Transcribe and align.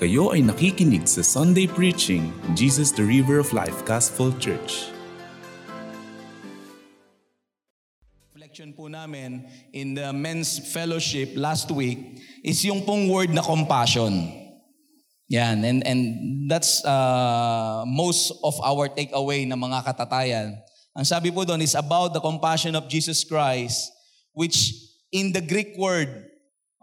Kayo 0.00 0.32
ay 0.32 0.40
nakikinig 0.40 1.04
sa 1.04 1.20
Sunday 1.20 1.68
Preaching, 1.68 2.32
Jesus 2.56 2.88
the 2.88 3.04
River 3.04 3.36
of 3.36 3.52
Life 3.52 3.84
Gospel 3.84 4.32
Church. 4.40 4.88
reflection 8.32 8.72
po 8.72 8.88
namin 8.88 9.44
in 9.76 9.92
the 9.92 10.08
men's 10.16 10.56
fellowship 10.72 11.36
last 11.36 11.68
week 11.68 12.16
is 12.40 12.64
yung 12.64 12.80
pong 12.88 13.12
word 13.12 13.28
na 13.28 13.44
compassion. 13.44 14.24
Yan, 15.28 15.68
and, 15.68 15.84
and 15.84 16.00
that's 16.48 16.80
uh, 16.88 17.84
most 17.84 18.32
of 18.40 18.56
our 18.64 18.88
takeaway 18.88 19.44
na 19.44 19.52
mga 19.52 19.84
katatayan. 19.84 20.56
Ang 20.96 21.04
sabi 21.04 21.28
po 21.28 21.44
doon 21.44 21.60
is 21.60 21.76
about 21.76 22.16
the 22.16 22.24
compassion 22.24 22.72
of 22.72 22.88
Jesus 22.88 23.20
Christ, 23.20 23.92
which 24.32 24.72
in 25.12 25.36
the 25.36 25.44
Greek 25.44 25.76
word, 25.76 26.08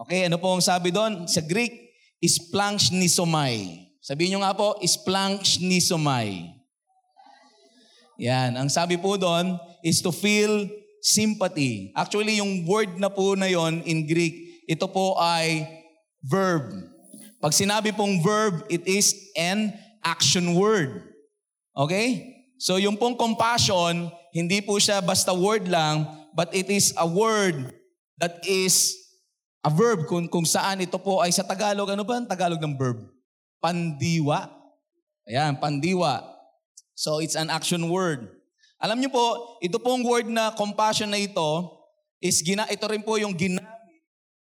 okay, 0.05 0.29
ano 0.29 0.38
po 0.38 0.54
ang 0.54 0.61
sabi 0.61 0.93
doon? 0.93 1.25
Sa 1.25 1.41
Greek, 1.41 1.86
is 2.23 2.41
planch 2.52 2.89
nisomai. 2.89 3.88
Sabihin 4.02 4.38
nyo 4.38 4.39
nga 4.45 4.55
po, 4.55 4.80
is 4.81 4.95
planch 4.98 5.59
nisomai. 5.62 6.57
Yan, 8.17 8.57
ang 8.57 8.70
sabi 8.71 8.98
po 8.98 9.13
doon 9.20 9.62
is 9.85 10.02
to 10.02 10.09
feel 10.09 10.66
sympathy. 11.03 11.93
Actually, 11.93 12.41
yung 12.41 12.66
word 12.66 12.98
na 12.98 13.13
po 13.13 13.38
na 13.38 13.45
yon 13.45 13.85
in 13.85 14.09
Greek, 14.09 14.66
ito 14.66 14.90
po 14.90 15.13
ay 15.21 15.70
verb. 16.26 16.73
Pag 17.38 17.53
sinabi 17.53 17.93
pong 17.93 18.20
verb, 18.26 18.65
it 18.68 18.81
is 18.90 19.13
an 19.38 19.70
action 20.02 20.57
word. 20.57 21.05
Okay? 21.77 22.34
So 22.57 22.81
yung 22.81 22.98
pong 22.98 23.15
compassion, 23.15 24.09
hindi 24.34 24.65
po 24.65 24.81
siya 24.81 24.98
basta 25.05 25.29
word 25.29 25.70
lang, 25.70 26.09
but 26.34 26.49
it 26.57 26.68
is 26.73 26.90
a 26.98 27.05
word 27.05 27.70
that 28.18 28.41
is 28.41 28.98
a 29.66 29.70
verb 29.70 30.05
kung, 30.05 30.29
kung 30.29 30.45
saan 30.45 30.84
ito 30.84 30.97
po 31.02 31.21
ay 31.21 31.34
sa 31.34 31.45
Tagalog. 31.45 31.89
Ano 31.89 32.05
ba 32.05 32.21
ang 32.21 32.29
Tagalog 32.29 32.61
ng 32.61 32.75
verb? 32.77 33.07
Pandiwa. 33.57 34.49
Ayan, 35.27 35.57
pandiwa. 35.59 36.23
So 36.98 37.20
it's 37.20 37.35
an 37.35 37.49
action 37.51 37.90
word. 37.91 38.32
Alam 38.77 39.01
niyo 39.01 39.09
po, 39.09 39.57
ito 39.62 39.82
pong 39.82 40.05
word 40.05 40.29
na 40.29 40.54
compassion 40.54 41.09
na 41.09 41.17
ito, 41.17 41.73
is 42.21 42.41
gina, 42.45 42.65
ito 42.70 42.85
rin 42.85 43.01
po 43.01 43.17
yung 43.17 43.34
ginamit 43.34 43.65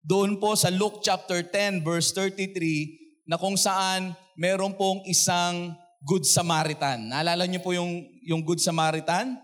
doon 0.05 0.41
po 0.41 0.56
sa 0.56 0.72
Luke 0.72 1.05
chapter 1.05 1.44
10 1.44 1.84
verse 1.84 2.16
33 2.16 3.28
na 3.28 3.36
kung 3.36 3.61
saan 3.61 4.16
meron 4.40 4.72
pong 4.72 5.05
isang 5.05 5.77
Good 6.00 6.24
Samaritan. 6.24 7.11
Naalala 7.11 7.44
niyo 7.44 7.61
po 7.61 7.74
yung, 7.74 8.06
yung 8.24 8.40
Good 8.40 8.62
Samaritan? 8.62 9.36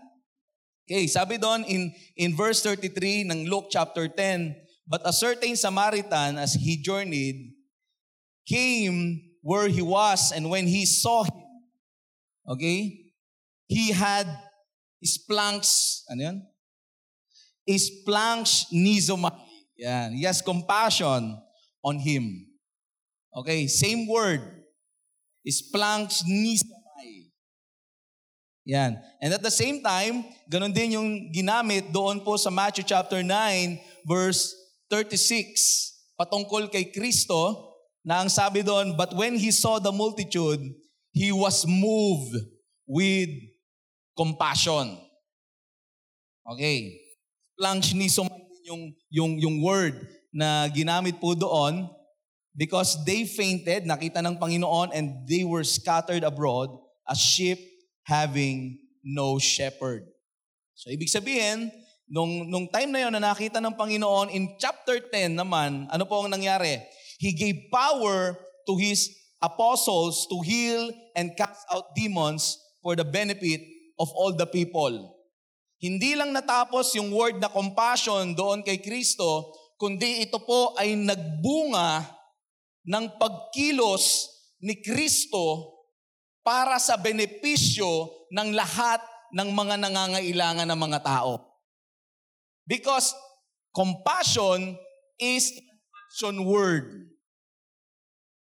Okay, 0.85 1.05
sabi 1.05 1.37
doon 1.37 1.65
in, 1.69 1.93
in 2.17 2.33
verse 2.33 2.63
33 2.63 3.29
ng 3.29 3.39
Luke 3.45 3.69
chapter 3.69 4.09
10, 4.09 4.64
But 4.87 5.01
a 5.03 5.13
certain 5.13 5.55
Samaritan, 5.55 6.37
as 6.37 6.53
he 6.53 6.77
journeyed, 6.77 7.53
came 8.47 9.21
where 9.41 9.67
he 9.67 9.81
was, 9.81 10.31
and 10.31 10.49
when 10.49 10.67
he 10.67 10.85
saw 10.85 11.23
him, 11.23 11.45
okay, 12.47 13.11
he 13.67 13.91
had 13.91 14.27
splanks, 15.03 16.03
ano 16.09 16.21
yun? 16.21 16.37
Splanks 17.65 18.69
nizomai. 18.73 19.33
Yan. 19.77 20.13
He 20.13 20.23
has 20.23 20.41
compassion 20.41 21.37
on 21.83 21.99
him. 21.99 22.45
Okay, 23.35 23.67
same 23.67 24.07
word. 24.07 24.41
Splanks 25.45 26.21
nizomai. 26.23 27.33
Yan. 28.65 28.97
And 29.21 29.33
at 29.33 29.41
the 29.41 29.53
same 29.53 29.81
time, 29.81 30.25
ganun 30.49 30.73
din 30.73 30.97
yung 30.97 31.09
ginamit 31.33 31.93
doon 31.93 32.21
po 32.21 32.37
sa 32.37 32.49
Matthew 32.49 32.85
chapter 32.85 33.21
9, 33.21 33.29
verse 34.05 34.64
36, 34.89 36.15
patungkol 36.19 36.69
kay 36.69 36.93
Kristo, 36.93 37.73
na 38.05 38.21
ang 38.21 38.29
sabi 38.29 38.61
doon, 38.61 38.93
But 38.93 39.17
when 39.17 39.35
he 39.35 39.49
saw 39.49 39.81
the 39.81 39.91
multitude, 39.91 40.61
he 41.09 41.33
was 41.33 41.65
moved 41.65 42.37
with 42.85 43.31
compassion. 44.13 45.01
Okay. 46.45 47.01
Planchnism 47.57 48.29
yung, 48.65 48.93
yung, 49.09 49.31
yung 49.37 49.57
word 49.61 49.95
na 50.33 50.67
ginamit 50.69 51.21
po 51.21 51.37
doon 51.37 51.89
because 52.57 52.97
they 53.05 53.25
fainted, 53.25 53.85
nakita 53.85 54.25
ng 54.25 54.41
Panginoon, 54.41 54.89
and 54.93 55.27
they 55.29 55.45
were 55.45 55.63
scattered 55.63 56.23
abroad 56.25 56.73
as 57.05 57.21
sheep 57.21 57.61
having 58.03 58.79
no 59.05 59.37
shepherd. 59.37 60.05
So, 60.73 60.89
ibig 60.89 61.07
sabihin, 61.07 61.71
nung, 62.09 62.45
nung 62.49 62.67
time 62.69 62.93
na 62.93 63.01
yon 63.05 63.13
na 63.17 63.33
nakita 63.33 63.57
ng 63.61 63.73
Panginoon, 63.73 64.29
in 64.33 64.53
chapter 64.61 65.01
10 65.01 65.37
naman, 65.37 65.89
ano 65.89 66.03
po 66.05 66.25
ang 66.25 66.29
nangyari? 66.33 66.81
He 67.17 67.33
gave 67.33 67.69
power 67.73 68.37
to 68.69 68.73
His 68.77 69.09
apostles 69.41 70.25
to 70.29 70.41
heal 70.41 70.89
and 71.13 71.33
cast 71.37 71.65
out 71.69 71.93
demons 71.93 72.57
for 72.81 72.93
the 72.97 73.05
benefit 73.05 73.61
of 73.97 74.09
all 74.13 74.33
the 74.33 74.45
people. 74.49 75.15
Hindi 75.81 76.17
lang 76.17 76.33
natapos 76.33 76.95
yung 76.97 77.13
word 77.13 77.37
na 77.37 77.51
compassion 77.51 78.33
doon 78.33 78.65
kay 78.65 78.81
Kristo, 78.81 79.53
kundi 79.77 80.25
ito 80.25 80.41
po 80.41 80.73
ay 80.79 80.97
nagbunga 80.97 82.05
ng 82.85 83.05
pagkilos 83.21 84.33
ni 84.61 84.79
Kristo 84.81 85.73
para 86.45 86.77
sa 86.77 86.95
benepisyo 86.95 88.09
ng 88.29 88.53
lahat 88.53 89.01
ng 89.33 89.49
mga 89.51 89.75
nangangailangan 89.81 90.67
ng 90.69 90.79
mga 90.79 90.99
tao. 91.01 91.54
Because 92.65 93.13
compassion 93.71 94.77
is 95.21 95.53
action 96.05 96.45
word. 96.45 97.05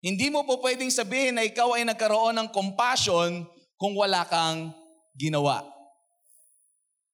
Hindi 0.02 0.34
mo 0.34 0.42
po 0.44 0.58
pwedeng 0.66 0.90
sabihin 0.90 1.38
na 1.38 1.46
ikaw 1.46 1.78
ay 1.78 1.86
nagkaroon 1.86 2.34
ng 2.38 2.50
compassion 2.50 3.46
kung 3.78 3.94
wala 3.94 4.26
kang 4.26 4.74
ginawa. 5.14 5.62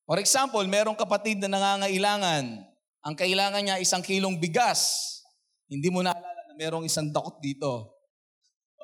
For 0.07 0.17
example, 0.23 0.63
merong 0.63 0.95
kapatid 0.95 1.43
na 1.43 1.51
nangangailangan. 1.51 2.63
Ang 3.03 3.15
kailangan 3.15 3.59
niya 3.59 3.83
isang 3.83 3.99
kilong 3.99 4.39
bigas. 4.39 5.03
Hindi 5.67 5.91
mo 5.91 5.99
naalala 5.99 6.41
na 6.47 6.55
merong 6.55 6.87
isang 6.87 7.11
dakot 7.11 7.43
dito. 7.43 7.91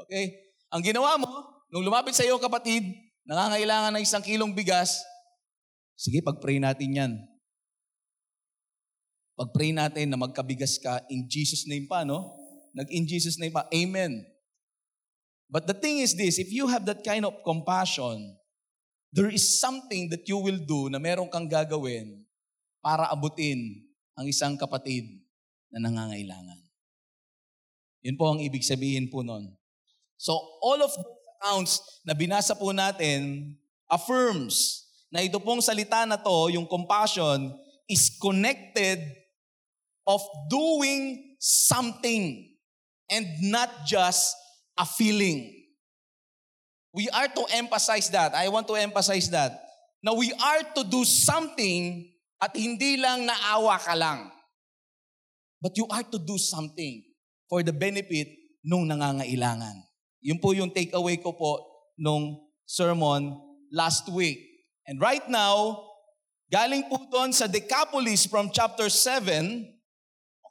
Okay? 0.03 0.35
Ang 0.67 0.83
ginawa 0.83 1.15
mo, 1.15 1.27
nung 1.71 1.87
lumapit 1.87 2.11
sa 2.11 2.27
iyo 2.27 2.35
kapatid, 2.43 2.83
nangangailangan 3.23 3.95
ng 3.95 4.03
isang 4.03 4.19
kilong 4.19 4.51
bigas, 4.51 4.99
sige, 5.95 6.19
pag-pray 6.19 6.59
natin 6.59 6.91
yan. 6.91 7.13
Pag-pray 9.33 9.73
natin 9.73 10.13
na 10.13 10.17
magkabigas 10.17 10.77
ka 10.77 11.01
in 11.09 11.25
Jesus 11.25 11.65
name 11.65 11.89
pa, 11.89 12.05
no? 12.05 12.37
Nag-in 12.73 13.05
Jesus 13.09 13.37
name 13.41 13.53
pa. 13.53 13.65
Amen. 13.73 14.21
But 15.49 15.69
the 15.69 15.77
thing 15.77 16.01
is 16.01 16.17
this, 16.17 16.41
if 16.41 16.49
you 16.49 16.65
have 16.69 16.85
that 16.89 17.05
kind 17.05 17.25
of 17.25 17.37
compassion, 17.45 18.37
there 19.13 19.29
is 19.29 19.61
something 19.61 20.09
that 20.09 20.25
you 20.25 20.41
will 20.41 20.57
do 20.57 20.89
na 20.89 20.97
meron 20.97 21.29
kang 21.29 21.45
gagawin 21.45 22.25
para 22.81 23.09
abutin 23.13 23.85
ang 24.17 24.25
isang 24.25 24.57
kapatid 24.57 25.05
na 25.69 25.81
nangangailangan. 25.85 26.57
Yun 28.01 28.17
po 28.17 28.33
ang 28.33 28.41
ibig 28.41 28.65
sabihin 28.65 29.09
po 29.09 29.21
nun. 29.21 29.53
So 30.17 30.33
all 30.61 30.81
of 30.81 30.93
those 30.93 31.21
accounts 31.37 31.73
na 32.05 32.13
binasa 32.17 32.53
po 32.57 32.73
natin 32.73 33.53
affirms 33.89 34.85
na 35.13 35.21
ito 35.21 35.37
pong 35.37 35.61
salita 35.61 36.09
na 36.09 36.17
to, 36.17 36.49
yung 36.49 36.65
compassion, 36.65 37.53
is 37.85 38.09
connected 38.17 38.97
of 40.07 40.21
doing 40.49 41.35
something 41.39 42.49
and 43.09 43.25
not 43.41 43.69
just 43.85 44.35
a 44.77 44.85
feeling. 44.85 45.51
We 46.93 47.09
are 47.09 47.27
to 47.27 47.43
emphasize 47.53 48.09
that. 48.11 48.35
I 48.35 48.49
want 48.49 48.67
to 48.67 48.75
emphasize 48.75 49.29
that. 49.31 49.63
Now 50.03 50.13
we 50.15 50.31
are 50.33 50.63
to 50.75 50.83
do 50.83 51.05
something 51.05 52.11
at 52.41 52.53
hindi 52.55 52.97
lang 52.99 53.25
naawa 53.25 53.79
ka 53.79 53.95
lang. 53.95 54.29
But 55.63 55.79
you 55.79 55.87
are 55.87 56.03
to 56.03 56.19
do 56.19 56.35
something 56.37 57.01
for 57.47 57.63
the 57.63 57.71
benefit 57.71 58.27
nung 58.63 58.91
nangangailangan. 58.91 59.79
Yun 60.19 60.39
po 60.43 60.51
yung 60.51 60.71
takeaway 60.71 61.19
ko 61.23 61.31
po 61.31 61.63
nung 61.95 62.43
sermon 62.67 63.35
last 63.71 64.11
week. 64.11 64.39
And 64.87 64.99
right 64.99 65.23
now, 65.31 65.87
galing 66.51 66.91
po 66.91 66.99
doon 67.07 67.31
sa 67.31 67.47
Decapolis 67.47 68.27
from 68.27 68.51
chapter 68.51 68.91
7, 68.91 69.63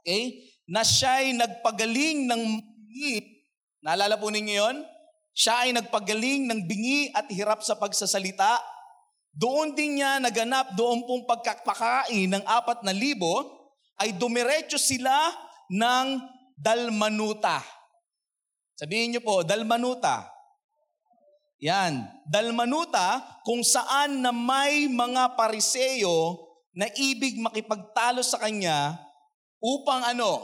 okay, 0.03 0.51
na 0.67 0.83
siya'y 0.83 1.39
nagpagaling 1.39 2.27
ng 2.27 2.43
bingi. 2.91 3.47
Naalala 3.83 4.19
po 4.19 4.31
ninyo 4.31 4.55
yon? 4.55 4.77
Siya 5.33 5.65
ay 5.65 5.71
nagpagaling 5.73 6.51
ng 6.51 6.61
bingi 6.69 7.09
at 7.15 7.31
hirap 7.33 7.65
sa 7.65 7.79
pagsasalita. 7.79 8.61
Doon 9.33 9.73
din 9.73 10.03
niya 10.03 10.21
naganap 10.21 10.77
doon 10.77 11.09
pong 11.09 11.25
pagkakpakain 11.25 12.29
ng 12.29 12.45
apat 12.45 12.85
na 12.85 12.93
libo, 12.93 13.63
ay 13.97 14.13
dumiretso 14.13 14.77
sila 14.77 15.33
ng 15.73 16.21
Dalmanuta. 16.59 17.65
Sabihin 18.77 19.17
niyo 19.17 19.23
po, 19.25 19.41
Dalmanuta. 19.41 20.29
Yan, 21.63 22.11
Dalmanuta 22.29 23.23
kung 23.47 23.63
saan 23.63 24.21
na 24.21 24.35
may 24.35 24.91
mga 24.91 25.39
pariseyo 25.39 26.39
na 26.75 26.91
ibig 26.99 27.39
makipagtalo 27.39 28.21
sa 28.21 28.43
kanya 28.43 28.99
upang 29.63 30.03
ano? 30.03 30.43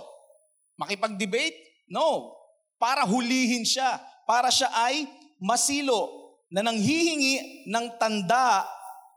Makipag-debate? 0.78 1.66
No. 1.90 2.36
para 2.78 3.02
hulihin 3.02 3.66
siya, 3.66 3.98
para 4.22 4.54
siya 4.54 4.70
ay 4.70 5.10
masilo 5.42 6.30
na 6.46 6.62
nanghihingi 6.62 7.66
ng 7.66 7.86
tanda 7.98 8.62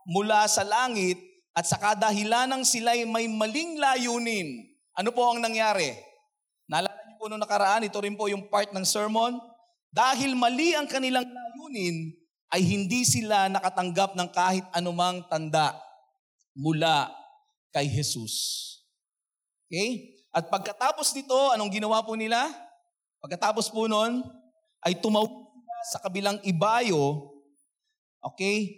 mula 0.02 0.50
sa 0.50 0.66
langit 0.66 1.14
at 1.54 1.62
sa 1.62 1.78
kadahilanang 1.78 2.66
sila'y 2.66 3.06
may 3.06 3.30
maling 3.30 3.78
layunin. 3.78 4.66
Ano 4.98 5.14
po 5.14 5.30
ang 5.30 5.38
nangyari? 5.38 5.94
Naalala 6.66 7.00
niyo 7.06 7.16
po 7.22 7.30
nung 7.30 7.38
nakaraan, 7.38 7.86
ito 7.86 8.02
rin 8.02 8.18
po 8.18 8.26
yung 8.26 8.50
part 8.50 8.74
ng 8.74 8.82
sermon. 8.82 9.38
Dahil 9.94 10.34
mali 10.34 10.74
ang 10.74 10.90
kanilang 10.90 11.28
layunin, 11.28 12.18
ay 12.52 12.60
hindi 12.60 13.04
sila 13.08 13.48
nakatanggap 13.48 14.12
ng 14.12 14.28
kahit 14.28 14.66
anumang 14.76 15.24
tanda 15.32 15.72
mula 16.52 17.08
kay 17.72 17.88
Jesus. 17.88 18.68
Okay? 19.72 20.20
At 20.36 20.52
pagkatapos 20.52 21.16
nito, 21.16 21.32
anong 21.56 21.72
ginawa 21.72 22.04
po 22.04 22.12
nila? 22.12 22.44
Pagkatapos 23.24 23.72
po 23.72 23.88
nun, 23.88 24.20
ay 24.84 25.00
tumawid 25.00 25.32
sa 25.88 25.96
kabilang 26.04 26.36
ibayo, 26.44 27.32
okay, 28.20 28.68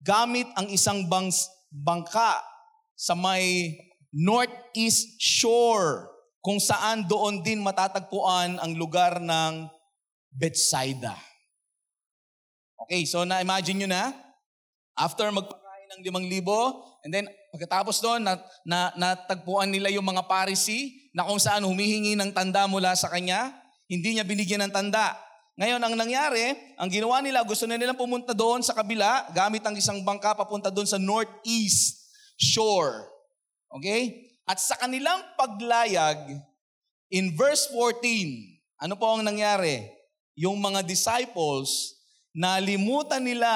gamit 0.00 0.48
ang 0.56 0.72
isang 0.72 1.04
bangs, 1.04 1.52
bangka 1.68 2.40
sa 2.96 3.12
may 3.12 3.76
northeast 4.12 5.20
shore 5.20 6.08
kung 6.40 6.56
saan 6.56 7.04
doon 7.04 7.44
din 7.44 7.60
matatagpuan 7.60 8.56
ang 8.56 8.72
lugar 8.72 9.20
ng 9.20 9.68
Bethsaida. 10.32 11.12
Okay, 12.88 13.04
so 13.04 13.22
na-imagine 13.28 13.84
nyo 13.84 13.88
na, 13.92 14.16
after 14.96 15.28
magpakain 15.28 15.88
ng 15.96 16.02
limang 16.08 16.26
libo, 16.26 16.88
and 17.02 17.10
then 17.10 17.26
pagkatapos 17.50 17.98
doon, 17.98 18.22
na, 18.22 18.38
na, 18.62 18.94
natagpuan 18.94 19.68
nila 19.68 19.90
yung 19.90 20.06
mga 20.06 20.24
parisi 20.30 21.10
na 21.12 21.26
kung 21.26 21.38
saan 21.38 21.66
humihingi 21.66 22.14
ng 22.14 22.30
tanda 22.30 22.64
mula 22.70 22.94
sa 22.94 23.10
kanya, 23.10 23.52
hindi 23.90 24.16
niya 24.16 24.24
binigyan 24.24 24.64
ng 24.66 24.72
tanda. 24.72 25.18
Ngayon, 25.60 25.82
ang 25.84 25.94
nangyari, 25.98 26.56
ang 26.80 26.88
ginawa 26.88 27.20
nila, 27.20 27.44
gusto 27.44 27.68
na 27.68 27.76
nilang 27.76 27.98
pumunta 27.98 28.32
doon 28.32 28.64
sa 28.64 28.72
kabila, 28.72 29.28
gamit 29.36 29.60
ang 29.68 29.76
isang 29.76 30.00
bangka 30.00 30.32
papunta 30.32 30.72
doon 30.72 30.88
sa 30.88 30.96
northeast 30.96 32.08
shore. 32.40 33.04
Okay? 33.68 34.32
At 34.48 34.56
sa 34.56 34.80
kanilang 34.80 35.20
paglayag, 35.36 36.40
in 37.12 37.36
verse 37.36 37.68
14, 37.68 38.00
ano 38.80 38.94
po 38.96 39.12
ang 39.12 39.22
nangyari? 39.22 39.92
Yung 40.40 40.56
mga 40.56 40.80
disciples, 40.88 42.00
nalimutan 42.32 43.20
nila 43.20 43.52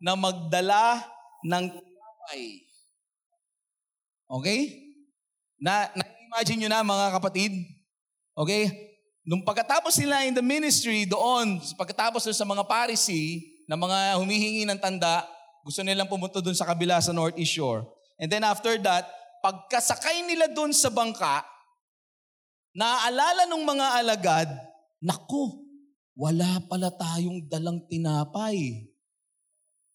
na 0.00 0.16
magdala 0.16 1.04
ng 1.44 1.64
tinapay. 1.76 2.67
Okay? 4.28 4.92
Na, 5.56 5.88
na-imagine 5.96 6.64
nyo 6.64 6.70
na 6.70 6.84
mga 6.84 7.06
kapatid? 7.16 7.52
Okay? 8.36 8.68
Nung 9.24 9.42
pagkatapos 9.44 9.96
nila 10.00 10.28
in 10.28 10.36
the 10.36 10.44
ministry 10.44 11.08
doon, 11.08 11.60
pagkatapos 11.76 12.24
doon 12.28 12.38
sa 12.38 12.48
mga 12.48 12.64
Pharisee, 12.68 13.58
na 13.68 13.76
mga 13.76 14.16
humihingi 14.16 14.64
ng 14.64 14.80
tanda, 14.80 15.28
gusto 15.60 15.84
nilang 15.84 16.08
pumunta 16.08 16.40
doon 16.40 16.56
sa 16.56 16.64
kabila 16.64 16.96
sa 17.04 17.12
Northeast 17.12 17.52
Shore. 17.52 17.84
And 18.16 18.32
then 18.32 18.40
after 18.40 18.80
that, 18.80 19.04
pagkasakay 19.44 20.24
nila 20.24 20.48
doon 20.48 20.72
sa 20.72 20.88
bangka, 20.88 21.44
naaalala 22.72 23.44
ng 23.44 23.62
mga 23.68 23.86
alagad, 24.00 24.48
naku, 25.04 25.60
wala 26.16 26.64
pala 26.64 26.88
tayong 26.88 27.44
dalang 27.46 27.84
tinapay. 27.84 28.88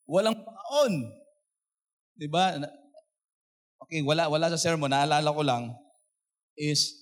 Walang 0.06 0.38
paon. 0.38 0.94
Di 2.14 2.30
ba? 2.30 2.54
Okay, 3.94 4.02
wala, 4.02 4.26
wala 4.26 4.50
sa 4.50 4.58
sermon, 4.58 4.90
naalala 4.90 5.30
ko 5.30 5.46
lang, 5.46 5.70
is 6.58 6.98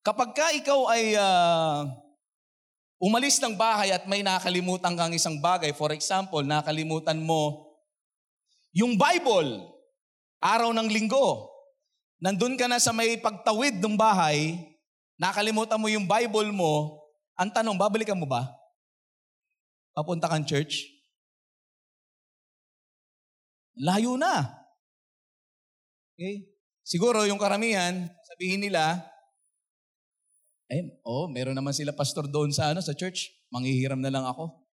Kapag 0.00 0.32
ka 0.32 0.56
ikaw 0.56 0.88
ay 0.88 1.20
uh, 1.20 1.84
umalis 2.96 3.36
ng 3.44 3.52
bahay 3.52 3.92
at 3.92 4.08
may 4.08 4.24
nakalimutan 4.24 4.96
kang 4.96 5.12
isang 5.12 5.36
bagay, 5.36 5.76
for 5.76 5.92
example, 5.92 6.40
nakalimutan 6.40 7.20
mo 7.20 7.76
yung 8.72 8.96
Bible, 8.96 9.68
araw 10.40 10.72
ng 10.72 10.88
linggo, 10.88 11.52
nandun 12.24 12.56
ka 12.56 12.72
na 12.72 12.80
sa 12.80 12.96
may 12.96 13.20
pagtawid 13.20 13.84
ng 13.84 13.92
bahay, 13.92 14.56
nakalimutan 15.20 15.76
mo 15.76 15.92
yung 15.92 16.08
Bible 16.08 16.56
mo, 16.56 17.04
ang 17.36 17.52
tanong, 17.52 17.76
babalikan 17.76 18.16
mo 18.16 18.24
ba? 18.24 18.48
Papunta 19.92 20.24
kang 20.24 20.48
church? 20.48 20.88
Layo 23.76 24.16
na. 24.16 24.63
Okay? 26.14 26.46
Siguro 26.84 27.26
yung 27.26 27.40
karamihan, 27.40 28.06
sabihin 28.28 28.62
nila, 28.62 29.02
eh, 30.70 31.00
oh, 31.04 31.28
meron 31.28 31.56
naman 31.56 31.76
sila 31.76 31.92
pastor 31.92 32.30
doon 32.30 32.54
sa 32.54 32.72
ano 32.72 32.80
sa 32.80 32.96
church. 32.96 33.32
Manghihiram 33.52 34.00
na 34.00 34.10
lang 34.10 34.24
ako. 34.24 34.64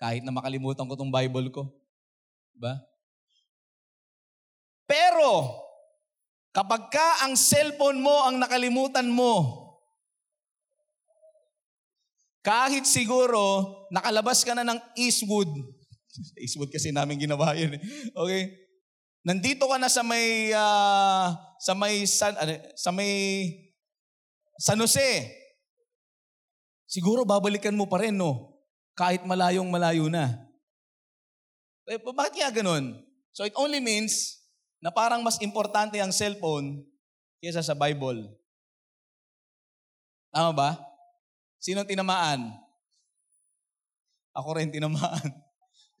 Kahit 0.00 0.24
na 0.24 0.32
makalimutan 0.32 0.88
ko 0.88 0.94
tong 0.96 1.12
Bible 1.12 1.52
ko. 1.52 1.68
Diba? 2.56 2.80
Pero, 4.88 5.60
kapag 6.50 6.90
ka 6.90 7.28
ang 7.28 7.36
cellphone 7.38 8.00
mo 8.00 8.26
ang 8.26 8.40
nakalimutan 8.40 9.06
mo, 9.06 9.66
kahit 12.40 12.88
siguro 12.88 13.68
nakalabas 13.92 14.40
ka 14.42 14.56
na 14.56 14.64
ng 14.64 14.80
Eastwood, 14.96 15.50
Eastwood 16.42 16.72
kasi 16.72 16.90
namin 16.90 17.20
ginawa 17.20 17.52
yun. 17.52 17.76
Eh. 17.76 17.80
Okay? 18.16 18.42
Nandito 19.20 19.68
ka 19.68 19.76
na 19.76 19.92
sa 19.92 20.00
may 20.00 20.48
uh, 20.56 21.36
sa 21.60 21.76
may 21.76 22.08
san, 22.08 22.32
ano, 22.40 22.56
sa 22.72 22.88
may 22.88 23.12
San 24.56 24.80
Jose. 24.80 25.28
Siguro 26.88 27.28
babalikan 27.28 27.76
mo 27.76 27.84
pa 27.84 28.00
rin, 28.00 28.16
no? 28.16 28.56
Kahit 28.96 29.24
malayong 29.24 29.68
malayo 29.68 30.08
na. 30.08 30.40
Eh, 31.88 32.00
bakit 32.00 32.40
kaya 32.40 32.50
ganun? 32.50 32.96
So 33.32 33.44
it 33.44 33.54
only 33.56 33.78
means 33.78 34.40
na 34.80 34.88
parang 34.88 35.20
mas 35.20 35.36
importante 35.40 36.00
ang 36.00 36.12
cellphone 36.12 36.84
kaysa 37.40 37.60
sa 37.60 37.76
Bible. 37.76 38.24
Tama 40.32 40.52
ba? 40.56 40.70
Sino 41.60 41.84
tinamaan? 41.84 42.56
Ako 44.32 44.56
rin 44.56 44.72
tinamaan. 44.72 45.28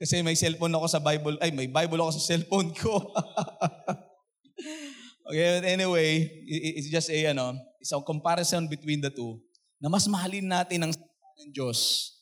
Kasi 0.00 0.24
may 0.24 0.32
cellphone 0.32 0.72
ako 0.72 0.86
sa 0.88 0.96
Bible. 1.04 1.36
Ay, 1.44 1.52
may 1.52 1.68
Bible 1.68 2.00
ako 2.00 2.16
sa 2.16 2.32
cellphone 2.32 2.72
ko. 2.80 3.12
okay, 5.28 5.60
but 5.60 5.68
anyway, 5.68 6.24
it's 6.48 6.88
just 6.88 7.12
a, 7.12 7.36
ano, 7.36 7.52
it's 7.76 7.92
a 7.92 8.00
comparison 8.00 8.64
between 8.64 9.04
the 9.04 9.12
two 9.12 9.36
na 9.76 9.92
mas 9.92 10.08
mahalin 10.08 10.48
natin 10.48 10.88
ang 10.88 10.92
ng 10.92 11.52
Diyos. 11.52 12.12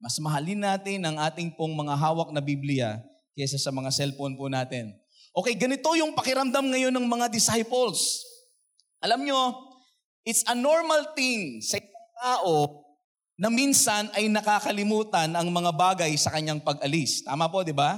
Mas 0.00 0.16
mahalin 0.20 0.60
natin 0.60 1.04
ang 1.04 1.16
ating 1.20 1.54
pong 1.54 1.72
mga 1.76 1.94
hawak 1.94 2.32
na 2.32 2.40
Biblia 2.40 3.00
kaysa 3.36 3.60
sa 3.60 3.72
mga 3.72 3.92
cellphone 3.92 4.36
po 4.36 4.48
natin. 4.48 4.92
Okay, 5.32 5.56
ganito 5.56 5.88
yung 5.96 6.12
pakiramdam 6.12 6.68
ngayon 6.68 6.92
ng 6.92 7.06
mga 7.08 7.32
disciples. 7.32 8.20
Alam 9.00 9.24
nyo, 9.24 9.40
it's 10.24 10.44
a 10.48 10.56
normal 10.56 11.16
thing 11.16 11.64
sa 11.64 11.80
tao 12.20 12.84
na 13.40 13.48
minsan 13.48 14.12
ay 14.12 14.28
nakakalimutan 14.28 15.32
ang 15.32 15.48
mga 15.48 15.72
bagay 15.72 16.12
sa 16.16 16.30
kanyang 16.32 16.60
pag-alis. 16.60 17.24
Tama 17.24 17.48
po, 17.48 17.64
di 17.64 17.72
ba? 17.74 17.96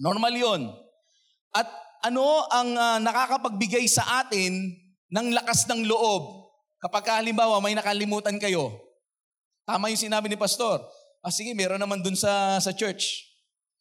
Normal 0.00 0.34
yon. 0.34 0.62
At 1.54 1.66
ano 2.06 2.46
ang 2.48 2.70
uh, 2.74 2.98
nakakapagbigay 3.02 3.84
sa 3.86 4.24
atin 4.24 4.74
ng 5.10 5.26
lakas 5.34 5.68
ng 5.68 5.86
loob 5.86 6.40
Kapag 6.80 7.20
halimbawa 7.20 7.60
may 7.60 7.76
nakalimutan 7.76 8.40
kayo, 8.40 8.72
tama 9.68 9.92
yung 9.92 10.00
sinabi 10.00 10.32
ni 10.32 10.40
pastor, 10.40 10.80
ah 11.20 11.28
sige, 11.28 11.52
meron 11.52 11.76
naman 11.76 12.00
dun 12.00 12.16
sa, 12.16 12.56
sa 12.56 12.72
church. 12.72 13.28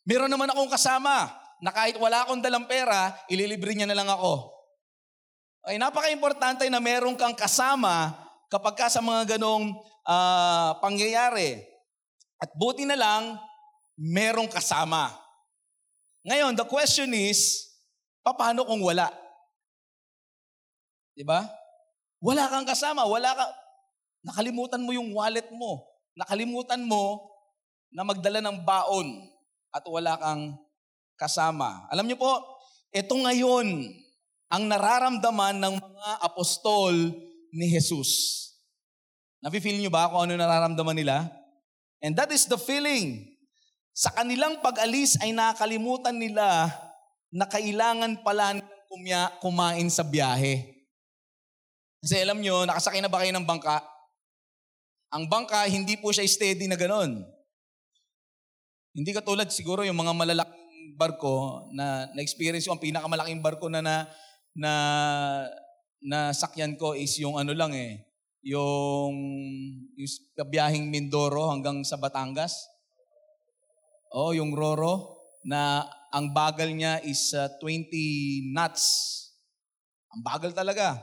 Meron 0.03 0.27
naman 0.27 0.51
akong 0.51 0.67
kasama 0.67 1.31
na 1.63 1.71
kahit 1.71 1.95
wala 1.95 2.27
akong 2.27 2.43
dalang 2.43 2.67
pera, 2.67 3.15
ililibre 3.31 3.71
niya 3.71 3.87
na 3.87 3.95
lang 3.95 4.11
ako. 4.11 4.51
Ay 5.63 5.79
napaka-importante 5.79 6.67
na 6.67 6.83
meron 6.83 7.15
kang 7.15 7.35
kasama 7.35 8.11
kapag 8.51 8.75
ka 8.75 8.87
sa 8.91 8.99
mga 8.99 9.39
ganong 9.39 9.79
uh, 10.09 10.81
pangyayari. 10.81 11.61
At 12.41 12.49
buti 12.57 12.89
na 12.89 12.97
lang, 12.97 13.37
merong 13.93 14.49
kasama. 14.49 15.13
Ngayon, 16.25 16.57
the 16.57 16.65
question 16.65 17.13
is, 17.13 17.69
paano 18.25 18.65
kung 18.65 18.81
wala? 18.81 19.11
Di 21.13 21.21
ba? 21.21 21.45
Wala 22.19 22.47
kang 22.47 22.67
kasama, 22.67 23.07
wala 23.07 23.31
ka, 23.35 23.45
nakalimutan 24.23 24.83
mo 24.83 24.91
yung 24.91 25.11
wallet 25.15 25.47
mo. 25.51 25.87
Nakalimutan 26.15 26.83
mo 26.83 27.31
na 27.91 28.03
magdala 28.03 28.43
ng 28.43 28.59
baon 28.63 29.07
at 29.71 29.83
wala 29.87 30.19
kang 30.19 30.55
kasama. 31.15 31.87
Alam 31.91 32.07
niyo 32.07 32.19
po, 32.19 32.39
ito 32.91 33.15
ngayon 33.15 33.87
ang 34.49 34.63
nararamdaman 34.65 35.61
ng 35.61 35.75
mga 35.79 36.11
apostol 36.25 36.93
ni 37.53 37.65
Jesus. 37.71 38.48
Nafe-feel 39.39 39.79
niyo 39.79 39.91
ba 39.91 40.11
kung 40.11 40.27
ano 40.27 40.35
nararamdaman 40.35 40.95
nila? 40.99 41.27
And 42.03 42.15
that 42.15 42.31
is 42.31 42.47
the 42.47 42.59
feeling. 42.59 43.27
Sa 43.95 44.11
kanilang 44.11 44.59
pag-alis 44.63 45.19
ay 45.19 45.31
nakalimutan 45.31 46.15
nila 46.15 46.71
na 47.31 47.45
kailangan 47.47 48.23
pala 48.23 48.59
nilang 48.59 48.67
kumain 49.39 49.87
sa 49.91 50.03
biyahe. 50.03 50.79
Kasi 51.99 52.15
alam 52.23 52.39
nyo, 52.39 52.63
nakasakay 52.63 53.03
na 53.03 53.11
ba 53.11 53.21
kayo 53.21 53.35
ng 53.35 53.43
bangka? 53.43 53.83
Ang 55.11 55.27
bangka, 55.27 55.67
hindi 55.67 55.99
po 55.99 56.09
siya 56.15 56.25
steady 56.25 56.65
na 56.65 56.79
ganon. 56.79 57.21
Hindi 58.95 59.11
katulad 59.13 59.51
siguro 59.51 59.85
yung 59.85 59.99
mga 59.99 60.13
malalaking 60.15 60.97
barko 60.97 61.69
na 61.75 62.09
na-experience 62.15 62.65
ko, 62.65 62.75
ang 62.75 62.83
pinakamalaking 62.83 63.43
barko 63.43 63.69
na 63.69 63.83
na, 63.83 63.95
na, 64.55 64.71
na 66.01 66.19
sakyan 66.33 66.75
ko 66.79 66.95
is 66.97 67.13
yung 67.21 67.37
ano 67.37 67.53
lang 67.53 67.75
eh, 67.75 68.08
yung, 68.43 69.13
yung 69.95 70.11
biyahing 70.47 70.87
Mindoro 70.87 71.51
hanggang 71.51 71.83
sa 71.83 71.99
Batangas. 71.99 72.55
Oh, 74.09 74.33
yung 74.33 74.55
Roro 74.55 75.21
na 75.45 75.85
ang 76.09 76.33
bagal 76.33 76.73
niya 76.73 77.03
is 77.05 77.31
uh, 77.37 77.47
20 77.61 78.53
knots. 78.55 78.85
Ang 80.09 80.21
bagal 80.25 80.51
talaga. 80.55 80.97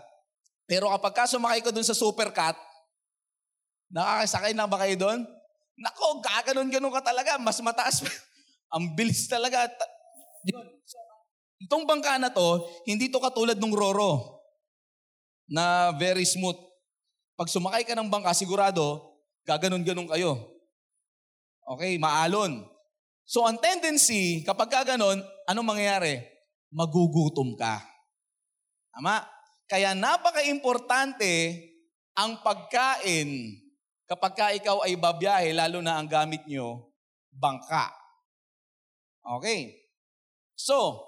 Pero 0.66 0.90
kapag 0.90 1.14
ka 1.14 1.30
sumakay 1.30 1.62
ko 1.62 1.70
dun 1.70 1.86
sa 1.86 1.94
supercat, 1.94 2.58
nakakasakay 3.94 4.50
na 4.50 4.66
ba 4.66 4.82
kayo 4.82 4.98
doon? 4.98 5.22
Nako, 5.78 6.18
gaganon-ganon 6.24 6.90
ka 6.90 7.02
talaga. 7.06 7.38
Mas 7.38 7.62
mataas. 7.62 8.02
ang 8.74 8.98
bilis 8.98 9.30
talaga. 9.30 9.70
Yun. 10.42 10.66
Itong 11.62 11.86
bangka 11.86 12.18
na 12.18 12.34
to, 12.34 12.66
hindi 12.84 13.08
to 13.08 13.22
katulad 13.22 13.56
ng 13.56 13.72
Roro 13.72 14.42
na 15.46 15.94
very 15.94 16.26
smooth. 16.26 16.58
Pag 17.36 17.52
sumakay 17.52 17.84
ka 17.84 17.92
ng 17.92 18.08
bangka, 18.08 18.32
sigurado, 18.32 19.16
gaganon-ganon 19.44 20.08
kayo. 20.08 20.56
Okay, 21.76 22.00
maalon. 22.00 22.64
So 23.28 23.44
ang 23.44 23.60
tendency, 23.60 24.40
kapag 24.42 24.72
ka 24.72 24.96
ganon, 24.96 25.20
anong 25.44 25.76
mangyayari? 25.76 26.24
Magugutom 26.72 27.54
ka. 27.54 27.84
Tama? 28.96 29.20
Kaya 29.68 29.92
napaka-importante 29.92 31.60
ang 32.16 32.40
pagkain 32.40 33.60
kapag 34.06 34.32
ka 34.38 34.46
ikaw 34.54 34.86
ay 34.86 34.94
babiyahe, 34.94 35.50
lalo 35.52 35.82
na 35.82 35.98
ang 35.98 36.06
gamit 36.06 36.46
nyo, 36.46 36.94
bangka. 37.34 37.90
Okay. 39.26 39.74
So, 40.54 41.02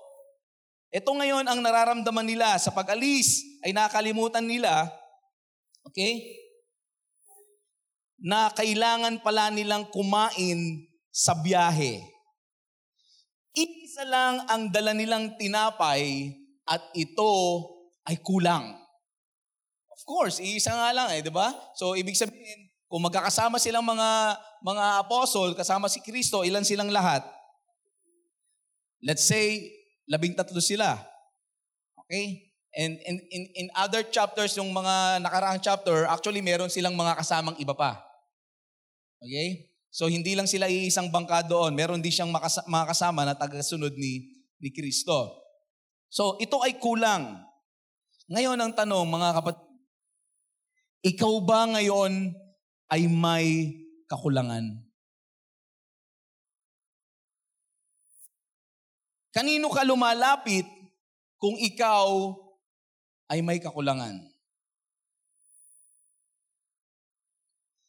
ito 0.90 1.08
ngayon 1.08 1.46
ang 1.46 1.62
nararamdaman 1.62 2.26
nila 2.26 2.58
sa 2.58 2.74
pag-alis 2.74 3.46
ay 3.62 3.70
nakalimutan 3.70 4.44
nila, 4.44 4.90
okay, 5.88 6.36
na 8.18 8.50
kailangan 8.50 9.22
pala 9.22 9.48
nilang 9.48 9.86
kumain 9.88 10.84
sa 11.14 11.38
biyahe. 11.38 12.02
Isa 13.54 14.04
lang 14.06 14.46
ang 14.46 14.70
dala 14.70 14.94
nilang 14.94 15.34
tinapay 15.38 16.34
at 16.68 16.82
ito 16.94 17.32
ay 18.06 18.18
kulang. 18.22 18.74
Of 19.90 20.02
course, 20.06 20.38
iisa 20.38 20.70
nga 20.70 20.94
lang 20.94 21.08
eh, 21.14 21.24
di 21.24 21.32
ba? 21.32 21.50
So, 21.74 21.98
ibig 21.98 22.14
sabihin, 22.14 22.70
kung 22.86 23.02
magkakasama 23.02 23.58
silang 23.58 23.82
mga 23.82 24.38
mga 24.62 24.84
apostol, 25.02 25.54
kasama 25.58 25.90
si 25.90 25.98
Kristo, 26.02 26.46
ilan 26.46 26.66
silang 26.66 26.90
lahat? 26.90 27.22
Let's 29.02 29.26
say, 29.26 29.62
labing 30.10 30.34
tatlo 30.34 30.58
sila. 30.58 30.98
Okay? 32.04 32.47
And 32.78 32.94
in, 33.02 33.16
in, 33.34 33.42
in 33.58 33.66
other 33.74 34.06
chapters, 34.06 34.54
yung 34.54 34.70
mga 34.70 35.18
nakaraang 35.18 35.58
chapter, 35.58 36.06
actually 36.06 36.38
meron 36.38 36.70
silang 36.70 36.94
mga 36.94 37.18
kasamang 37.18 37.58
iba 37.58 37.74
pa. 37.74 37.98
Okay? 39.18 39.66
So 39.90 40.06
hindi 40.06 40.38
lang 40.38 40.46
sila 40.46 40.70
iisang 40.70 41.10
bangka 41.10 41.42
doon, 41.42 41.74
meron 41.74 41.98
din 41.98 42.14
siyang 42.14 42.30
mga 42.30 42.86
kasama 42.86 43.26
na 43.26 43.34
tagasunod 43.34 43.98
ni, 43.98 44.30
ni 44.62 44.70
Kristo. 44.70 45.42
So 46.06 46.38
ito 46.38 46.62
ay 46.62 46.78
kulang. 46.78 47.42
Ngayon 48.30 48.62
ang 48.62 48.70
tanong, 48.70 49.10
mga 49.10 49.42
kapatid, 49.42 49.66
ikaw 51.02 51.34
ba 51.42 51.66
ngayon 51.66 52.30
ay 52.94 53.10
may 53.10 53.74
kakulangan? 54.06 54.86
Kanino 59.34 59.66
ka 59.66 59.82
lumalapit 59.82 60.66
kung 61.42 61.58
ikaw 61.58 62.38
ay 63.28 63.44
may 63.44 63.60
kakulangan? 63.60 64.18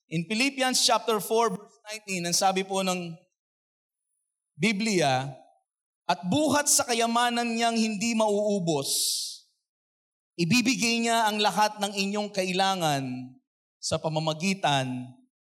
In 0.09 0.27
Philippians 0.27 0.83
chapter 0.83 1.17
4 1.17 1.55
verse 1.55 1.79
19, 2.05 2.27
ang 2.29 2.35
sabi 2.35 2.61
po 2.67 2.83
ng 2.83 3.13
Biblia, 4.59 5.31
at 6.09 6.19
buhat 6.25 6.65
sa 6.65 6.83
kayamanan 6.83 7.53
niyang 7.53 7.77
hindi 7.77 8.17
mauubos, 8.17 8.89
Ibibigay 10.39 11.03
niya 11.03 11.27
ang 11.27 11.43
lahat 11.43 11.83
ng 11.83 11.91
inyong 11.99 12.31
kailangan 12.31 13.03
sa 13.75 13.99
pamamagitan 13.99 14.87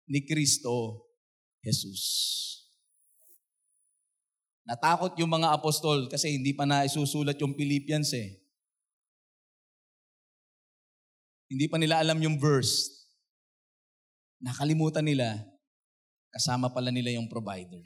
ni 0.08 0.24
Kristo 0.24 1.04
Jesus. 1.60 2.00
Natakot 4.64 5.20
yung 5.20 5.28
mga 5.28 5.52
apostol 5.52 6.08
kasi 6.08 6.32
hindi 6.32 6.56
pa 6.56 6.64
na 6.64 6.88
isusulat 6.88 7.36
yung 7.44 7.52
Philippians 7.52 8.08
eh. 8.16 8.39
Hindi 11.50 11.66
pa 11.66 11.76
nila 11.76 11.98
alam 11.98 12.22
yung 12.22 12.38
verse. 12.38 12.88
Nakalimutan 14.38 15.04
nila, 15.04 15.36
kasama 16.30 16.70
pala 16.70 16.94
nila 16.94 17.10
yung 17.12 17.26
provider 17.26 17.82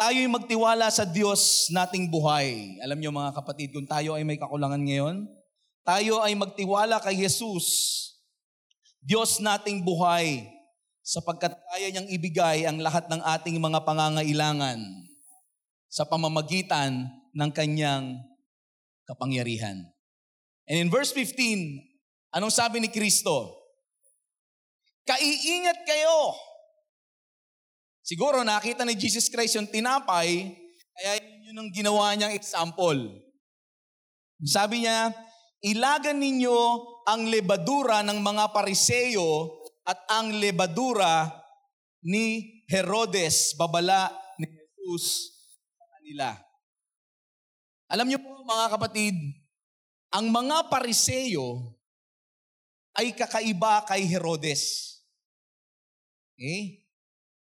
tayo'y 0.00 0.32
magtiwala 0.32 0.88
sa 0.88 1.04
Diyos 1.04 1.68
nating 1.68 2.08
buhay. 2.08 2.80
Alam 2.80 2.96
niyo 2.96 3.12
mga 3.12 3.36
kapatid, 3.36 3.76
kung 3.76 3.84
tayo 3.84 4.16
ay 4.16 4.24
may 4.24 4.40
kakulangan 4.40 4.80
ngayon, 4.80 5.28
tayo 5.84 6.24
ay 6.24 6.32
magtiwala 6.32 7.04
kay 7.04 7.20
Jesus, 7.20 7.68
Diyos 9.04 9.44
nating 9.44 9.84
buhay, 9.84 10.48
sapagkat 11.04 11.52
kaya 11.52 11.92
niyang 11.92 12.08
ibigay 12.08 12.64
ang 12.64 12.80
lahat 12.80 13.12
ng 13.12 13.20
ating 13.20 13.60
mga 13.60 13.84
pangangailangan 13.84 14.80
sa 15.92 16.08
pamamagitan 16.08 17.04
ng 17.36 17.50
kanyang 17.52 18.24
kapangyarihan. 19.04 19.84
And 20.70 20.86
in 20.86 20.88
verse 20.88 21.10
15, 21.10 22.38
anong 22.38 22.54
sabi 22.54 22.78
ni 22.78 22.86
Kristo? 22.86 23.58
Kaiingat 25.02 25.82
kayo 25.82 26.38
Siguro 28.10 28.42
nakita 28.42 28.82
ni 28.82 28.98
Jesus 28.98 29.30
Christ 29.30 29.54
yung 29.54 29.70
tinapay, 29.70 30.50
kaya 30.98 31.12
yun 31.46 31.62
yung 31.62 31.70
ginawa 31.70 32.10
niyang 32.18 32.34
example. 32.34 32.98
Sabi 34.42 34.82
niya, 34.82 35.14
ilagan 35.62 36.18
ninyo 36.18 36.58
ang 37.06 37.30
lebadura 37.30 38.02
ng 38.02 38.18
mga 38.18 38.50
pariseyo 38.50 39.62
at 39.86 39.94
ang 40.10 40.34
lebadura 40.42 41.30
ni 42.02 42.58
Herodes, 42.66 43.54
babala 43.54 44.10
ni 44.42 44.50
Jesus 44.50 45.30
sa 45.78 45.86
kanila. 45.94 46.34
Alam 47.94 48.10
niyo 48.10 48.18
po 48.26 48.42
mga 48.42 48.74
kapatid, 48.74 49.14
ang 50.10 50.26
mga 50.30 50.66
pariseyo 50.66 51.74
ay 52.98 53.14
kakaiba 53.14 53.86
kay 53.86 54.02
Herodes. 54.10 54.98
Okay? 56.34 56.82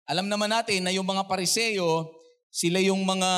Alam 0.06 0.30
naman 0.30 0.52
natin 0.52 0.86
na 0.86 0.94
yung 0.94 1.06
mga 1.06 1.26
pariseyo, 1.26 2.14
sila 2.54 2.78
yung 2.78 3.02
mga 3.02 3.30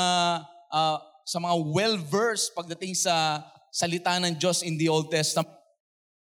uh, 0.69 0.99
sa 1.27 1.39
mga 1.41 1.57
well-versed 1.73 2.53
pagdating 2.53 2.93
sa 2.95 3.41
salita 3.73 4.15
ng 4.21 4.37
Diyos 4.37 4.61
in 4.63 4.77
the 4.77 4.87
Old 4.87 5.09
Testament. 5.09 5.51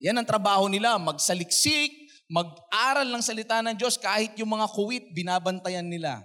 Yan 0.03 0.19
ang 0.19 0.27
trabaho 0.27 0.67
nila, 0.67 0.99
magsaliksik, 0.99 2.03
mag-aral 2.27 3.07
ng 3.07 3.23
salita 3.23 3.63
ng 3.63 3.75
Diyos 3.77 3.95
kahit 3.95 4.35
yung 4.35 4.51
mga 4.51 4.67
kuwit, 4.75 5.15
binabantayan 5.15 5.87
nila. 5.87 6.19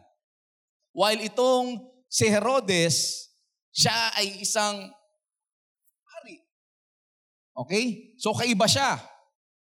While 0.90 1.22
itong 1.22 1.86
si 2.10 2.26
Herodes, 2.26 3.28
siya 3.70 3.94
ay 4.18 4.42
isang. 4.42 4.90
Okay? 7.58 8.14
So 8.22 8.30
kaiba 8.30 8.70
siya 8.70 9.02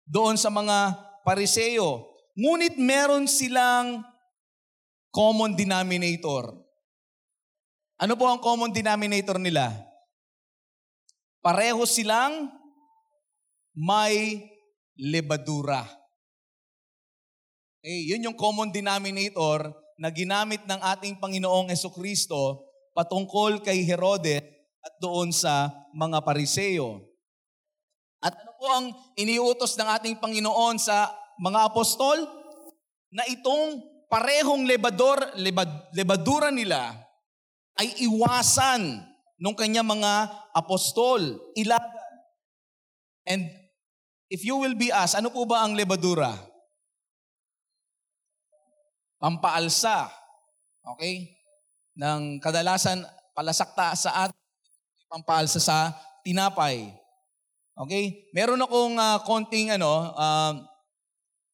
doon 0.03 0.35
sa 0.35 0.51
mga 0.51 0.99
pariseyo. 1.23 2.11
Ngunit 2.35 2.75
meron 2.75 3.31
silang 3.31 4.03
common 5.15 5.55
denominator. 5.55 6.51
Ano 7.95 8.19
po 8.19 8.27
ang 8.27 8.43
common 8.43 8.75
denominator 8.75 9.39
nila? 9.39 9.71
Pareho 11.39 11.87
silang 11.87 12.51
may 13.71 14.43
lebadura. 14.99 15.87
Okay, 17.79 18.11
yun 18.11 18.27
yung 18.27 18.35
common 18.35 18.75
denominator 18.75 19.71
na 19.95 20.11
ginamit 20.11 20.67
ng 20.67 20.79
ating 20.83 21.15
Panginoong 21.23 21.71
Heso 21.71 21.93
Kristo 21.95 22.67
patungkol 22.91 23.63
kay 23.63 23.87
Herodes 23.87 24.43
at 24.83 24.93
doon 24.99 25.31
sa 25.31 25.71
mga 25.95 26.19
pariseo. 26.23 27.14
At 28.23 28.33
ano 28.35 28.51
po 28.55 28.65
ang 28.71 28.85
iniutos 29.19 29.75
ng 29.79 29.89
ating 29.99 30.15
Panginoon 30.19 30.79
sa 30.79 31.11
mga 31.39 31.71
apostol? 31.71 32.23
Na 33.15 33.23
itong 33.27 33.83
parehong 34.11 34.67
lebador, 34.67 35.35
lebad, 35.39 35.67
lebadura 35.95 36.51
nila 36.51 36.95
ay 37.75 38.07
iwasan 38.07 39.03
nung 39.35 39.55
kanya 39.55 39.83
mga 39.83 40.31
apostol, 40.55 41.19
ilagan. 41.59 42.15
And 43.27 43.51
if 44.31 44.45
you 44.47 44.55
will 44.55 44.77
be 44.77 44.93
asked, 44.93 45.19
ano 45.19 45.33
po 45.33 45.43
ba 45.43 45.65
ang 45.65 45.75
lebadura? 45.75 46.31
Pampaalsa. 49.19 50.07
Okay? 50.95 51.35
Ng 51.99 52.39
kadalasan, 52.39 53.03
palasakta 53.35 53.95
sa 53.97 54.11
at 54.27 54.31
pampaalsa 55.11 55.59
sa 55.59 55.91
tinapay. 56.23 57.04
Okay? 57.75 58.31
Meron 58.31 58.63
akong 58.63 58.95
uh, 58.95 59.19
konting 59.27 59.75
ano, 59.75 60.15
uh, 60.15 60.55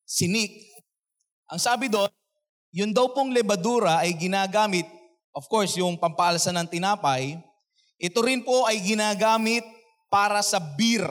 sinik. 0.06 0.54
Ang 1.50 1.58
sabi 1.58 1.90
doon, 1.90 2.10
yun 2.72 2.94
daw 2.94 3.12
pong 3.12 3.34
lebadura 3.34 4.06
ay 4.06 4.16
ginagamit, 4.16 4.86
of 5.34 5.44
course, 5.50 5.76
yung 5.76 5.98
pampaalsa 5.98 6.54
ng 6.54 6.70
tinapay, 6.70 7.36
ito 8.02 8.20
rin 8.22 8.46
po 8.46 8.66
ay 8.70 8.80
ginagamit 8.82 9.66
para 10.08 10.40
sa 10.46 10.62
beer. 10.62 11.06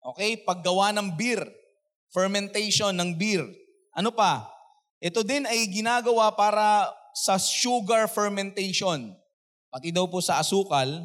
Okay? 0.00 0.40
Paggawa 0.40 0.92
ng 0.96 1.14
beer. 1.14 1.44
Fermentation 2.10 2.96
ng 2.96 3.14
beer. 3.14 3.44
Ano 3.92 4.12
pa? 4.12 4.48
Ito 5.00 5.20
din 5.20 5.44
ay 5.44 5.68
ginagawa 5.68 6.32
para 6.32 6.88
sa 7.12 7.36
sugar 7.36 8.08
fermentation. 8.08 9.12
Pati 9.72 9.92
daw 9.92 10.08
po 10.08 10.20
sa 10.24 10.40
asukal, 10.40 11.04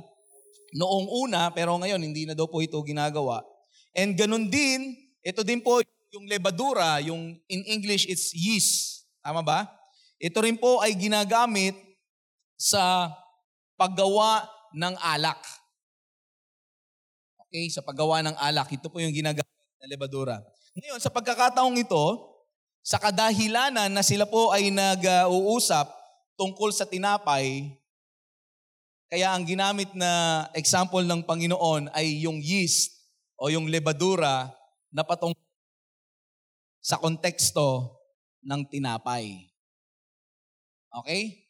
noong 0.75 1.07
una, 1.27 1.51
pero 1.51 1.75
ngayon 1.75 1.99
hindi 1.99 2.23
na 2.27 2.35
daw 2.35 2.47
po 2.47 2.63
ito 2.63 2.79
ginagawa. 2.83 3.43
And 3.91 4.15
ganun 4.15 4.47
din, 4.47 4.95
ito 5.21 5.43
din 5.43 5.59
po 5.59 5.83
yung 6.11 6.27
lebadura, 6.27 6.99
yung 7.03 7.39
in 7.47 7.61
English 7.67 8.07
it's 8.07 8.35
yeast. 8.35 9.07
Tama 9.23 9.43
ba? 9.43 9.67
Ito 10.21 10.43
rin 10.43 10.59
po 10.59 10.83
ay 10.83 10.93
ginagamit 10.95 11.75
sa 12.59 13.09
paggawa 13.79 14.45
ng 14.75 14.95
alak. 15.01 15.41
Okay, 17.47 17.67
sa 17.67 17.83
paggawa 17.83 18.23
ng 18.23 18.35
alak. 18.37 18.69
Ito 18.71 18.87
po 18.87 19.01
yung 19.01 19.11
ginagamit 19.11 19.75
na 19.81 19.87
lebadura. 19.89 20.39
Ngayon, 20.77 21.03
sa 21.03 21.11
pagkakataong 21.11 21.75
ito, 21.75 22.05
sa 22.79 23.01
kadahilanan 23.01 23.91
na 23.91 24.03
sila 24.05 24.23
po 24.23 24.53
ay 24.55 24.71
nag-uusap 24.71 25.89
tungkol 26.39 26.71
sa 26.71 26.87
tinapay, 26.87 27.75
kaya 29.11 29.35
ang 29.35 29.43
ginamit 29.43 29.91
na 29.91 30.47
example 30.55 31.03
ng 31.03 31.27
Panginoon 31.27 31.91
ay 31.91 32.23
yung 32.23 32.39
yeast 32.39 32.95
o 33.35 33.51
yung 33.51 33.67
lebadura 33.67 34.47
na 34.87 35.03
patong 35.03 35.35
sa 36.79 36.95
konteksto 36.95 37.91
ng 38.39 38.63
tinapay. 38.71 39.51
Okay? 41.03 41.43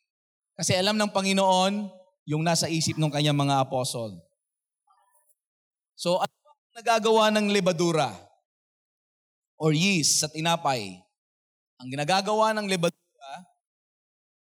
Kasi 0.57 0.73
alam 0.73 0.97
ng 0.97 1.13
Panginoon 1.13 1.85
yung 2.25 2.41
nasa 2.41 2.65
isip 2.65 2.97
ng 2.97 3.13
kanyang 3.13 3.37
mga 3.37 3.61
apostol. 3.61 4.17
So, 5.93 6.17
ano 6.17 6.33
ang 6.33 6.81
nagagawa 6.81 7.29
ng 7.29 7.53
lebadura 7.53 8.09
or 9.61 9.69
yeast 9.69 10.25
sa 10.25 10.33
tinapay? 10.33 10.97
Ang 11.77 11.93
ginagagawa 11.93 12.57
ng 12.57 12.65
lebadura 12.65 13.33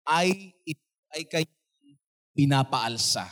ay 0.07 0.55
ay 1.11 1.27
kanyang 1.27 1.58
pinapaalsa. 2.39 3.27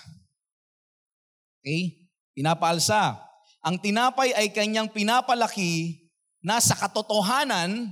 Okay? 1.64 2.12
Pinapaalsa. 2.36 3.16
Ang 3.64 3.80
tinapay 3.80 4.36
ay 4.36 4.52
kanyang 4.52 4.92
pinapalaki 4.92 6.04
na 6.44 6.60
sa 6.60 6.76
katotohanan, 6.76 7.88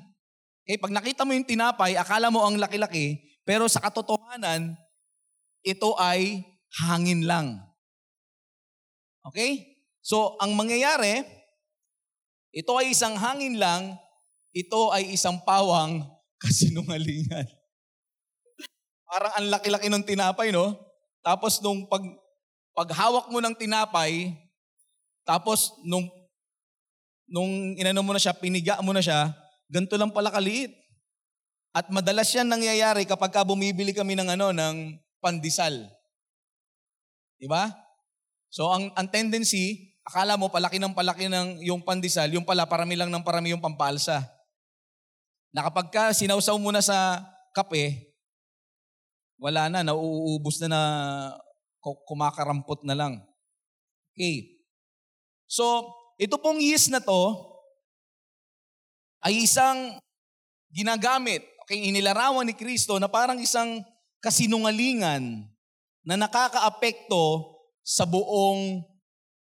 okay, 0.68 0.76
pag 0.76 0.92
nakita 0.92 1.24
mo 1.24 1.32
yung 1.32 1.48
tinapay, 1.48 1.96
akala 1.96 2.28
mo 2.28 2.44
ang 2.44 2.60
laki-laki, 2.60 3.40
pero 3.48 3.64
sa 3.72 3.80
katotohanan, 3.80 4.76
ito 5.64 5.96
ay 5.96 6.44
hangin 6.84 7.24
lang. 7.24 7.64
Okay? 9.32 9.80
So, 10.04 10.36
ang 10.44 10.52
mangyayari, 10.60 11.24
ito 12.52 12.76
ay 12.76 12.92
isang 12.92 13.16
hangin 13.16 13.56
lang, 13.56 13.96
ito 14.52 14.92
ay 14.92 15.16
isang 15.16 15.40
pawang 15.48 16.04
kasinungalingan. 16.44 17.48
Parang 19.10 19.34
ang 19.40 19.48
laki-laki 19.48 19.88
ng 19.88 20.04
tinapay, 20.04 20.52
no? 20.52 20.85
Tapos 21.26 21.58
nung 21.58 21.90
pag, 21.90 22.06
paghawak 22.78 23.34
mo 23.34 23.42
ng 23.42 23.58
tinapay, 23.58 24.30
tapos 25.26 25.74
nung, 25.82 26.06
nung 27.26 27.74
inano 27.74 28.06
mo 28.06 28.14
na 28.14 28.22
siya, 28.22 28.38
piniga 28.38 28.78
mo 28.86 28.94
na 28.94 29.02
siya, 29.02 29.34
ganito 29.66 29.98
lang 29.98 30.14
pala 30.14 30.30
kaliit. 30.30 30.70
At 31.74 31.90
madalas 31.90 32.30
yan 32.30 32.46
nangyayari 32.46 33.10
kapag 33.10 33.34
ka 33.34 33.42
bumibili 33.42 33.90
kami 33.90 34.14
ng 34.14 34.38
ano, 34.38 34.54
ng 34.54 35.02
pandesal. 35.18 35.90
Diba? 37.42 37.74
So 38.54 38.70
ang, 38.70 38.94
ang 38.94 39.10
tendency, 39.10 39.98
akala 40.06 40.38
mo 40.38 40.54
palaki 40.54 40.78
ng 40.78 40.94
palaki 40.94 41.26
ng 41.26 41.66
yung 41.66 41.82
pandesal, 41.82 42.30
yung 42.30 42.46
pala 42.46 42.70
parami 42.70 42.94
lang 42.94 43.10
ng 43.10 43.26
parami 43.26 43.52
yung 43.52 43.60
pampalsa. 43.60 44.24
Na 45.50 45.66
kapag 45.66 45.90
ka 45.90 46.04
sinausaw 46.14 46.56
mo 46.62 46.70
na 46.70 46.86
sa 46.86 47.26
kape, 47.52 48.15
wala 49.40 49.68
na, 49.68 49.84
nauubos 49.84 50.60
na 50.64 50.68
na 50.72 50.82
kumakarampot 51.82 52.82
na 52.88 52.96
lang. 52.98 53.14
Okay. 54.16 54.64
So, 55.46 55.92
ito 56.18 56.40
pong 56.40 56.64
yeast 56.64 56.90
na 56.90 57.04
to 57.04 57.54
ay 59.22 59.46
isang 59.46 60.00
ginagamit, 60.72 61.44
okay, 61.66 61.90
inilarawan 61.90 62.46
ni 62.46 62.56
Kristo 62.56 62.98
na 62.98 63.10
parang 63.10 63.42
isang 63.42 63.82
kasinungalingan 64.22 65.46
na 66.06 66.16
nakakaapekto 66.18 67.58
sa 67.86 68.06
buong 68.06 68.82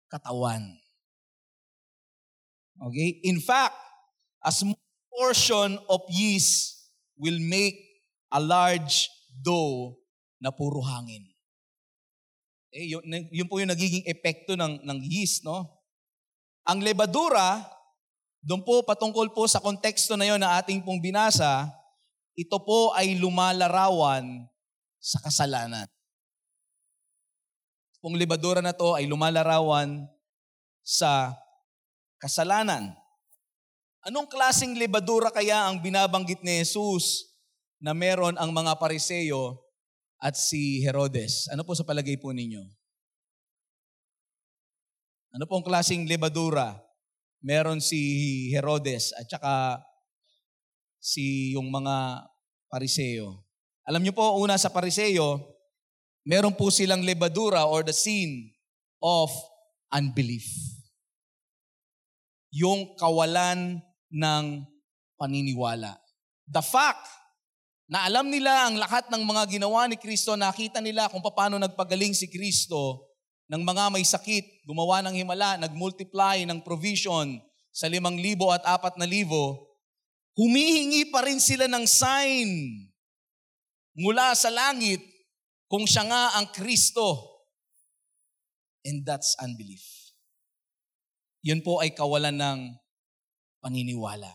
katawan. 0.10 0.62
Okay? 2.90 3.22
In 3.26 3.42
fact, 3.42 3.78
a 4.44 4.52
small 4.52 4.78
portion 5.10 5.80
of 5.90 6.02
yeast 6.12 6.92
will 7.18 7.40
make 7.40 7.80
a 8.34 8.42
large 8.42 9.08
dough 9.41 10.00
na 10.39 10.52
puro 10.52 10.80
hangin. 10.84 11.24
Eh, 12.76 12.91
yun, 12.91 13.04
yun 13.32 13.48
po 13.48 13.60
yung 13.60 13.71
nagiging 13.71 14.04
epekto 14.08 14.56
ng, 14.60 14.84
ng 14.84 15.00
yeast, 15.04 15.43
no? 15.48 15.63
Ang 16.67 16.84
lebadura, 16.84 17.63
doon 18.43 18.63
po 18.63 18.84
patungkol 18.84 19.32
po 19.32 19.48
sa 19.48 19.63
konteksto 19.63 20.19
na 20.19 20.28
yon 20.28 20.41
na 20.41 20.60
ating 20.60 20.84
pong 20.84 21.00
binasa, 21.00 21.67
ito 22.36 22.58
po 22.63 22.91
ay 22.95 23.15
lumalarawan 23.15 24.43
sa 25.00 25.21
kasalanan 25.24 25.88
pong 28.06 28.21
libadura 28.21 28.62
na 28.62 28.69
to 28.69 28.93
ay 28.93 29.10
lumalarawan 29.10 30.06
sa 30.86 31.34
kasalanan. 32.21 32.93
Anong 34.06 34.30
klasing 34.30 34.78
libadura 34.78 35.34
kaya 35.34 35.65
ang 35.65 35.82
binabanggit 35.82 36.45
ni 36.45 36.62
Jesus 36.62 37.34
na 37.86 37.93
meron 37.93 38.34
ang 38.41 38.50
mga 38.50 38.82
pariseyo 38.82 39.62
at 40.17 40.34
si 40.34 40.82
Herodes? 40.82 41.45
Ano 41.54 41.62
po 41.62 41.78
sa 41.78 41.86
palagay 41.86 42.17
po 42.17 42.34
ninyo? 42.34 42.65
Ano 45.38 45.45
pong 45.45 45.62
klaseng 45.62 46.10
libadura 46.10 46.82
meron 47.45 47.78
si 47.78 48.50
Herodes 48.50 49.13
at 49.13 49.30
saka 49.30 49.86
si 50.98 51.54
yung 51.54 51.69
mga 51.69 52.26
pariseyo? 52.74 53.45
Alam 53.86 54.02
niyo 54.02 54.17
po, 54.17 54.34
una 54.41 54.58
sa 54.58 54.74
pariseyo, 54.74 55.45
meron 56.26 56.58
po 56.58 56.74
silang 56.74 57.06
lebadura 57.06 57.69
or 57.69 57.86
the 57.86 57.93
sin 57.93 58.50
of 58.98 59.30
unbelief. 59.93 60.50
Yung 62.50 62.98
kawalan 62.98 63.78
ng 64.10 64.45
paniniwala. 65.21 66.02
The 66.50 66.65
fact 66.65 67.25
na 67.86 68.02
alam 68.10 68.34
nila 68.34 68.65
ang 68.65 68.82
lahat 68.82 69.06
ng 69.13 69.21
mga 69.21 69.58
ginawa 69.58 69.86
ni 69.86 69.93
Kristo, 69.93 70.34
nakita 70.34 70.82
nila 70.82 71.06
kung 71.06 71.21
paano 71.21 71.62
nagpagaling 71.62 72.17
si 72.17 72.26
Kristo 72.26 73.13
ng 73.45 73.62
mga 73.62 73.93
may 73.93 74.02
sakit, 74.02 74.65
gumawa 74.65 75.06
ng 75.06 75.21
himala, 75.21 75.62
nagmultiply 75.62 76.50
ng 76.50 76.65
provision 76.65 77.38
sa 77.69 77.86
limang 77.86 78.17
libo 78.17 78.50
at 78.50 78.65
apat 78.65 78.98
na 78.98 79.06
libo, 79.06 79.69
humihingi 80.34 81.13
pa 81.13 81.21
rin 81.30 81.38
sila 81.38 81.69
ng 81.69 81.86
sign 81.86 82.50
mula 83.93 84.34
sa 84.34 84.50
langit 84.50 85.00
kung 85.69 85.86
siya 85.86 86.10
nga 86.10 86.24
ang 86.41 86.50
Kristo. 86.50 87.38
And 88.82 89.06
that's 89.06 89.38
unbelief. 89.38 89.86
Yun 91.45 91.62
po 91.62 91.86
ay 91.86 91.93
kawalan 91.93 92.34
ng 92.34 92.60
paniniwala. 93.62 94.34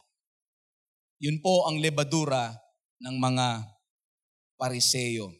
Yun 1.19 1.43
po 1.43 1.67
ang 1.67 1.83
lebadura 1.83 2.55
ng 3.01 3.17
mga 3.17 3.65
pariseyo. 4.61 5.33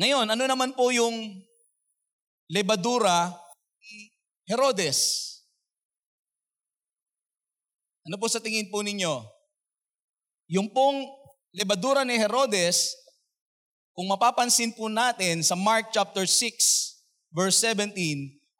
Ngayon, 0.00 0.26
ano 0.26 0.44
naman 0.48 0.72
po 0.72 0.90
yung 0.90 1.14
lebadura 2.48 3.30
ni 3.78 4.10
Herodes? 4.48 5.30
Ano 8.04 8.16
po 8.20 8.26
sa 8.28 8.40
tingin 8.40 8.68
po 8.72 8.80
ninyo? 8.80 9.22
Yung 10.52 10.68
pong 10.72 11.04
lebadura 11.54 12.04
ni 12.04 12.20
Herodes 12.20 12.92
kung 13.94 14.10
mapapansin 14.10 14.74
po 14.74 14.90
natin 14.90 15.40
sa 15.40 15.54
Mark 15.54 15.94
chapter 15.94 16.26
6 16.26 17.32
verse 17.32 17.62
17 17.62 17.94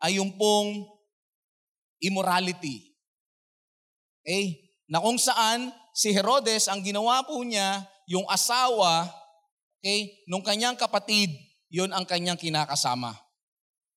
ay 0.00 0.16
yung 0.22 0.32
pong 0.38 0.86
immorality. 1.98 2.94
Okay? 4.22 4.70
Na 4.88 5.00
kung 5.00 5.16
saan 5.16 5.72
si 5.96 6.12
Herodes, 6.12 6.68
ang 6.68 6.84
ginawa 6.84 7.24
po 7.24 7.40
niya, 7.40 7.84
yung 8.04 8.24
asawa, 8.28 9.08
okay, 9.80 10.24
nung 10.28 10.44
kanyang 10.44 10.76
kapatid, 10.76 11.32
yun 11.72 11.90
ang 11.90 12.04
kanyang 12.04 12.38
kinakasama. 12.38 13.16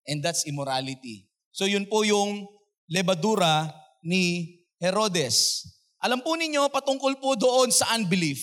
And 0.08 0.24
that's 0.24 0.48
immorality. 0.48 1.28
So 1.52 1.68
yun 1.68 1.86
po 1.86 2.08
yung 2.08 2.48
lebadura 2.88 3.68
ni 4.04 4.56
Herodes. 4.80 5.68
Alam 6.00 6.24
po 6.24 6.38
ninyo, 6.38 6.70
patungkol 6.72 7.20
po 7.20 7.36
doon 7.36 7.74
sa 7.74 7.98
unbelief. 7.98 8.40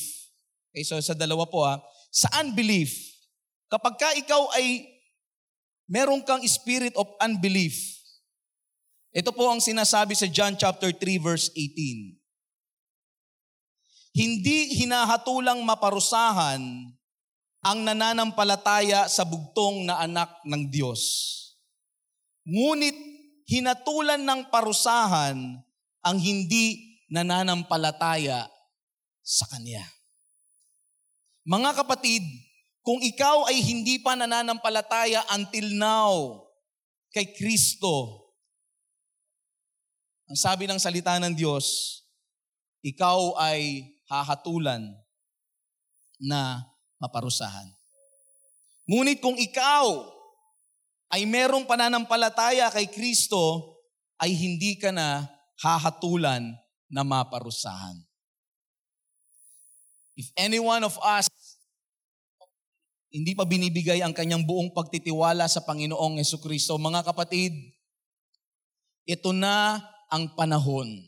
Okay, 0.74 0.84
so 0.84 0.98
sa 1.00 1.14
dalawa 1.16 1.46
po 1.48 1.64
ha. 1.64 1.80
Sa 2.10 2.28
unbelief, 2.42 2.92
kapag 3.70 3.94
ka 3.96 4.08
ikaw 4.18 4.50
ay 4.58 4.84
meron 5.86 6.20
kang 6.26 6.42
spirit 6.44 6.92
of 6.98 7.08
unbelief, 7.22 7.74
ito 9.14 9.30
po 9.30 9.46
ang 9.46 9.62
sinasabi 9.62 10.18
sa 10.18 10.26
John 10.26 10.58
chapter 10.58 10.90
3 10.90 11.22
verse 11.22 11.48
18. 11.54 12.23
Hindi 14.14 14.78
hinahatulang 14.78 15.66
maparusahan 15.66 16.62
ang 17.64 17.78
nananampalataya 17.82 19.10
sa 19.10 19.26
bugtong 19.26 19.90
na 19.90 19.98
anak 19.98 20.38
ng 20.46 20.70
Diyos. 20.70 21.02
Ngunit 22.46 22.94
hinatulan 23.48 24.22
ng 24.22 24.52
parusahan 24.54 25.36
ang 26.04 26.16
hindi 26.20 26.94
nananampalataya 27.08 28.46
sa 29.24 29.48
Kanya. 29.48 29.82
Mga 31.48 31.84
kapatid, 31.84 32.22
kung 32.84 33.00
ikaw 33.00 33.48
ay 33.48 33.64
hindi 33.64 33.96
pa 33.98 34.12
nananampalataya 34.12 35.24
until 35.32 35.64
now 35.72 36.12
kay 37.08 37.32
Kristo, 37.32 38.28
ang 40.28 40.36
sabi 40.36 40.68
ng 40.68 40.80
salita 40.80 41.16
ng 41.16 41.32
Diyos, 41.32 42.00
ikaw 42.84 43.40
ay 43.40 43.93
hahatulan 44.08 44.82
na 46.20 46.64
maparusahan. 47.00 47.68
Ngunit 48.84 49.18
kung 49.20 49.36
ikaw 49.36 50.04
ay 51.14 51.24
merong 51.24 51.64
pananampalataya 51.64 52.68
kay 52.74 52.90
Kristo, 52.90 53.74
ay 54.18 54.34
hindi 54.34 54.76
ka 54.78 54.94
na 54.94 55.26
hahatulan 55.60 56.54
na 56.90 57.02
maparusahan. 57.02 57.96
If 60.14 60.30
any 60.38 60.62
one 60.62 60.86
of 60.86 60.94
us 61.02 61.26
hindi 63.14 63.30
pa 63.38 63.46
binibigay 63.46 64.02
ang 64.02 64.10
kanyang 64.10 64.42
buong 64.42 64.74
pagtitiwala 64.74 65.46
sa 65.46 65.62
Panginoong 65.62 66.18
Yeso 66.18 66.42
Kristo, 66.42 66.74
mga 66.74 67.06
kapatid, 67.06 67.54
ito 69.06 69.30
na 69.30 69.78
ang 70.10 70.34
panahon 70.34 70.98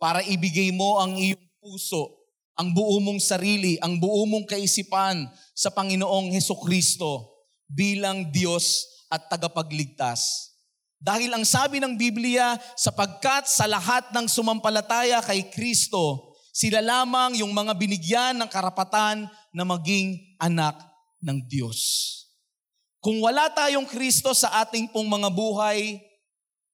para 0.00 0.24
ibigay 0.24 0.72
mo 0.72 1.04
ang 1.04 1.20
iyong 1.20 1.51
puso, 1.62 2.26
ang 2.58 2.74
buo 2.74 2.98
mong 2.98 3.22
sarili, 3.22 3.78
ang 3.78 3.94
buo 4.02 4.26
mong 4.26 4.50
kaisipan 4.50 5.30
sa 5.54 5.70
Panginoong 5.70 6.34
Heso 6.34 6.58
Kristo 6.58 7.38
bilang 7.70 8.34
Diyos 8.34 8.82
at 9.06 9.30
tagapagligtas. 9.30 10.50
Dahil 10.98 11.30
ang 11.30 11.46
sabi 11.46 11.78
ng 11.78 11.94
Biblia, 11.94 12.58
sapagkat 12.74 13.46
sa 13.46 13.70
lahat 13.70 14.10
ng 14.10 14.26
sumampalataya 14.26 15.22
kay 15.22 15.54
Kristo, 15.54 16.34
sila 16.50 16.82
lamang 16.82 17.38
yung 17.38 17.54
mga 17.54 17.78
binigyan 17.78 18.34
ng 18.42 18.50
karapatan 18.50 19.30
na 19.54 19.62
maging 19.62 20.18
anak 20.42 20.74
ng 21.22 21.46
Diyos. 21.46 21.78
Kung 22.98 23.22
wala 23.22 23.50
tayong 23.50 23.86
Kristo 23.86 24.34
sa 24.34 24.62
ating 24.66 24.90
pong 24.90 25.06
mga 25.06 25.30
buhay, 25.30 25.98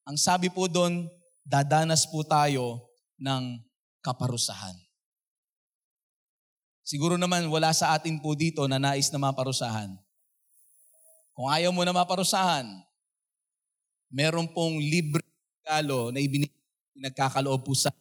ang 0.09 0.17
sabi 0.17 0.49
po 0.49 0.65
doon, 0.65 1.09
dadanas 1.45 2.09
po 2.09 2.25
tayo 2.25 2.89
ng 3.21 3.68
kaparusahan. 4.09 4.73
Siguro 6.81 7.21
naman 7.21 7.45
wala 7.53 7.69
sa 7.77 7.93
atin 7.93 8.17
po 8.17 8.33
dito 8.33 8.65
na 8.65 8.81
nais 8.81 9.13
na 9.13 9.21
maparusahan. 9.21 9.93
Kung 11.37 11.53
ayaw 11.53 11.69
mo 11.69 11.85
na 11.85 11.93
maparusahan, 11.93 12.65
meron 14.09 14.49
pong 14.57 14.81
libre 14.81 15.21
regalo 15.61 16.09
na 16.09 16.25
ibinagkakaloob 16.25 17.61
po 17.61 17.77
sa 17.77 17.93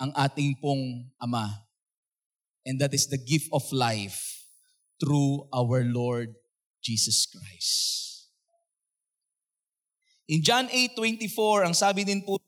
ang 0.00 0.16
ating 0.16 0.56
pong 0.56 1.12
Ama. 1.20 1.60
And 2.64 2.80
that 2.80 2.96
is 2.96 3.04
the 3.12 3.20
gift 3.20 3.52
of 3.52 3.68
life 3.68 4.48
through 4.96 5.44
our 5.52 5.84
Lord 5.84 6.32
Jesus 6.80 7.28
Christ. 7.28 8.08
In 10.24 10.40
John 10.40 10.72
8:24, 10.72 11.68
ang 11.68 11.76
sabi 11.76 12.08
din 12.08 12.24
po, 12.24 12.40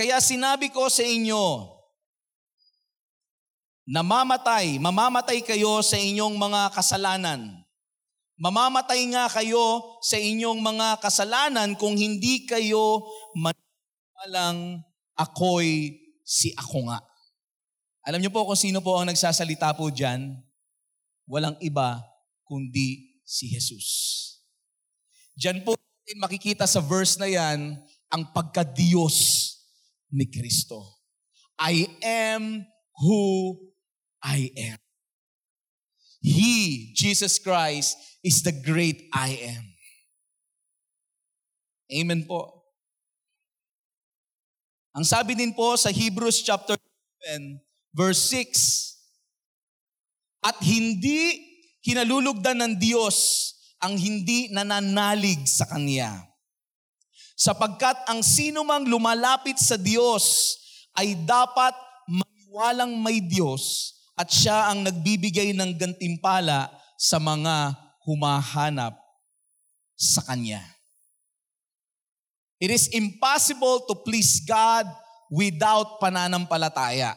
Kaya 0.00 0.16
sinabi 0.24 0.72
ko 0.72 0.88
sa 0.88 1.04
inyo, 1.04 1.68
namamatay, 3.84 4.80
mamamatay 4.80 5.44
kayo 5.44 5.84
sa 5.84 6.00
inyong 6.00 6.40
mga 6.40 6.72
kasalanan. 6.72 7.60
Mamamatay 8.40 9.04
nga 9.12 9.28
kayo 9.28 10.00
sa 10.00 10.16
inyong 10.16 10.64
mga 10.64 11.04
kasalanan 11.04 11.76
kung 11.76 12.00
hindi 12.00 12.48
kayo 12.48 13.04
maniwalang 13.36 14.80
ako'y 15.12 16.00
si 16.24 16.56
ako 16.56 16.88
nga. 16.88 17.04
Alam 18.08 18.24
niyo 18.24 18.32
po 18.32 18.48
kung 18.48 18.56
sino 18.56 18.80
po 18.80 18.96
ang 18.96 19.12
nagsasalita 19.12 19.76
po 19.76 19.92
dyan? 19.92 20.40
walang 21.30 21.54
iba 21.62 22.02
kundi 22.42 23.22
si 23.22 23.46
Jesus. 23.46 23.86
Diyan 25.38 25.62
po 25.62 25.78
makikita 26.18 26.66
sa 26.66 26.82
verse 26.82 27.14
na 27.22 27.30
yan 27.30 27.78
ang 28.10 28.22
pagka-Diyos 28.34 29.49
ni 30.12 30.26
Kristo. 30.26 31.00
I 31.58 31.86
am 32.02 32.66
who 33.00 33.56
I 34.22 34.50
am. 34.56 34.78
He, 36.20 36.92
Jesus 36.94 37.38
Christ, 37.38 37.96
is 38.22 38.42
the 38.42 38.52
great 38.52 39.08
I 39.12 39.56
am. 39.56 39.64
Amen 41.90 42.22
po. 42.28 42.60
Ang 44.94 45.02
sabi 45.02 45.34
din 45.34 45.54
po 45.56 45.74
sa 45.74 45.88
Hebrews 45.90 46.44
chapter 46.44 46.76
7, 47.24 47.58
verse 47.94 48.20
6, 48.36 49.00
at 50.44 50.56
hindi 50.60 51.40
kinalulugdan 51.84 52.60
ng 52.60 52.74
Diyos 52.76 53.50
ang 53.80 53.96
hindi 53.96 54.52
nananalig 54.52 55.48
sa 55.48 55.64
Kanya. 55.64 56.29
Sapagkat 57.40 58.04
ang 58.04 58.20
sino 58.20 58.60
mang 58.68 58.84
lumalapit 58.84 59.56
sa 59.56 59.80
Diyos 59.80 60.60
ay 60.92 61.16
dapat 61.24 61.72
maniwalang 62.04 63.00
may 63.00 63.24
Diyos 63.24 63.96
at 64.12 64.28
siya 64.28 64.68
ang 64.68 64.84
nagbibigay 64.84 65.56
ng 65.56 65.72
gantimpala 65.80 66.68
sa 67.00 67.16
mga 67.16 67.72
humahanap 68.04 68.92
sa 69.96 70.20
Kanya. 70.28 70.60
It 72.60 72.68
is 72.68 72.92
impossible 72.92 73.88
to 73.88 73.96
please 74.04 74.44
God 74.44 74.84
without 75.32 75.96
pananampalataya. 75.96 77.16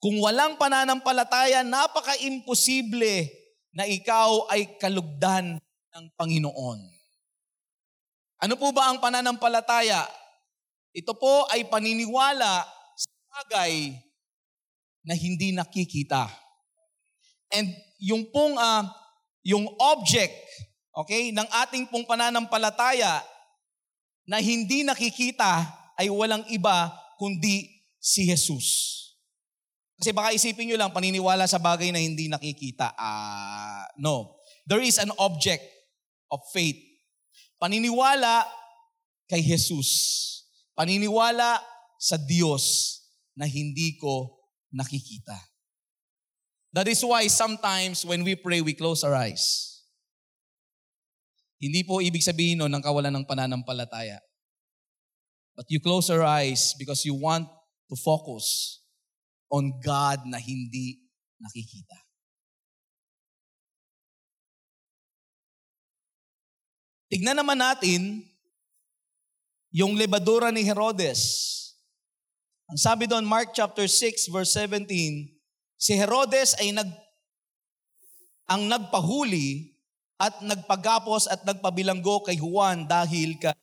Kung 0.00 0.16
walang 0.16 0.56
pananampalataya, 0.56 1.60
napaka-imposible 1.60 3.28
na 3.76 3.84
ikaw 3.84 4.48
ay 4.48 4.80
kalugdan 4.80 5.60
ng 5.92 6.04
Panginoon. 6.16 6.95
Ano 8.40 8.54
po 8.60 8.72
ba 8.72 8.92
ang 8.92 9.00
pananampalataya? 9.00 10.04
Ito 10.92 11.12
po 11.16 11.48
ay 11.52 11.68
paniniwala 11.68 12.64
sa 12.96 13.10
bagay 13.32 13.96
na 15.04 15.14
hindi 15.16 15.52
nakikita. 15.52 16.28
And 17.52 17.70
yung 18.02 18.28
pong 18.32 18.58
uh, 18.58 18.84
yung 19.46 19.70
object, 19.78 20.34
okay, 20.90 21.30
ng 21.30 21.46
ating 21.64 21.86
pong 21.86 22.02
pananampalataya 22.02 23.22
na 24.26 24.42
hindi 24.42 24.82
nakikita 24.82 25.62
ay 25.94 26.10
walang 26.10 26.42
iba 26.50 26.90
kundi 27.16 27.70
si 28.02 28.26
Jesus. 28.26 28.92
Kasi 29.96 30.12
baka 30.12 30.36
isipin 30.36 30.68
nyo 30.68 30.76
lang, 30.76 30.92
paniniwala 30.92 31.48
sa 31.48 31.56
bagay 31.56 31.88
na 31.88 32.02
hindi 32.02 32.28
nakikita. 32.28 32.92
Uh, 33.00 33.86
no. 33.96 34.36
There 34.68 34.82
is 34.82 35.00
an 35.00 35.14
object 35.16 35.64
of 36.28 36.42
faith. 36.52 36.76
Paniniwala 37.56 38.44
kay 39.26 39.40
Jesus. 39.42 39.88
Paniniwala 40.76 41.60
sa 41.96 42.20
Diyos 42.20 42.96
na 43.32 43.48
hindi 43.48 43.96
ko 43.96 44.36
nakikita. 44.72 45.36
That 46.76 46.88
is 46.92 47.00
why 47.00 47.24
sometimes 47.32 48.04
when 48.04 48.20
we 48.20 48.36
pray, 48.36 48.60
we 48.60 48.76
close 48.76 49.00
our 49.00 49.16
eyes. 49.16 49.76
Hindi 51.56 51.88
po 51.88 52.04
ibig 52.04 52.20
sabihin 52.20 52.60
nun 52.60 52.68
ng 52.68 52.84
kawalan 52.84 53.16
ng 53.16 53.24
pananampalataya. 53.24 54.20
But 55.56 55.72
you 55.72 55.80
close 55.80 56.12
your 56.12 56.20
eyes 56.20 56.76
because 56.76 57.08
you 57.08 57.16
want 57.16 57.48
to 57.88 57.96
focus 57.96 58.78
on 59.48 59.72
God 59.80 60.28
na 60.28 60.36
hindi 60.36 61.00
nakikita. 61.40 62.05
Tignan 67.06 67.38
naman 67.38 67.62
natin 67.62 68.26
yung 69.70 69.94
lebadura 69.94 70.50
ni 70.50 70.66
Herodes. 70.66 71.54
Ang 72.66 72.78
sabi 72.82 73.06
doon, 73.06 73.22
Mark 73.22 73.54
chapter 73.54 73.86
6, 73.86 74.26
verse 74.34 74.58
17, 74.58 74.90
si 75.78 75.92
Herodes 75.94 76.58
ay 76.58 76.74
nag, 76.74 76.90
ang 78.50 78.66
nagpahuli 78.66 79.78
at 80.18 80.42
nagpagapos 80.42 81.30
at 81.30 81.46
nagpabilanggo 81.46 82.26
kay 82.26 82.42
Juan 82.42 82.90
dahil 82.90 83.38
ka 83.38 83.54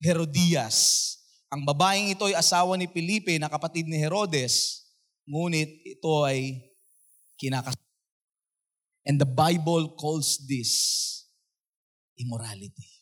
Herodias. 0.00 1.10
Ang 1.52 1.68
babaeng 1.68 2.16
ito 2.16 2.24
ay 2.24 2.38
asawa 2.38 2.80
ni 2.80 2.88
Felipe 2.88 3.36
na 3.36 3.52
kapatid 3.52 3.84
ni 3.84 4.00
Herodes, 4.00 4.86
ngunit 5.28 5.84
ito 5.84 6.24
ay 6.24 6.56
kinakas. 7.36 7.76
And 9.04 9.20
the 9.20 9.28
Bible 9.28 9.92
calls 10.00 10.40
this 10.48 11.19
immorality. 12.20 13.00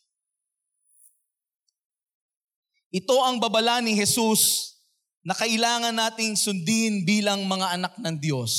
Ito 2.89 3.21
ang 3.21 3.37
babala 3.37 3.83
ni 3.85 3.93
Jesus 3.93 4.73
na 5.21 5.37
kailangan 5.37 5.93
nating 5.93 6.33
sundin 6.33 7.05
bilang 7.05 7.45
mga 7.45 7.77
anak 7.77 7.93
ng 8.01 8.15
Diyos. 8.17 8.53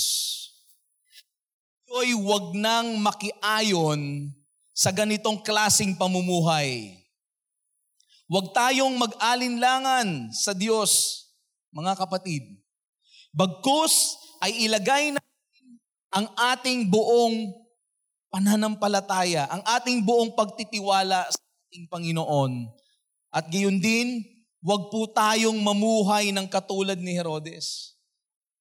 Ito'y 1.91 2.15
wag 2.15 2.55
nang 2.55 3.03
makiayon 3.03 4.31
sa 4.71 4.95
ganitong 4.95 5.43
klasing 5.43 5.99
pamumuhay. 5.99 6.95
Huwag 8.31 8.55
tayong 8.55 8.95
mag-alinlangan 8.95 10.31
sa 10.31 10.55
Diyos, 10.55 11.27
mga 11.75 11.99
kapatid. 11.99 12.63
Bagkus 13.35 14.15
ay 14.39 14.71
ilagay 14.71 15.11
natin 15.11 15.67
ang 16.15 16.31
ating 16.55 16.87
buong 16.87 17.60
pananampalataya, 18.31 19.51
ang 19.51 19.63
ating 19.67 20.07
buong 20.07 20.33
pagtitiwala 20.39 21.27
sa 21.27 21.41
ating 21.69 21.91
Panginoon. 21.91 22.71
At 23.35 23.51
gayon 23.51 23.83
din, 23.83 24.23
huwag 24.63 24.89
po 24.89 25.11
tayong 25.11 25.59
mamuhay 25.59 26.31
ng 26.31 26.47
katulad 26.47 26.97
ni 26.99 27.15
Herodes. 27.15 27.99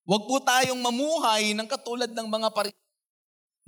Huwag 0.10 0.25
po 0.25 0.41
tayong 0.41 0.82
mamuhay 0.82 1.53
ng 1.53 1.69
katulad 1.69 2.10
ng 2.10 2.27
mga 2.27 2.49
pari 2.49 2.73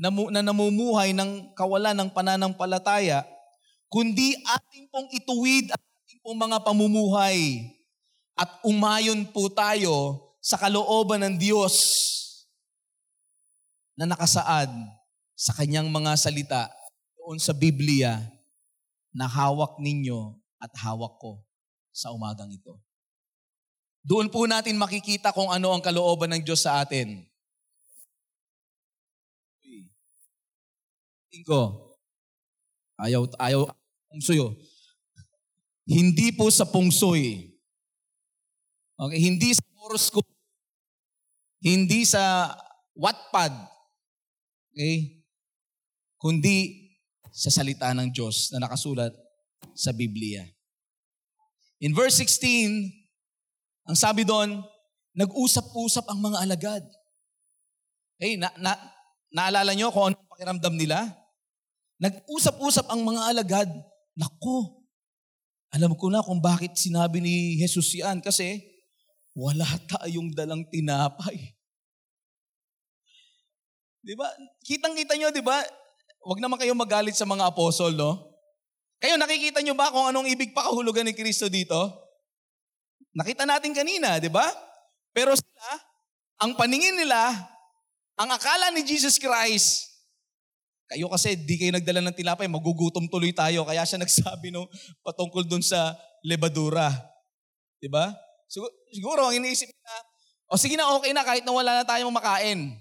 na, 0.01 0.09
na 0.09 0.41
namumuhay 0.41 1.13
ng 1.13 1.53
kawalan 1.53 1.93
ng 1.93 2.09
pananampalataya, 2.09 3.21
kundi 3.85 4.33
ating 4.41 4.89
pong 4.89 5.05
ituwid 5.13 5.69
at 5.69 5.81
pong 6.21 6.37
mga 6.37 6.61
pamumuhay 6.61 7.65
at 8.37 8.61
umayon 8.61 9.25
po 9.33 9.49
tayo 9.49 10.21
sa 10.41 10.57
kalooban 10.57 11.21
ng 11.21 11.35
Diyos 11.37 11.73
na 13.97 14.09
nakasaad 14.09 14.69
sa 15.41 15.57
kanyang 15.57 15.89
mga 15.89 16.13
salita 16.21 16.69
doon 17.17 17.41
sa 17.41 17.49
Biblia 17.49 18.21
na 19.09 19.25
hawak 19.25 19.81
ninyo 19.81 20.37
at 20.61 20.69
hawak 20.85 21.17
ko 21.17 21.41
sa 21.89 22.13
umagang 22.13 22.53
ito. 22.53 22.77
Doon 24.05 24.29
po 24.29 24.45
natin 24.45 24.77
makikita 24.77 25.33
kung 25.33 25.49
ano 25.49 25.73
ang 25.73 25.81
kalooban 25.81 26.29
ng 26.37 26.45
Diyos 26.45 26.61
sa 26.61 26.85
atin. 26.85 27.25
Tingko, 31.33 31.89
ayaw, 33.01 33.25
ayaw, 33.41 33.65
ang 34.13 34.21
suyo, 34.21 34.53
hindi 35.89 36.29
po 36.37 36.53
sa 36.53 36.69
pungsoy. 36.69 37.49
Okay, 38.93 39.17
hindi 39.17 39.57
sa 39.57 39.65
horoscope. 39.81 40.29
Hindi 41.63 42.05
sa 42.05 42.53
Wattpad. 42.93 43.53
Okay? 44.75 45.20
Kundi 46.21 46.85
sa 47.33 47.49
salita 47.49 47.89
ng 47.97 48.13
Diyos 48.13 48.53
na 48.53 48.61
nakasulat 48.61 49.09
sa 49.73 49.89
Biblia. 49.89 50.45
In 51.81 51.97
verse 51.97 52.21
16, 52.21 53.89
ang 53.89 53.97
sabi 53.97 54.21
doon, 54.21 54.61
nag-usap-usap 55.17 56.05
ang 56.05 56.21
mga 56.21 56.37
alagad. 56.45 56.83
Hey, 58.21 58.37
na, 58.37 58.53
na, 58.61 58.77
naalala 59.33 59.73
nyo 59.73 59.89
kung 59.89 60.13
anong 60.13 60.29
pakiramdam 60.29 60.77
nila? 60.77 61.09
Nag-usap-usap 61.97 62.85
ang 62.85 63.01
mga 63.01 63.21
alagad. 63.33 63.69
Naku, 64.13 64.85
alam 65.73 65.97
ko 65.97 66.13
na 66.13 66.21
kung 66.21 66.37
bakit 66.37 66.77
sinabi 66.77 67.17
ni 67.17 67.57
Jesus 67.57 67.97
yan 67.97 68.21
kasi 68.21 68.61
wala 69.33 69.65
tayong 69.89 70.37
dalang 70.37 70.69
tinapay. 70.69 71.57
Di 74.05 74.13
ba? 74.13 74.29
Kitang-kita 74.61 75.17
nyo, 75.17 75.33
di 75.33 75.41
ba? 75.41 75.61
Huwag 76.21 76.39
naman 76.41 76.61
kayo 76.61 76.77
magalit 76.77 77.17
sa 77.17 77.25
mga 77.25 77.49
apostol, 77.49 77.97
no? 77.97 78.31
Kayo, 79.01 79.17
nakikita 79.17 79.65
nyo 79.65 79.73
ba 79.73 79.89
kung 79.89 80.05
anong 80.13 80.29
ibig 80.29 80.53
pakahulugan 80.53 81.09
ni 81.09 81.17
Kristo 81.17 81.49
dito? 81.49 81.77
Nakita 83.17 83.49
natin 83.49 83.73
kanina, 83.73 84.21
di 84.21 84.29
ba? 84.29 84.45
Pero 85.09 85.33
sila, 85.33 85.69
ang 86.37 86.53
paningin 86.53 86.93
nila, 86.93 87.33
ang 88.13 88.29
akala 88.29 88.69
ni 88.69 88.85
Jesus 88.85 89.17
Christ, 89.17 89.91
kayo 90.91 91.07
kasi 91.07 91.39
di 91.39 91.55
kayo 91.55 91.71
nagdala 91.71 92.03
ng 92.03 92.17
tilapay, 92.19 92.51
magugutom 92.51 93.07
tuloy 93.07 93.31
tayo. 93.31 93.63
Kaya 93.63 93.87
siya 93.87 93.95
nagsabi 94.03 94.51
no, 94.51 94.67
patungkol 94.99 95.47
dun 95.47 95.63
sa 95.63 95.95
lebadura. 96.19 96.91
Di 97.79 97.87
ba? 97.87 98.11
Siguro, 98.51 98.71
siguro 98.91 99.19
ang 99.23 99.35
iniisip 99.39 99.71
niya, 99.71 99.95
o 100.51 100.59
sige 100.59 100.75
na, 100.75 100.91
okay 100.99 101.15
na 101.15 101.23
kahit 101.23 101.47
na 101.47 101.55
wala 101.55 101.79
na 101.79 101.87
tayong 101.87 102.11
makain. 102.11 102.75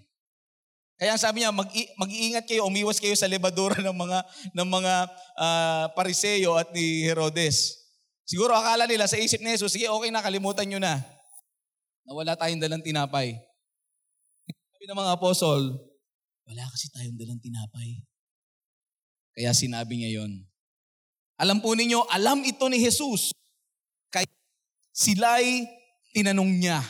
Kaya 1.01 1.17
sabi 1.17 1.41
niya, 1.41 1.49
mag, 1.49 1.65
mag-iingat 1.97 2.45
kayo, 2.45 2.69
umiwas 2.69 3.01
kayo 3.01 3.17
sa 3.17 3.25
lebadura 3.25 3.81
ng 3.81 3.97
mga 3.97 4.19
ng 4.53 4.69
mga 4.69 4.95
uh, 5.33 5.85
pariseyo 5.97 6.61
at 6.61 6.69
ni 6.77 7.09
Herodes. 7.09 7.89
Siguro 8.29 8.53
akala 8.53 8.85
nila 8.85 9.09
sa 9.09 9.17
isip 9.17 9.41
ni 9.41 9.57
Jesus, 9.57 9.73
sige 9.73 9.89
okay 9.89 10.13
na, 10.13 10.21
kalimutan 10.21 10.69
nyo 10.69 10.77
na. 10.77 11.01
Na 12.05 12.13
wala 12.13 12.37
tayong 12.37 12.61
dalang 12.61 12.85
tinapay. 12.85 13.33
Sabi 14.77 14.85
ng 14.85 15.01
mga 15.01 15.17
apostol, 15.17 15.73
wala 16.45 16.69
kasi 16.69 16.93
tayong 16.93 17.17
dalang 17.17 17.41
tinapay. 17.41 18.05
Kaya 19.33 19.57
sinabi 19.57 20.05
niya 20.05 20.21
yon. 20.21 20.45
Alam 21.41 21.65
po 21.65 21.73
ninyo, 21.73 22.13
alam 22.13 22.45
ito 22.45 22.69
ni 22.69 22.77
Jesus. 22.77 23.33
Kaya 24.13 24.29
sila'y 24.93 25.65
tinanong 26.13 26.61
niya. 26.61 26.85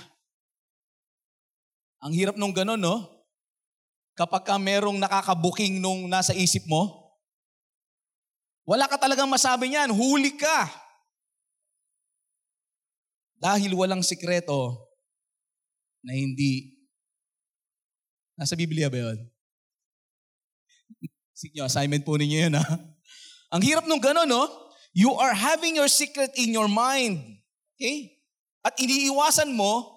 Ang 2.03 2.11
hirap 2.19 2.35
nung 2.35 2.51
gano'n, 2.51 2.83
no? 2.83 3.20
Kapag 4.21 4.45
ka 4.45 4.61
merong 4.61 5.01
nakakabuking 5.01 5.81
nung 5.81 6.05
nasa 6.05 6.37
isip 6.37 6.69
mo, 6.69 7.09
wala 8.69 8.85
ka 8.85 9.01
talagang 9.01 9.33
masabi 9.33 9.73
niyan, 9.73 9.89
huli 9.89 10.37
ka. 10.37 10.69
Dahil 13.41 13.73
walang 13.73 14.05
sikreto 14.05 14.77
na 16.05 16.13
hindi 16.13 16.77
Nasa 18.41 18.57
Biblia 18.57 18.89
ba 18.89 18.97
yun? 18.97 19.21
Sige, 21.37 21.61
assignment 21.61 22.09
po 22.09 22.17
ninyo 22.17 22.49
yun 22.49 22.57
ha. 22.57 22.65
Ang 23.53 23.61
hirap 23.61 23.85
nung 23.85 24.01
gano'n, 24.01 24.25
no? 24.25 24.49
You 24.97 25.13
are 25.21 25.37
having 25.37 25.77
your 25.77 25.93
secret 25.93 26.33
in 26.41 26.57
your 26.57 26.65
mind. 26.65 27.21
Okay? 27.77 28.17
At 28.65 28.81
iniiwasan 28.81 29.53
mo, 29.53 29.93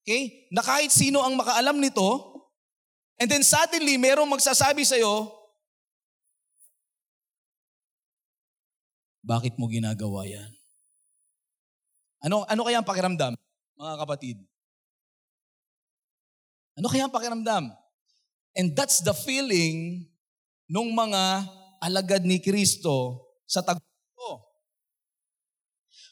okay, 0.00 0.48
na 0.48 0.64
kahit 0.64 0.88
sino 0.88 1.20
ang 1.20 1.36
makaalam 1.36 1.76
nito, 1.76 2.35
and 3.16 3.28
then 3.28 3.40
suddenly, 3.40 3.96
merong 3.96 4.28
magsasabi 4.28 4.84
sa'yo, 4.84 5.32
bakit 9.24 9.58
mo 9.58 9.66
ginagawa 9.66 10.28
yan? 10.28 10.50
Ano, 12.22 12.46
ano 12.46 12.60
kaya 12.62 12.78
ang 12.80 12.88
pakiramdam, 12.88 13.32
mga 13.76 13.94
kapatid? 13.98 14.36
Ano 16.76 16.86
kaya 16.92 17.08
ang 17.08 17.14
pakiramdam? 17.14 17.72
And 18.56 18.72
that's 18.72 19.00
the 19.00 19.12
feeling 19.12 20.08
nung 20.68 20.92
mga 20.92 21.44
alagad 21.80 22.24
ni 22.24 22.40
Kristo 22.40 23.26
sa 23.44 23.60
tagpo. 23.62 24.48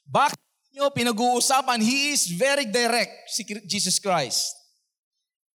Bakit 0.05 0.41
nyo 0.77 0.93
pinag-uusapan? 0.93 1.81
He 1.81 2.13
is 2.13 2.29
very 2.35 2.69
direct, 2.69 3.33
si 3.33 3.45
Jesus 3.65 3.97
Christ. 3.99 4.64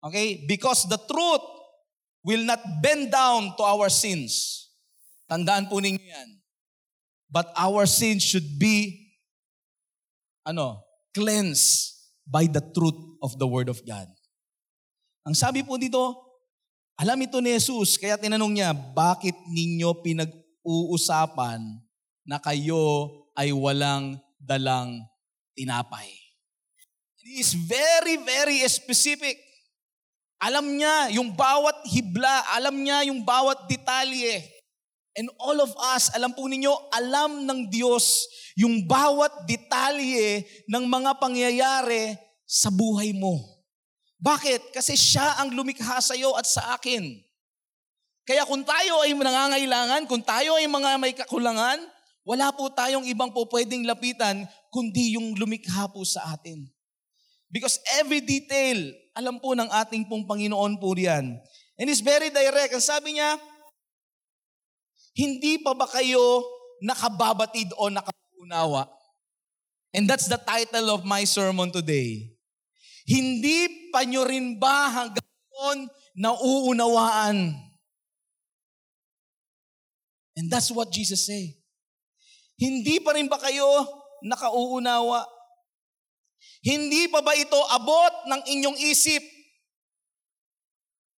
Okay? 0.06 0.46
Because 0.46 0.86
the 0.86 1.02
truth 1.02 1.46
will 2.22 2.46
not 2.46 2.62
bend 2.82 3.10
down 3.10 3.58
to 3.58 3.64
our 3.66 3.90
sins. 3.90 4.66
Tandaan 5.26 5.66
po 5.66 5.82
ninyo 5.82 5.98
yan. 5.98 6.30
But 7.26 7.50
our 7.58 7.90
sins 7.90 8.22
should 8.22 8.62
be 8.62 9.06
ano, 10.46 10.86
cleansed 11.10 11.98
by 12.26 12.46
the 12.46 12.62
truth 12.62 13.18
of 13.22 13.38
the 13.42 13.50
Word 13.50 13.70
of 13.70 13.82
God. 13.82 14.06
Ang 15.26 15.34
sabi 15.34 15.66
po 15.66 15.78
dito, 15.82 16.22
alam 17.02 17.18
ito 17.26 17.42
ni 17.42 17.52
Jesus, 17.58 17.98
kaya 17.98 18.16
tinanong 18.16 18.54
niya, 18.54 18.72
bakit 18.72 19.34
ninyo 19.50 19.90
pinag-uusapan 20.06 21.60
na 22.30 22.38
kayo 22.38 23.10
ay 23.34 23.50
walang 23.50 24.22
dalang 24.38 25.02
tinapay? 25.58 26.08
He 27.26 27.42
is 27.42 27.58
very, 27.58 28.22
very 28.22 28.62
specific. 28.70 29.42
Alam 30.42 30.76
niya 30.76 31.16
yung 31.16 31.32
bawat 31.32 31.88
hibla, 31.88 32.44
alam 32.52 32.76
niya 32.84 33.08
yung 33.08 33.24
bawat 33.24 33.68
detalye. 33.72 34.44
And 35.16 35.32
all 35.40 35.56
of 35.64 35.72
us, 35.96 36.12
alam 36.12 36.36
po 36.36 36.44
ninyo, 36.44 36.92
alam 36.92 37.48
ng 37.48 37.72
Diyos 37.72 38.28
yung 38.60 38.84
bawat 38.84 39.48
detalye 39.48 40.44
ng 40.68 40.84
mga 40.84 41.16
pangyayari 41.24 42.20
sa 42.44 42.68
buhay 42.68 43.16
mo. 43.16 43.40
Bakit? 44.20 44.76
Kasi 44.76 45.00
siya 45.00 45.40
ang 45.40 45.56
lumikha 45.56 46.04
sa 46.04 46.20
iyo 46.20 46.36
at 46.36 46.44
sa 46.44 46.76
akin. 46.76 47.04
Kaya 48.26 48.44
kung 48.44 48.66
tayo 48.68 49.06
ay 49.06 49.14
nangangailangan, 49.16 50.04
kung 50.10 50.20
tayo 50.26 50.60
ay 50.60 50.68
mga 50.68 50.92
may 51.00 51.14
kakulangan, 51.14 51.80
wala 52.26 52.50
po 52.52 52.74
tayong 52.74 53.06
ibang 53.06 53.30
po 53.30 53.46
pwedeng 53.54 53.86
lapitan 53.86 54.50
kundi 54.74 55.14
yung 55.14 55.38
lumikha 55.38 55.86
po 55.94 56.02
sa 56.02 56.34
atin. 56.34 56.66
Because 57.50 57.80
every 58.02 58.22
detail, 58.22 58.92
alam 59.16 59.40
po 59.40 59.56
ng 59.56 59.70
ating 59.70 60.10
pong 60.10 60.28
Panginoon 60.28 60.82
po 60.82 60.92
riyan. 60.98 61.40
And 61.80 61.88
it's 61.88 62.04
very 62.04 62.32
direct. 62.32 62.76
Ang 62.76 62.84
sabi 62.84 63.20
niya, 63.20 63.40
hindi 65.16 65.64
pa 65.64 65.72
ba 65.72 65.88
kayo 65.88 66.44
nakababatid 66.84 67.72
o 67.80 67.88
nakaunawa? 67.88 68.92
And 69.96 70.04
that's 70.12 70.28
the 70.28 70.40
title 70.40 70.92
of 70.92 71.08
my 71.08 71.24
sermon 71.24 71.72
today. 71.72 72.36
Hindi 73.08 73.90
pa 73.94 74.04
nyo 74.04 74.28
rin 74.28 74.60
ba 74.60 74.92
hanggang 74.92 75.88
nauunawaan? 76.18 77.56
And 80.36 80.52
that's 80.52 80.68
what 80.68 80.92
Jesus 80.92 81.24
say. 81.24 81.56
Hindi 82.60 83.00
pa 83.00 83.16
rin 83.16 83.32
ba 83.32 83.40
kayo 83.40 83.68
nakauunawa? 84.20 85.35
Hindi 86.66 87.06
pa 87.14 87.22
ba 87.22 87.38
ito 87.38 87.58
abot 87.70 88.14
ng 88.26 88.42
inyong 88.42 88.78
isip? 88.90 89.22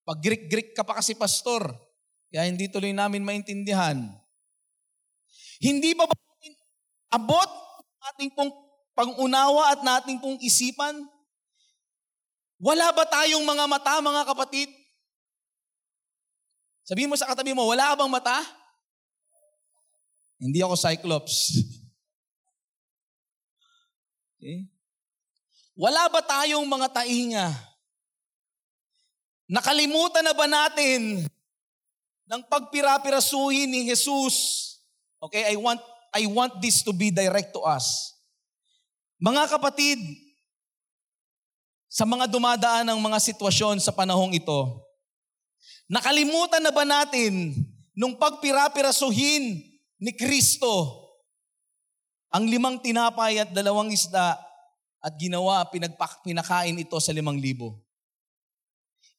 Pag 0.06 0.22
Greek-Greek 0.22 0.74
ka 0.74 0.86
pa 0.86 0.98
kasi 0.98 1.14
pastor, 1.14 1.66
kaya 2.30 2.46
hindi 2.46 2.66
tuloy 2.66 2.90
namin 2.90 3.22
maintindihan. 3.22 3.98
Hindi 5.62 5.94
pa 5.94 6.06
ba 6.06 6.14
abot 7.14 7.50
ating 8.14 8.34
pong 8.34 8.50
pangunawa 8.94 9.74
at 9.74 9.80
nating 9.82 10.18
pong 10.18 10.38
isipan? 10.42 10.94
Wala 12.56 12.88
ba 12.90 13.04
tayong 13.04 13.44
mga 13.44 13.64
mata, 13.68 14.00
mga 14.00 14.22
kapatid? 14.24 14.70
Sabihin 16.86 17.10
mo 17.10 17.18
sa 17.18 17.26
katabi 17.26 17.52
mo, 17.52 17.66
wala 17.66 17.98
bang 17.98 18.10
mata? 18.10 18.38
Hindi 20.38 20.62
ako 20.62 20.74
cyclops. 20.78 21.50
okay? 24.38 24.70
Wala 25.76 26.08
ba 26.08 26.24
tayong 26.24 26.64
mga 26.64 26.88
tainga? 26.88 27.52
Nakalimutan 29.44 30.24
na 30.24 30.32
ba 30.32 30.48
natin 30.48 31.28
ng 32.26 32.42
pagpirapirasuhin 32.48 33.68
ni 33.68 33.84
Jesus. 33.92 34.64
Okay, 35.20 35.52
I 35.52 35.56
want 35.60 35.78
I 36.16 36.24
want 36.32 36.64
this 36.64 36.80
to 36.80 36.96
be 36.96 37.12
direct 37.12 37.52
to 37.52 37.60
us. 37.60 38.16
Mga 39.20 39.52
kapatid, 39.52 40.00
sa 41.92 42.08
mga 42.08 42.24
dumadaan 42.24 42.88
ng 42.88 43.00
mga 43.00 43.20
sitwasyon 43.20 43.76
sa 43.76 43.92
panahong 43.92 44.32
ito, 44.32 44.80
nakalimutan 45.92 46.64
na 46.64 46.72
ba 46.72 46.88
natin 46.88 47.52
nung 47.92 48.16
pagpirapirasuhin 48.16 49.60
ni 50.00 50.12
Kristo 50.16 51.04
ang 52.32 52.48
limang 52.48 52.80
tinapay 52.80 53.44
at 53.44 53.52
dalawang 53.52 53.92
isda 53.92 54.45
at 55.00 55.12
ginawa, 55.20 55.64
pinagpak, 55.68 56.24
pinakain 56.24 56.76
ito 56.76 56.96
sa 56.98 57.14
limang 57.14 57.38
libo? 57.38 57.82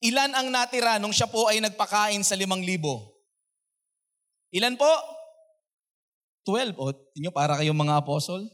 Ilan 0.03 0.29
ang 0.37 0.53
natira 0.53 1.01
nung 1.01 1.13
siya 1.13 1.25
po 1.25 1.49
ay 1.49 1.57
nagpakain 1.57 2.21
sa 2.21 2.37
limang 2.37 2.61
libo? 2.61 3.17
Ilan 4.53 4.77
po? 4.77 4.89
Twelve. 6.45 6.77
O, 6.77 6.93
tinyo, 7.11 7.33
para 7.33 7.57
kayong 7.57 7.75
mga 7.75 7.99
apostol? 7.99 8.45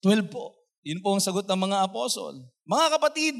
Twelve 0.00 0.26
po. 0.32 0.56
Yun 0.80 1.04
po 1.04 1.12
ang 1.12 1.22
sagot 1.22 1.44
ng 1.44 1.60
mga 1.60 1.84
apostol. 1.84 2.40
Mga 2.64 2.86
kapatid, 2.96 3.36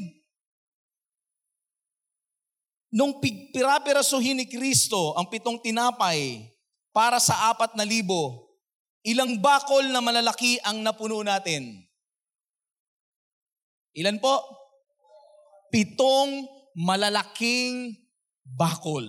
nung 2.93 3.17
pirapirasuhin 3.49 4.37
ni 4.37 4.45
Kristo 4.45 5.17
ang 5.17 5.25
pitong 5.25 5.57
tinapay 5.57 6.53
para 6.93 7.17
sa 7.17 7.49
apat 7.49 7.73
na 7.73 7.81
libo, 7.81 8.51
ilang 9.01 9.41
bakol 9.41 9.89
na 9.89 10.03
malalaki 10.05 10.61
ang 10.61 10.85
napuno 10.85 11.25
natin? 11.25 11.81
Ilan 13.95 14.19
po? 14.23 14.61
pitong 15.71 16.45
malalaking 16.75 17.95
bakol. 18.43 19.07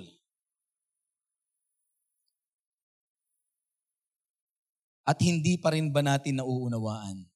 At 5.02 5.18
hindi 5.18 5.58
pa 5.58 5.74
rin 5.74 5.90
ba 5.90 5.98
natin 5.98 6.38
nauunawaan? 6.38 7.26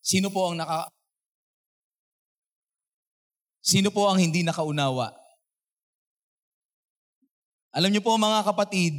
Sino 0.00 0.32
po 0.32 0.48
ang 0.48 0.56
naka 0.56 0.88
Sino 3.64 3.88
po 3.88 4.04
ang 4.12 4.20
hindi 4.20 4.44
nakaunawa? 4.44 5.08
Alam 7.72 7.88
niyo 7.88 8.04
po 8.04 8.12
mga 8.20 8.44
kapatid, 8.44 8.92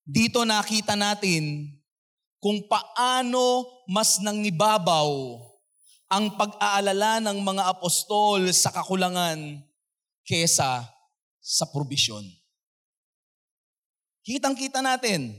dito 0.00 0.48
nakita 0.48 0.96
natin 0.96 1.68
kung 2.42 2.66
paano 2.66 3.70
mas 3.86 4.18
nangibabaw 4.18 5.38
ang 6.10 6.34
pag-aalala 6.34 7.22
ng 7.22 7.38
mga 7.38 7.70
apostol 7.70 8.50
sa 8.50 8.74
kakulangan 8.74 9.62
kesa 10.26 10.82
sa 11.38 11.64
probisyon. 11.70 12.26
Kitang-kita 14.26 14.82
natin, 14.82 15.34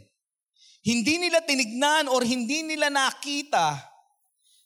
hindi 0.83 1.15
nila 1.19 1.43
tinignan 1.43 2.07
or 2.07 2.23
hindi 2.23 2.63
nila 2.63 2.87
nakita 2.87 3.79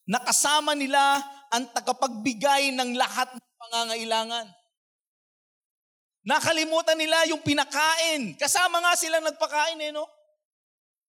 na 0.05 0.21
kasama 0.21 0.77
nila 0.77 1.21
ang 1.49 1.65
tagapagbigay 1.73 2.69
ng 2.73 2.97
lahat 2.97 3.33
ng 3.33 3.43
pangangailangan. 3.59 4.45
Nakalimutan 6.27 6.97
nila 6.99 7.23
yung 7.29 7.41
pinakain. 7.41 8.35
Kasama 8.35 8.83
nga 8.83 8.93
silang 8.99 9.23
nagpakain 9.25 9.79
eh, 9.79 9.91
no? 9.95 10.16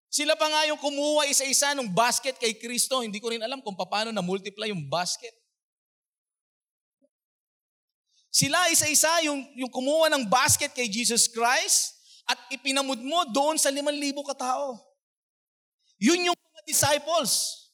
Sila 0.09 0.33
pa 0.40 0.49
nga 0.49 0.64
yung 0.64 0.81
kumuha 0.81 1.29
isa-isa 1.29 1.77
ng 1.77 1.92
basket 1.92 2.40
kay 2.40 2.57
Kristo. 2.57 3.05
Hindi 3.05 3.21
ko 3.21 3.29
rin 3.29 3.44
alam 3.44 3.61
kung 3.61 3.77
paano 3.77 4.09
na-multiply 4.09 4.73
yung 4.73 4.88
basket. 4.88 5.37
Sila 8.33 8.73
isa-isa 8.73 9.09
yung, 9.29 9.44
yung 9.57 9.68
kumuha 9.68 10.09
ng 10.12 10.25
basket 10.29 10.73
kay 10.73 10.88
Jesus 10.88 11.29
Christ 11.29 11.97
at 12.29 12.40
ipinamud 12.53 13.01
mo 13.01 13.29
doon 13.33 13.61
sa 13.61 13.68
liman 13.68 13.97
libo 13.97 14.25
katao. 14.25 14.81
Yun 16.01 16.33
yung 16.33 16.37
mga 16.37 16.61
disciples. 16.68 17.64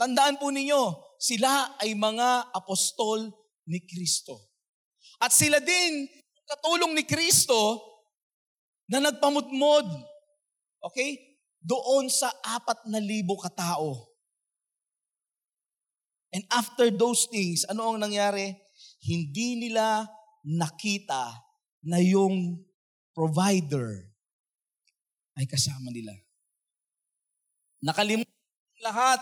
Tandaan 0.00 0.40
po 0.40 0.48
ninyo, 0.48 0.96
sila 1.20 1.76
ay 1.76 1.92
mga 1.92 2.56
apostol 2.56 3.28
ni 3.68 3.84
Kristo. 3.84 4.48
At 5.20 5.32
sila 5.32 5.60
din, 5.60 6.08
katulong 6.48 6.96
ni 6.96 7.04
Kristo, 7.04 7.84
na 8.90 8.98
nagpamutmod, 8.98 9.86
okay, 10.82 11.29
doon 11.60 12.08
sa 12.08 12.32
apat 12.44 12.88
na 12.88 12.98
libo 12.98 13.36
katao. 13.36 14.08
And 16.30 16.46
after 16.48 16.88
those 16.88 17.26
things, 17.26 17.66
ano 17.66 17.90
ang 17.90 17.98
nangyari? 18.00 18.54
Hindi 19.02 19.58
nila 19.58 20.06
nakita 20.46 21.36
na 21.84 21.98
yung 22.00 22.62
provider 23.12 24.08
ay 25.36 25.44
kasama 25.48 25.90
nila. 25.90 26.14
Nakalimutan 27.80 28.80
lahat 28.84 29.20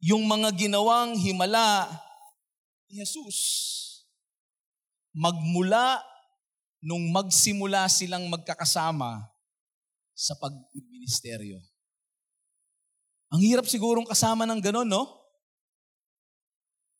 yung 0.00 0.24
mga 0.24 0.52
ginawang 0.56 1.16
himala 1.16 1.88
ni 2.88 3.00
Jesus. 3.04 3.36
Magmula 5.12 6.00
nung 6.80 7.12
magsimula 7.12 7.84
silang 7.92 8.28
magkakasama, 8.32 9.28
sa 10.20 10.36
pagministeryo. 10.36 11.56
Ang 13.32 13.40
hirap 13.40 13.64
sigurong 13.64 14.04
kasama 14.04 14.44
ng 14.44 14.60
ganon, 14.60 14.84
no? 14.84 15.08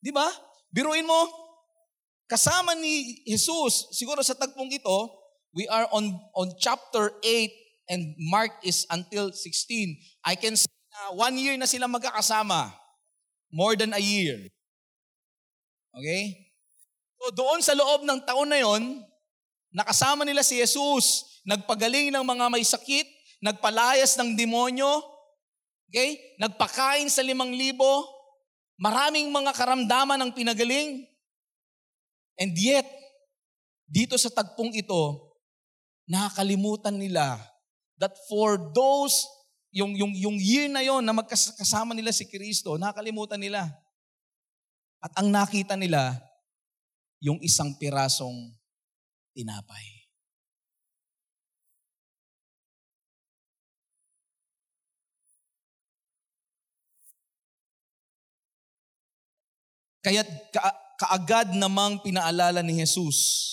Di 0.01 0.09
ba? 0.09 0.25
Biruin 0.73 1.05
mo, 1.05 1.29
kasama 2.25 2.73
ni 2.73 3.21
Jesus, 3.29 3.93
siguro 3.93 4.25
sa 4.25 4.33
tagpong 4.33 4.73
ito, 4.73 4.97
we 5.53 5.69
are 5.69 5.85
on, 5.93 6.17
on 6.33 6.49
chapter 6.57 7.13
8 7.21 7.93
and 7.93 8.17
Mark 8.17 8.57
is 8.65 8.89
until 8.89 9.29
16. 9.29 9.45
I 10.25 10.33
can 10.33 10.57
say 10.57 10.71
na 10.89 11.13
one 11.13 11.37
year 11.37 11.53
na 11.59 11.69
sila 11.69 11.85
magkakasama. 11.85 12.73
More 13.51 13.75
than 13.75 13.91
a 13.91 13.99
year. 13.99 14.47
Okay? 15.91 16.55
So 17.19 17.35
doon 17.35 17.59
sa 17.59 17.75
loob 17.75 18.07
ng 18.07 18.23
taon 18.23 18.49
na 18.49 18.63
yon, 18.63 19.03
nakasama 19.71 20.27
nila 20.27 20.43
si 20.43 20.59
Jesus 20.59 21.31
nagpagaling 21.47 22.13
ng 22.13 22.25
mga 22.25 22.45
may 22.53 22.61
sakit, 22.61 23.07
nagpalayas 23.41 24.13
ng 24.19 24.37
demonyo, 24.37 25.01
okay? 25.89 26.37
nagpakain 26.37 27.09
sa 27.09 27.25
limang 27.25 27.49
libo, 27.49 28.05
maraming 28.77 29.33
mga 29.33 29.51
karamdaman 29.57 30.21
ang 30.21 30.31
pinagaling. 30.31 31.05
And 32.37 32.53
yet, 32.53 32.85
dito 33.89 34.15
sa 34.15 34.29
tagpong 34.29 34.77
ito, 34.77 35.33
nakakalimutan 36.05 36.95
nila 36.95 37.41
that 37.97 38.13
for 38.29 38.57
those, 38.73 39.25
yung, 39.73 39.93
yung, 39.97 40.13
yung 40.13 40.37
year 40.37 40.65
na 40.69 40.81
yon 40.81 41.05
na 41.05 41.13
magkasama 41.13 41.93
nila 41.93 42.13
si 42.13 42.25
Kristo, 42.29 42.77
nakakalimutan 42.77 43.41
nila. 43.41 43.69
At 45.01 45.13
ang 45.17 45.33
nakita 45.33 45.73
nila, 45.73 46.17
yung 47.21 47.37
isang 47.41 47.77
pirasong 47.77 48.60
tinapay. 49.31 50.01
Kaya 60.01 60.25
ka- 60.49 60.77
kaagad 60.97 61.53
namang 61.53 62.01
pinaalala 62.01 62.65
ni 62.65 62.73
Jesus 62.81 63.49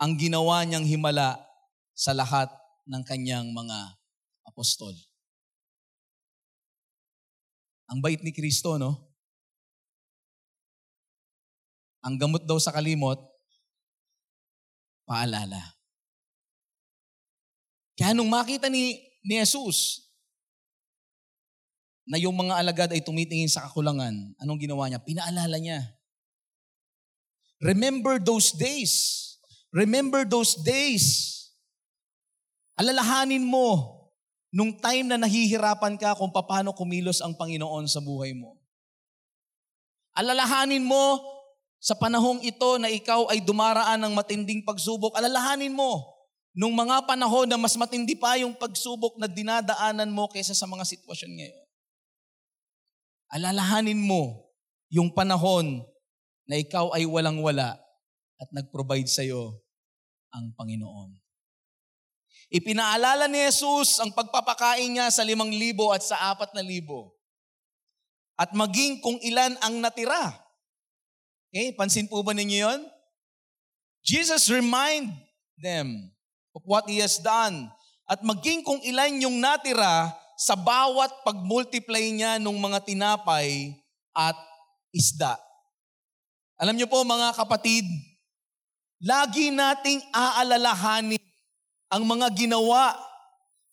ang 0.00 0.16
ginawa 0.16 0.64
niyang 0.64 0.84
himala 0.84 1.38
sa 1.92 2.16
lahat 2.16 2.48
ng 2.88 3.04
kanyang 3.04 3.52
mga 3.52 3.78
apostol. 4.48 4.92
Ang 7.88 8.00
bait 8.00 8.20
ni 8.24 8.32
Kristo, 8.32 8.80
no? 8.80 9.12
Ang 12.04 12.20
gamot 12.20 12.44
daw 12.44 12.60
sa 12.60 12.72
kalimot, 12.72 13.16
paalala. 15.04 15.60
Kaya 17.94 18.12
nung 18.12 18.28
makita 18.28 18.66
ni, 18.66 18.98
ni 19.22 19.38
Jesus 19.38 20.10
na 22.04 22.20
yung 22.20 22.36
mga 22.36 22.60
alagad 22.60 22.90
ay 22.92 23.00
tumitingin 23.00 23.48
sa 23.48 23.64
kakulangan, 23.64 24.12
anong 24.42 24.60
ginawa 24.60 24.90
niya? 24.90 25.00
Pinaalala 25.00 25.56
niya. 25.56 25.80
Remember 27.62 28.20
those 28.20 28.52
days. 28.52 28.92
Remember 29.72 30.26
those 30.28 30.58
days. 30.60 31.32
Alalahanin 32.76 33.46
mo 33.46 33.94
nung 34.54 34.74
time 34.78 35.10
na 35.10 35.18
nahihirapan 35.18 35.98
ka 35.98 36.14
kung 36.14 36.30
paano 36.30 36.74
kumilos 36.74 37.22
ang 37.22 37.34
Panginoon 37.34 37.86
sa 37.88 38.02
buhay 38.02 38.34
mo. 38.34 38.58
Alalahanin 40.14 40.86
mo 40.86 41.18
sa 41.84 41.92
panahong 41.92 42.40
ito 42.40 42.80
na 42.80 42.88
ikaw 42.88 43.28
ay 43.28 43.44
dumaraan 43.44 44.00
ng 44.00 44.16
matinding 44.16 44.64
pagsubok. 44.64 45.12
Alalahanin 45.20 45.76
mo 45.76 46.16
nung 46.56 46.72
mga 46.72 47.04
panahon 47.04 47.44
na 47.44 47.60
mas 47.60 47.76
matindi 47.76 48.16
pa 48.16 48.40
yung 48.40 48.56
pagsubok 48.56 49.20
na 49.20 49.28
dinadaanan 49.28 50.08
mo 50.08 50.24
kaysa 50.32 50.56
sa 50.56 50.64
mga 50.64 50.80
sitwasyon 50.80 51.32
ngayon. 51.36 51.64
Alalahanin 53.36 54.00
mo 54.00 54.48
yung 54.88 55.12
panahon 55.12 55.84
na 56.48 56.56
ikaw 56.56 56.88
ay 56.96 57.04
walang-wala 57.04 57.76
at 58.40 58.48
nag-provide 58.48 59.10
sa 59.10 59.20
iyo 59.20 59.60
ang 60.32 60.56
Panginoon. 60.56 61.20
Ipinaalala 62.48 63.28
ni 63.28 63.44
Jesus 63.44 64.00
ang 64.00 64.08
pagpapakain 64.16 64.88
niya 64.88 65.12
sa 65.12 65.20
limang 65.20 65.52
libo 65.52 65.92
at 65.92 66.00
sa 66.00 66.32
apat 66.32 66.56
na 66.56 66.64
libo. 66.64 67.12
At 68.40 68.56
maging 68.56 69.04
kung 69.04 69.20
ilan 69.20 69.60
ang 69.60 69.84
natira. 69.84 70.43
Okay, 71.54 71.70
pansin 71.70 72.10
po 72.10 72.18
ba 72.26 72.34
ninyo 72.34 72.66
yon? 72.66 72.82
Jesus 74.02 74.50
remind 74.50 75.06
them 75.54 76.10
of 76.50 76.66
what 76.66 76.82
He 76.90 76.98
has 76.98 77.22
done. 77.22 77.70
At 78.10 78.26
maging 78.26 78.66
kung 78.66 78.82
ilan 78.82 79.22
yung 79.22 79.38
natira, 79.38 80.10
sa 80.34 80.58
bawat 80.58 81.22
pag-multiply 81.22 82.10
niya 82.10 82.42
ng 82.42 82.58
mga 82.58 82.82
tinapay 82.82 83.70
at 84.10 84.34
isda. 84.90 85.38
Alam 86.58 86.74
niyo 86.74 86.90
po 86.90 87.06
mga 87.06 87.38
kapatid, 87.38 87.86
lagi 88.98 89.54
nating 89.54 90.02
aalalahanin 90.10 91.22
ang 91.86 92.02
mga 92.02 92.34
ginawa 92.34 92.98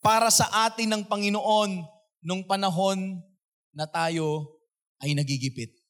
para 0.06 0.30
sa 0.30 0.70
atin 0.70 0.86
ng 0.86 1.04
Panginoon 1.10 1.82
nung 2.22 2.46
panahon 2.46 3.18
na 3.74 3.90
tayo 3.90 4.62
ay 5.02 5.18
nagigipit. 5.18 5.81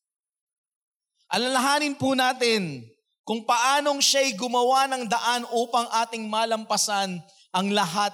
Alalahanin 1.31 1.95
po 1.95 2.11
natin 2.11 2.83
kung 3.23 3.47
paanong 3.47 4.03
siya'y 4.03 4.35
gumawa 4.35 4.91
ng 4.91 5.07
daan 5.07 5.47
upang 5.55 5.87
ating 6.03 6.27
malampasan 6.27 7.23
ang 7.55 7.67
lahat 7.71 8.11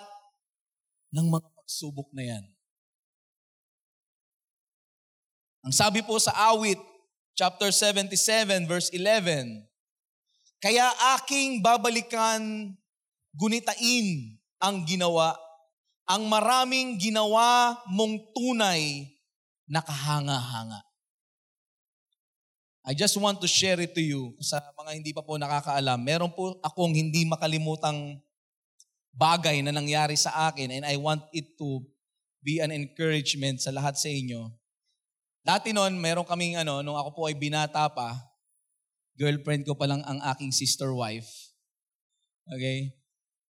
ng 1.10 1.26
mga 1.26 1.48
pagsubok 1.58 2.14
na 2.14 2.24
yan. 2.30 2.46
Ang 5.66 5.74
sabi 5.74 6.06
po 6.06 6.22
sa 6.22 6.32
awit, 6.54 6.78
chapter 7.34 7.74
77, 7.74 8.70
verse 8.70 8.94
11, 8.94 9.66
Kaya 10.62 10.86
aking 11.18 11.66
babalikan, 11.66 12.72
gunitain 13.34 14.38
ang 14.62 14.86
ginawa, 14.86 15.34
ang 16.08 16.30
maraming 16.30 16.96
ginawa 17.02 17.76
mong 17.92 18.32
tunay 18.32 19.12
na 19.68 19.84
kahanga-hanga. 19.84 20.87
I 22.88 22.96
just 22.96 23.20
want 23.20 23.44
to 23.44 23.52
share 23.52 23.76
it 23.84 23.92
to 24.00 24.00
you 24.00 24.32
sa 24.40 24.64
mga 24.80 24.96
hindi 24.96 25.12
pa 25.12 25.20
po 25.20 25.36
nakakaalam. 25.36 26.00
Meron 26.00 26.32
po 26.32 26.56
akong 26.64 26.96
hindi 26.96 27.28
makalimutang 27.28 28.16
bagay 29.12 29.60
na 29.60 29.76
nangyari 29.76 30.16
sa 30.16 30.48
akin 30.48 30.72
and 30.72 30.84
I 30.88 30.96
want 30.96 31.28
it 31.36 31.60
to 31.60 31.84
be 32.40 32.64
an 32.64 32.72
encouragement 32.72 33.60
sa 33.60 33.76
lahat 33.76 34.00
sa 34.00 34.08
inyo. 34.08 34.48
Dati 35.44 35.76
noon, 35.76 36.00
meron 36.00 36.24
kaming 36.24 36.56
ano, 36.64 36.80
nung 36.80 36.96
ako 36.96 37.10
po 37.12 37.22
ay 37.28 37.36
binata 37.36 37.92
pa, 37.92 38.16
girlfriend 39.20 39.68
ko 39.68 39.76
pa 39.76 39.84
lang 39.84 40.00
ang 40.08 40.24
aking 40.32 40.56
sister 40.56 40.96
wife. 40.96 41.28
Okay? 42.48 42.96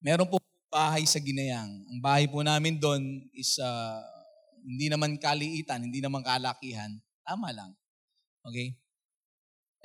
Meron 0.02 0.26
po 0.26 0.42
bahay 0.74 1.06
sa 1.06 1.22
Ginayang. 1.22 1.70
Ang 1.94 2.00
bahay 2.02 2.26
po 2.26 2.42
namin 2.42 2.82
doon 2.82 3.22
is 3.38 3.62
uh, 3.62 4.02
hindi 4.66 4.90
naman 4.90 5.22
kaliitan, 5.22 5.86
hindi 5.86 6.02
naman 6.02 6.26
kalakihan. 6.26 6.90
Tama 7.22 7.54
lang. 7.54 7.70
Okay? 8.42 8.74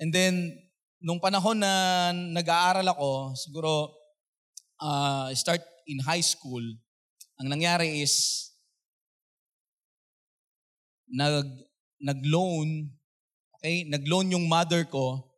And 0.00 0.14
then, 0.14 0.56
nung 1.02 1.18
panahon 1.18 1.58
na 1.58 1.72
nag-aaral 2.14 2.86
ako, 2.94 3.34
siguro 3.34 3.92
uh, 4.80 5.28
start 5.34 5.60
in 5.90 6.00
high 6.00 6.22
school, 6.22 6.62
ang 7.36 7.48
nangyari 7.50 8.00
is, 8.00 8.48
nag, 11.10 11.46
nag-loan, 12.00 12.88
okay, 13.58 13.84
nag-loan 13.86 14.32
yung 14.32 14.46
mother 14.48 14.88
ko 14.88 15.28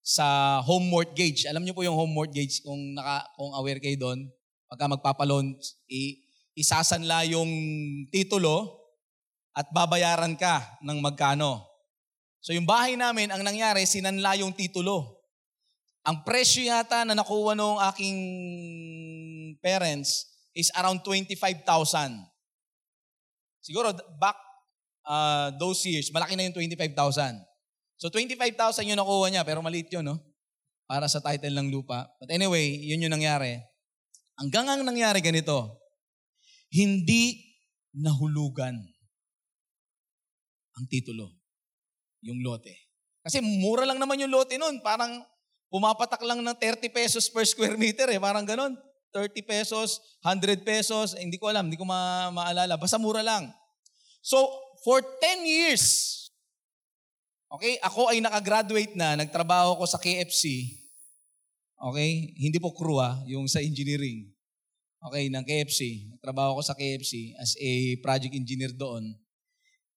sa 0.00 0.58
home 0.66 0.90
mortgage. 0.90 1.46
Alam 1.46 1.62
niyo 1.62 1.76
po 1.76 1.86
yung 1.86 1.94
home 1.94 2.10
mortgage 2.10 2.64
kung 2.66 2.98
naka 2.98 3.30
kung 3.38 3.54
aware 3.54 3.78
kayo 3.78 3.94
doon. 3.94 4.26
Pagka 4.66 4.90
magpapaloan, 4.90 5.54
i, 5.86 6.18
isasanla 6.58 7.30
yung 7.30 7.50
titulo 8.10 8.80
at 9.54 9.70
babayaran 9.70 10.34
ka 10.34 10.80
ng 10.82 10.98
magkano. 10.98 11.69
So 12.40 12.56
yung 12.56 12.64
bahay 12.64 12.96
namin, 12.96 13.28
ang 13.28 13.44
nangyari, 13.44 13.84
sinanla 13.84 14.40
yung 14.40 14.56
titulo. 14.56 15.20
Ang 16.08 16.24
presyo 16.24 16.64
yata 16.64 17.04
na 17.04 17.12
nakuha 17.12 17.52
ng 17.52 17.76
aking 17.92 18.18
parents 19.60 20.32
is 20.56 20.72
around 20.72 21.04
25,000. 21.04 21.60
Siguro 23.60 23.92
back 24.16 24.40
uh, 25.04 25.52
those 25.60 25.84
years, 25.84 26.08
malaki 26.08 26.32
na 26.34 26.48
yung 26.48 26.56
25,000. 26.56 27.44
So 28.00 28.08
25,000 28.08 28.88
yung 28.88 28.96
nakuha 28.96 29.28
niya, 29.28 29.44
pero 29.44 29.60
maliit 29.60 29.92
yun, 29.92 30.08
no? 30.08 30.16
Para 30.88 31.04
sa 31.06 31.20
title 31.20 31.52
ng 31.52 31.68
lupa. 31.68 32.08
But 32.16 32.32
anyway, 32.32 32.80
yun 32.80 33.04
yung 33.04 33.12
nangyari. 33.12 33.60
Hanggang 34.40 34.72
ang 34.72 34.80
nangyari 34.88 35.20
ganito, 35.20 35.76
hindi 36.72 37.44
nahulugan 37.92 38.80
ang 40.80 40.84
titulo, 40.88 41.39
yung 42.24 42.40
lote. 42.44 42.72
Kasi 43.20 43.40
mura 43.40 43.84
lang 43.84 44.00
naman 44.00 44.20
yung 44.20 44.32
lote 44.32 44.56
nun. 44.56 44.80
Parang 44.80 45.20
pumapatak 45.68 46.20
lang 46.24 46.40
ng 46.40 46.56
30 46.56 46.88
pesos 46.92 47.28
per 47.28 47.44
square 47.44 47.76
meter 47.76 48.08
eh. 48.08 48.20
Parang 48.20 48.44
ganon. 48.44 48.76
30 49.10 49.42
pesos, 49.42 49.98
100 50.22 50.62
pesos, 50.62 51.18
eh, 51.18 51.26
hindi 51.26 51.34
ko 51.34 51.50
alam, 51.50 51.66
hindi 51.66 51.74
ko 51.74 51.82
ma- 51.82 52.30
maalala. 52.30 52.78
Basta 52.78 52.94
mura 52.94 53.26
lang. 53.26 53.50
So, 54.22 54.38
for 54.86 55.02
10 55.02 55.42
years, 55.42 55.84
okay, 57.50 57.74
ako 57.82 58.14
ay 58.14 58.22
nakagraduate 58.22 58.94
na, 58.94 59.18
nagtrabaho 59.18 59.82
ko 59.82 59.84
sa 59.90 59.98
KFC. 59.98 60.78
Okay, 61.74 62.10
hindi 62.38 62.62
po 62.62 62.70
crew 62.70 63.02
ah, 63.02 63.18
yung 63.26 63.50
sa 63.50 63.58
engineering. 63.58 64.30
Okay, 65.00 65.32
ng 65.32 65.44
KFC. 65.48 66.12
Nagtrabaho 66.12 66.60
ko 66.60 66.62
sa 66.62 66.76
KFC 66.76 67.32
as 67.40 67.56
a 67.56 67.96
project 68.04 68.36
engineer 68.36 68.70
doon. 68.70 69.16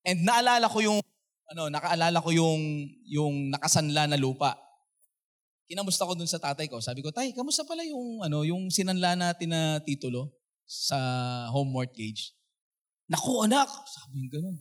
And 0.08 0.24
naalala 0.24 0.72
ko 0.72 0.80
yung 0.80 1.04
ano, 1.52 1.68
nakaalala 1.68 2.20
ko 2.24 2.30
yung 2.32 2.62
yung 3.08 3.52
nakasanla 3.52 4.08
na 4.08 4.20
lupa. 4.20 4.56
Kinamusta 5.68 6.08
ko 6.08 6.14
dun 6.16 6.30
sa 6.30 6.40
tatay 6.40 6.68
ko. 6.70 6.80
Sabi 6.80 7.02
ko, 7.02 7.10
"Tay, 7.10 7.34
kamusta 7.34 7.64
pala 7.66 7.84
yung 7.84 8.24
ano, 8.24 8.44
yung 8.44 8.70
sinanla 8.70 9.16
natin 9.18 9.52
na 9.52 9.82
titulo 9.84 10.32
sa 10.64 10.98
home 11.52 11.72
mortgage?" 11.72 12.36
Naku, 13.12 13.44
anak, 13.44 13.68
sabi 13.68 14.28
ko 14.28 14.40
ganun. 14.40 14.58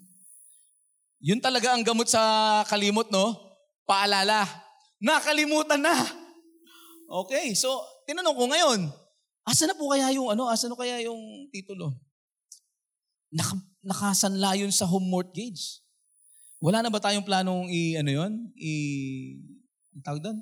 Yun 1.23 1.39
talaga 1.39 1.71
ang 1.71 1.87
gamot 1.87 2.11
sa 2.11 2.63
kalimot, 2.67 3.07
no? 3.15 3.31
Paalala. 3.87 4.43
Nakalimutan 4.99 5.79
na. 5.79 5.95
Okay, 7.07 7.55
so 7.55 7.69
tinanong 8.09 8.35
ko 8.35 8.45
ngayon, 8.51 8.81
asa 9.47 9.67
na 9.69 9.77
po 9.77 9.91
kaya 9.91 10.11
yung 10.15 10.33
ano, 10.33 10.51
asa 10.51 10.67
na 10.67 10.79
kaya 10.79 11.03
yung 11.05 11.47
titulo? 11.55 11.95
Naka, 13.31 13.55
nakasanla 13.83 14.59
yun 14.59 14.73
sa 14.73 14.87
home 14.87 15.07
mortgage. 15.07 15.82
Wala 16.63 16.79
na 16.79 16.95
ba 16.95 17.03
tayong 17.03 17.27
planong 17.27 17.67
i, 17.75 17.99
ano 17.99 18.07
yun? 18.07 18.33
I, 18.55 18.73
tawag 20.07 20.23
doon? 20.23 20.39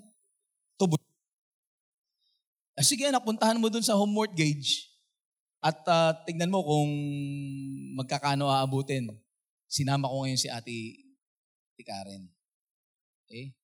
Tubo. 0.76 1.00
Ah, 2.76 2.84
sige, 2.84 3.08
napuntahan 3.08 3.56
mo 3.56 3.72
doon 3.72 3.80
sa 3.80 3.96
home 3.96 4.12
mortgage 4.12 4.92
at 5.64 5.80
uh, 5.88 6.12
tignan 6.28 6.52
mo 6.52 6.60
kung 6.60 6.92
magkakano 7.96 8.52
aabutin. 8.52 9.08
Sinama 9.64 10.12
ko 10.12 10.28
ngayon 10.28 10.36
si 10.36 10.52
Ate, 10.52 11.00
Ate 11.72 11.82
Karen. 11.88 12.28
Okay? 13.24 13.56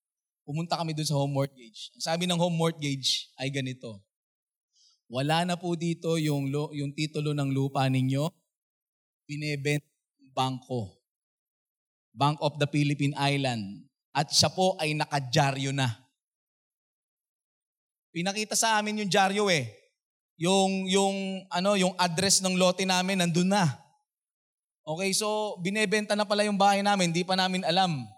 Pumunta 0.48 0.80
kami 0.80 0.96
doon 0.96 1.08
sa 1.12 1.20
home 1.20 1.36
mortgage. 1.36 1.92
Ang 1.92 2.04
sabi 2.08 2.24
ng 2.24 2.40
home 2.40 2.56
mortgage 2.56 3.28
ay 3.36 3.52
ganito. 3.52 4.00
Wala 5.12 5.44
na 5.44 5.60
po 5.60 5.76
dito 5.76 6.16
yung, 6.16 6.48
yung 6.72 6.96
titulo 6.96 7.36
ng 7.36 7.52
lupa 7.52 7.84
ninyo. 7.84 8.32
Binebent 9.28 9.84
bangko. 10.32 10.95
Bank 12.16 12.40
of 12.40 12.56
the 12.56 12.64
Philippine 12.64 13.12
Island. 13.20 13.84
At 14.16 14.32
siya 14.32 14.48
po 14.48 14.80
ay 14.80 14.96
nakadyaryo 14.96 15.76
na. 15.76 15.92
Pinakita 18.16 18.56
sa 18.56 18.80
amin 18.80 19.04
yung 19.04 19.12
dyaryo 19.12 19.52
eh. 19.52 19.76
Yung, 20.40 20.88
yung, 20.88 21.44
ano, 21.52 21.76
yung 21.76 21.92
address 22.00 22.40
ng 22.40 22.56
lote 22.56 22.88
namin 22.88 23.20
nandun 23.20 23.52
na. 23.52 23.68
Okay, 24.88 25.12
so 25.12 25.60
binebenta 25.60 26.16
na 26.16 26.24
pala 26.24 26.48
yung 26.48 26.56
bahay 26.56 26.80
namin, 26.80 27.12
hindi 27.12 27.26
pa 27.26 27.36
namin 27.36 27.60
alam. 27.68 28.08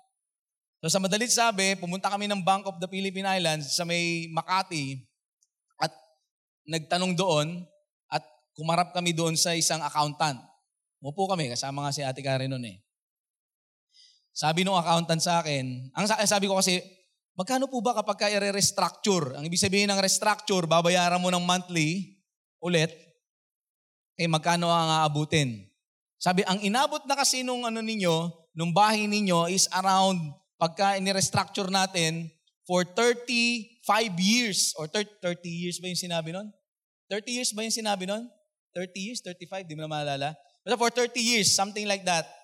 So 0.79 0.87
sa 0.87 1.03
madalit 1.03 1.35
sabi, 1.35 1.75
pumunta 1.75 2.07
kami 2.07 2.31
ng 2.31 2.47
Bank 2.47 2.71
of 2.71 2.79
the 2.79 2.87
Philippine 2.87 3.27
Islands 3.27 3.75
sa 3.75 3.83
may 3.83 4.31
Makati 4.31 5.03
at 5.83 5.91
nagtanong 6.63 7.19
doon 7.19 7.67
at 8.07 8.23
kumarap 8.55 8.95
kami 8.95 9.11
doon 9.11 9.35
sa 9.35 9.59
isang 9.59 9.83
accountant. 9.83 10.39
Umupo 11.03 11.27
kami, 11.27 11.51
kasama 11.51 11.83
nga 11.83 11.95
si 11.95 12.07
Ate 12.07 12.23
Karen 12.23 12.47
noon 12.47 12.71
eh. 12.71 12.79
Sabi 14.39 14.63
nung 14.63 14.79
accountant 14.79 15.19
sa 15.19 15.43
akin, 15.43 15.91
ang 15.99 16.07
sabi 16.07 16.47
ko 16.47 16.55
kasi, 16.63 16.79
magkano 17.35 17.67
po 17.67 17.83
ba 17.83 17.91
kapag 17.99 18.23
ka 18.23 18.27
i-restructure? 18.31 19.35
Ang 19.35 19.51
ibig 19.51 19.59
sabihin 19.59 19.91
ng 19.91 19.99
restructure, 19.99 20.63
babayaran 20.63 21.19
mo 21.19 21.27
ng 21.27 21.43
monthly 21.43 22.23
ulit, 22.63 22.95
eh 24.15 24.31
magkano 24.31 24.71
ang 24.71 25.03
aabutin? 25.03 25.67
Sabi, 26.23 26.47
ang 26.47 26.63
inabot 26.63 27.03
na 27.11 27.19
kasi 27.19 27.43
nung 27.43 27.67
ano 27.67 27.83
ninyo, 27.83 28.31
nung 28.55 28.71
bahay 28.71 29.11
ninyo 29.11 29.51
is 29.51 29.67
around, 29.75 30.23
pagka 30.55 30.95
ini-restructure 31.03 31.67
natin, 31.67 32.31
for 32.63 32.87
35 32.87 33.75
years, 34.23 34.71
or 34.79 34.87
30, 34.87 35.19
30 35.19 35.51
years 35.51 35.83
ba 35.83 35.91
yung 35.91 35.99
sinabi 35.99 36.31
nun? 36.31 36.47
30 37.11 37.27
years 37.43 37.51
ba 37.51 37.67
yung 37.67 37.75
sinabi 37.75 38.07
nun? 38.07 38.23
30 38.71 39.03
years, 39.03 39.19
35, 39.19 39.67
di 39.67 39.75
mo 39.75 39.83
na 39.83 39.91
maalala. 39.91 40.39
But 40.63 40.79
for 40.79 40.95
30 40.95 41.19
years, 41.19 41.51
something 41.51 41.91
like 41.91 42.07
that, 42.07 42.38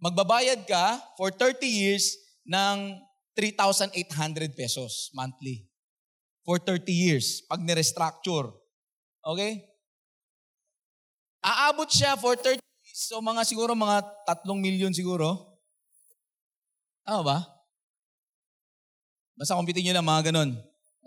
magbabayad 0.00 0.64
ka 0.64 0.98
for 1.14 1.30
30 1.30 1.62
years 1.68 2.16
ng 2.48 2.98
3,800 3.36 4.56
pesos 4.56 5.12
monthly. 5.14 5.68
For 6.42 6.56
30 6.58 6.88
years, 6.90 7.44
pag 7.46 7.60
ni-restructure. 7.60 8.50
Okay? 9.22 9.60
Aabot 11.44 11.86
siya 11.86 12.16
for 12.16 12.34
30 12.34 12.60
So 13.00 13.22
mga 13.22 13.46
siguro 13.46 13.72
mga 13.72 14.04
tatlong 14.26 14.60
milyon 14.60 14.92
siguro. 14.92 15.56
Tama 17.06 17.22
ba? 17.24 17.38
Basta 19.38 19.56
kumpitin 19.56 19.88
nyo 19.88 19.94
lang 19.96 20.06
mga 20.06 20.22
ganun. 20.28 20.50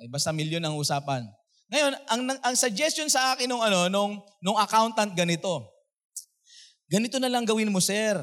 Eh, 0.01 0.09
basta 0.09 0.33
milyon 0.33 0.63
ang 0.65 0.73
usapan. 0.73 1.21
Ngayon, 1.69 1.93
ang, 2.09 2.21
ang 2.41 2.55
suggestion 2.57 3.07
sa 3.13 3.37
akin 3.37 3.45
nung, 3.45 3.61
ano, 3.61 3.93
nung, 3.93 4.17
nung 4.41 4.57
accountant 4.57 5.13
ganito. 5.13 5.69
Ganito 6.89 7.21
na 7.21 7.29
lang 7.29 7.45
gawin 7.45 7.69
mo, 7.69 7.77
sir. 7.77 8.17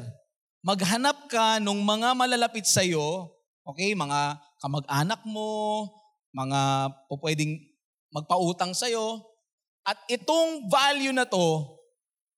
Maghanap 0.61 1.25
ka 1.25 1.57
nung 1.57 1.81
mga 1.81 2.13
malalapit 2.13 2.69
sa 2.69 2.85
iyo, 2.85 3.33
okay, 3.65 3.97
mga 3.97 4.37
kamag-anak 4.61 5.25
mo, 5.25 5.89
mga 6.37 6.85
pwedeng 7.17 7.57
magpautang 8.13 8.77
sa 8.77 8.85
iyo, 8.85 9.25
at 9.81 9.97
itong 10.05 10.69
value 10.69 11.17
na 11.17 11.25
to, 11.25 11.65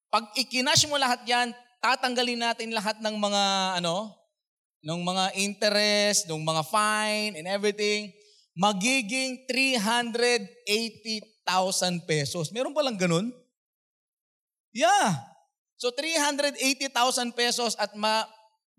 pag 0.08 0.24
ikinash 0.40 0.88
mo 0.88 0.96
lahat 0.96 1.20
yan, 1.28 1.52
tatanggalin 1.84 2.40
natin 2.40 2.72
lahat 2.72 2.96
ng 3.04 3.20
mga 3.20 3.44
ano, 3.84 4.16
ng 4.88 5.00
mga 5.04 5.26
interest, 5.44 6.32
ng 6.32 6.48
mga 6.48 6.64
fine 6.72 7.36
and 7.36 7.44
everything, 7.44 8.08
magiging 8.56 9.44
380,000 9.52 11.28
pesos. 12.08 12.56
Meron 12.56 12.72
pa 12.72 12.88
lang 12.88 12.96
ganun? 12.96 13.36
Yeah. 14.72 15.33
So 15.84 15.92
380,000 15.92 17.36
pesos 17.36 17.76
at 17.76 17.92
ma 18.00 18.24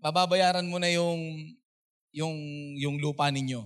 bababayaran 0.01 0.65
mo 0.65 0.81
na 0.81 0.89
yung 0.89 1.21
yung 2.09 2.33
yung 2.81 2.97
lupa 2.97 3.29
ninyo. 3.29 3.61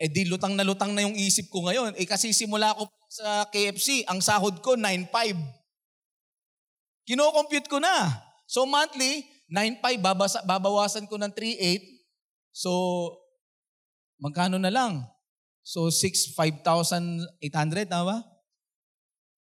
Eh 0.00 0.08
di 0.08 0.24
lutang 0.24 0.56
na 0.56 0.64
lutang 0.64 0.96
na 0.96 1.04
yung 1.04 1.12
isip 1.12 1.52
ko 1.52 1.68
ngayon. 1.68 2.00
Eh 2.00 2.08
kasi 2.08 2.32
simula 2.32 2.72
ko 2.72 2.88
sa 3.12 3.44
KFC, 3.52 4.08
ang 4.08 4.24
sahod 4.24 4.64
ko 4.64 4.72
9.5. 4.72 5.36
Kino-compute 7.04 7.68
ko 7.68 7.76
na. 7.76 8.08
So 8.48 8.64
monthly, 8.64 9.28
9.5, 9.52 10.00
babasa, 10.00 10.40
babawasan 10.40 11.04
ko 11.12 11.20
ng 11.20 11.28
3.8. 11.28 11.84
So, 12.56 12.70
magkano 14.16 14.56
na 14.56 14.72
lang? 14.72 15.04
So, 15.66 15.90
6, 15.90 16.34
5,800, 16.38 17.90
tama 17.90 18.04
ba? 18.06 18.18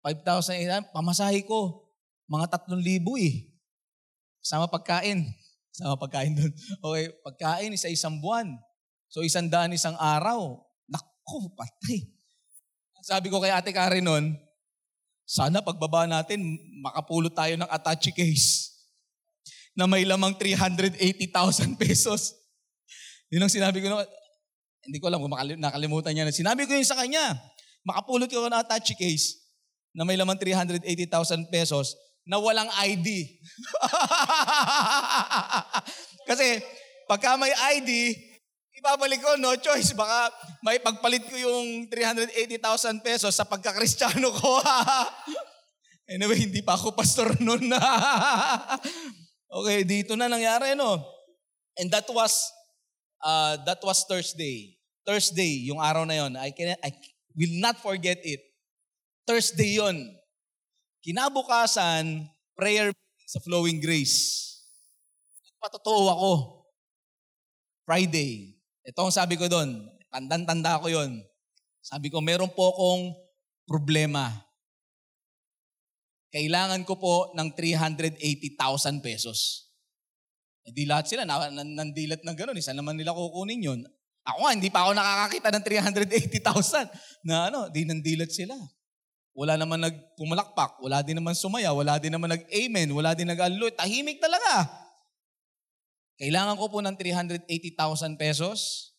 5,800, 0.06 0.94
pamasahe 0.94 1.42
ko. 1.42 1.85
Mga 2.26 2.46
3,000 2.74 3.02
eh. 3.22 3.34
Sama 4.42 4.66
pagkain. 4.66 5.26
Sama 5.74 5.94
pagkain 5.98 6.34
doon. 6.34 6.52
Okay, 6.86 7.04
pagkain 7.22 7.74
isa 7.74 7.90
isang 7.90 8.18
buwan. 8.18 8.50
So, 9.10 9.22
isang 9.22 9.46
daan 9.46 9.74
isang 9.74 9.94
araw. 9.98 10.58
Naku, 10.90 11.50
patay. 11.54 12.10
Sabi 13.06 13.30
ko 13.30 13.38
kay 13.38 13.54
ate 13.54 13.70
Karen 13.70 14.02
noon, 14.02 14.34
sana 15.26 15.62
pagbaba 15.62 16.06
natin, 16.10 16.42
makapulot 16.82 17.34
tayo 17.34 17.54
ng 17.54 17.70
attache 17.70 18.10
case 18.10 18.74
na 19.78 19.86
may 19.86 20.02
lamang 20.02 20.34
380,000 20.34 20.98
pesos. 21.82 22.34
Yun 23.30 23.46
ang 23.46 23.52
sinabi 23.52 23.78
ko. 23.82 24.02
Hindi 24.86 24.98
ko 25.02 25.06
alam 25.10 25.22
kung 25.22 25.34
nakalimutan 25.34 26.14
niya. 26.14 26.30
Sinabi 26.30 26.66
ko 26.66 26.74
yun 26.74 26.86
sa 26.86 26.98
kanya. 26.98 27.34
Makapulot 27.86 28.30
ko 28.30 28.46
ng 28.46 28.58
attache 28.58 28.94
case 28.98 29.38
na 29.94 30.02
may 30.06 30.18
lamang 30.18 30.38
380,000 30.38 31.50
pesos 31.50 31.94
na 32.26 32.42
walang 32.42 32.68
ID. 32.82 33.38
Kasi 36.28 36.58
pagka 37.06 37.38
may 37.38 37.54
ID, 37.78 37.90
ibabalik 38.82 39.22
ko, 39.22 39.38
no 39.38 39.54
choice. 39.54 39.94
Baka 39.94 40.34
may 40.66 40.82
pagpalit 40.82 41.22
ko 41.30 41.38
yung 41.38 41.86
380,000 41.88 43.06
pesos 43.06 43.30
sa 43.30 43.46
pagkakristyano 43.46 44.28
ko. 44.34 44.58
anyway, 46.12 46.42
hindi 46.50 46.60
pa 46.66 46.74
ako 46.74 46.98
pastor 46.98 47.38
noon 47.38 47.70
okay, 49.56 49.86
dito 49.86 50.18
na 50.18 50.26
nangyari, 50.26 50.74
no? 50.74 50.98
And 51.78 51.90
that 51.94 52.10
was, 52.10 52.50
uh, 53.22 53.58
that 53.62 53.78
was 53.86 54.02
Thursday. 54.02 54.74
Thursday, 55.06 55.70
yung 55.70 55.78
araw 55.78 56.02
na 56.02 56.18
yon. 56.18 56.34
I, 56.34 56.50
can, 56.50 56.74
I 56.82 56.90
will 57.38 57.54
not 57.62 57.78
forget 57.78 58.18
it. 58.26 58.42
Thursday 59.22 59.78
yon. 59.78 60.15
Kinabukasan, 61.06 62.26
prayer 62.58 62.90
sa 63.30 63.38
Flowing 63.38 63.78
Grace. 63.78 64.42
Patotoo 65.62 66.10
ako. 66.10 66.32
Friday, 67.86 68.58
ito 68.82 68.98
ang 68.98 69.14
sabi 69.14 69.38
ko 69.38 69.46
doon. 69.46 69.86
Tandang-tanda 70.10 70.82
ko 70.82 70.90
yon. 70.90 71.22
Sabi 71.78 72.10
ko, 72.10 72.18
meron 72.18 72.50
po 72.50 72.74
akong 72.74 73.14
problema. 73.70 74.34
Kailangan 76.34 76.82
ko 76.82 76.98
po 76.98 77.30
ng 77.38 77.54
380,000 77.54 78.98
pesos. 78.98 79.70
Eh 80.66 80.74
di 80.74 80.90
lahat 80.90 81.06
sila, 81.06 81.22
na, 81.22 81.46
na, 81.54 81.62
nandilat 81.62 82.26
ng 82.26 82.34
gano'n. 82.34 82.58
Isa 82.58 82.74
naman 82.74 82.98
nila 82.98 83.14
kukunin 83.14 83.62
yun. 83.62 83.86
Ako 84.26 84.42
nga, 84.42 84.58
hindi 84.58 84.74
pa 84.74 84.82
ako 84.82 84.98
nakakakita 84.98 85.54
ng 85.54 85.62
380,000 86.42 87.30
na 87.30 87.46
ano, 87.46 87.70
di 87.70 87.86
nandilat 87.86 88.34
sila. 88.34 88.58
Wala 89.36 89.60
naman 89.60 89.84
nagpumalakpak, 89.84 90.80
wala 90.80 91.04
din 91.04 91.20
naman 91.20 91.36
sumaya, 91.36 91.68
wala 91.76 92.00
din 92.00 92.08
naman 92.08 92.32
nag-amen, 92.32 92.88
wala 92.88 93.12
din 93.12 93.28
nag-aloy. 93.28 93.68
Tahimik 93.76 94.16
talaga. 94.16 94.64
Kailangan 96.16 96.56
ko 96.56 96.72
po 96.72 96.80
ng 96.80 96.96
380,000 96.96 98.16
pesos, 98.16 98.90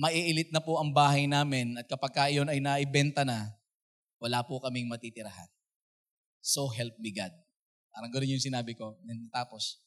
maiilit 0.00 0.48
na 0.56 0.64
po 0.64 0.80
ang 0.80 0.88
bahay 0.88 1.28
namin 1.28 1.76
at 1.76 1.84
kapag 1.84 2.12
ka 2.16 2.22
ay 2.32 2.40
naibenta 2.64 3.28
na, 3.28 3.52
wala 4.16 4.40
po 4.40 4.56
kaming 4.64 4.88
matitirahan. 4.88 5.52
So 6.40 6.72
help 6.72 6.96
me 6.96 7.12
God. 7.12 7.36
Parang 7.92 8.08
ganoon 8.08 8.40
yung 8.40 8.42
sinabi 8.42 8.72
ko. 8.72 8.96
And 9.04 9.28
tapos, 9.28 9.84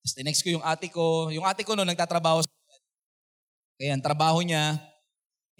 tapos 0.00 0.24
next 0.24 0.40
ko 0.40 0.56
yung 0.56 0.64
ate 0.64 0.88
ko. 0.88 1.28
Yung 1.28 1.44
ate 1.44 1.68
ko 1.68 1.76
noon 1.76 1.88
nagtatrabaho 1.92 2.40
sa 2.40 2.48
Kaya 3.76 3.92
ang 3.96 4.04
trabaho 4.04 4.40
niya, 4.40 4.80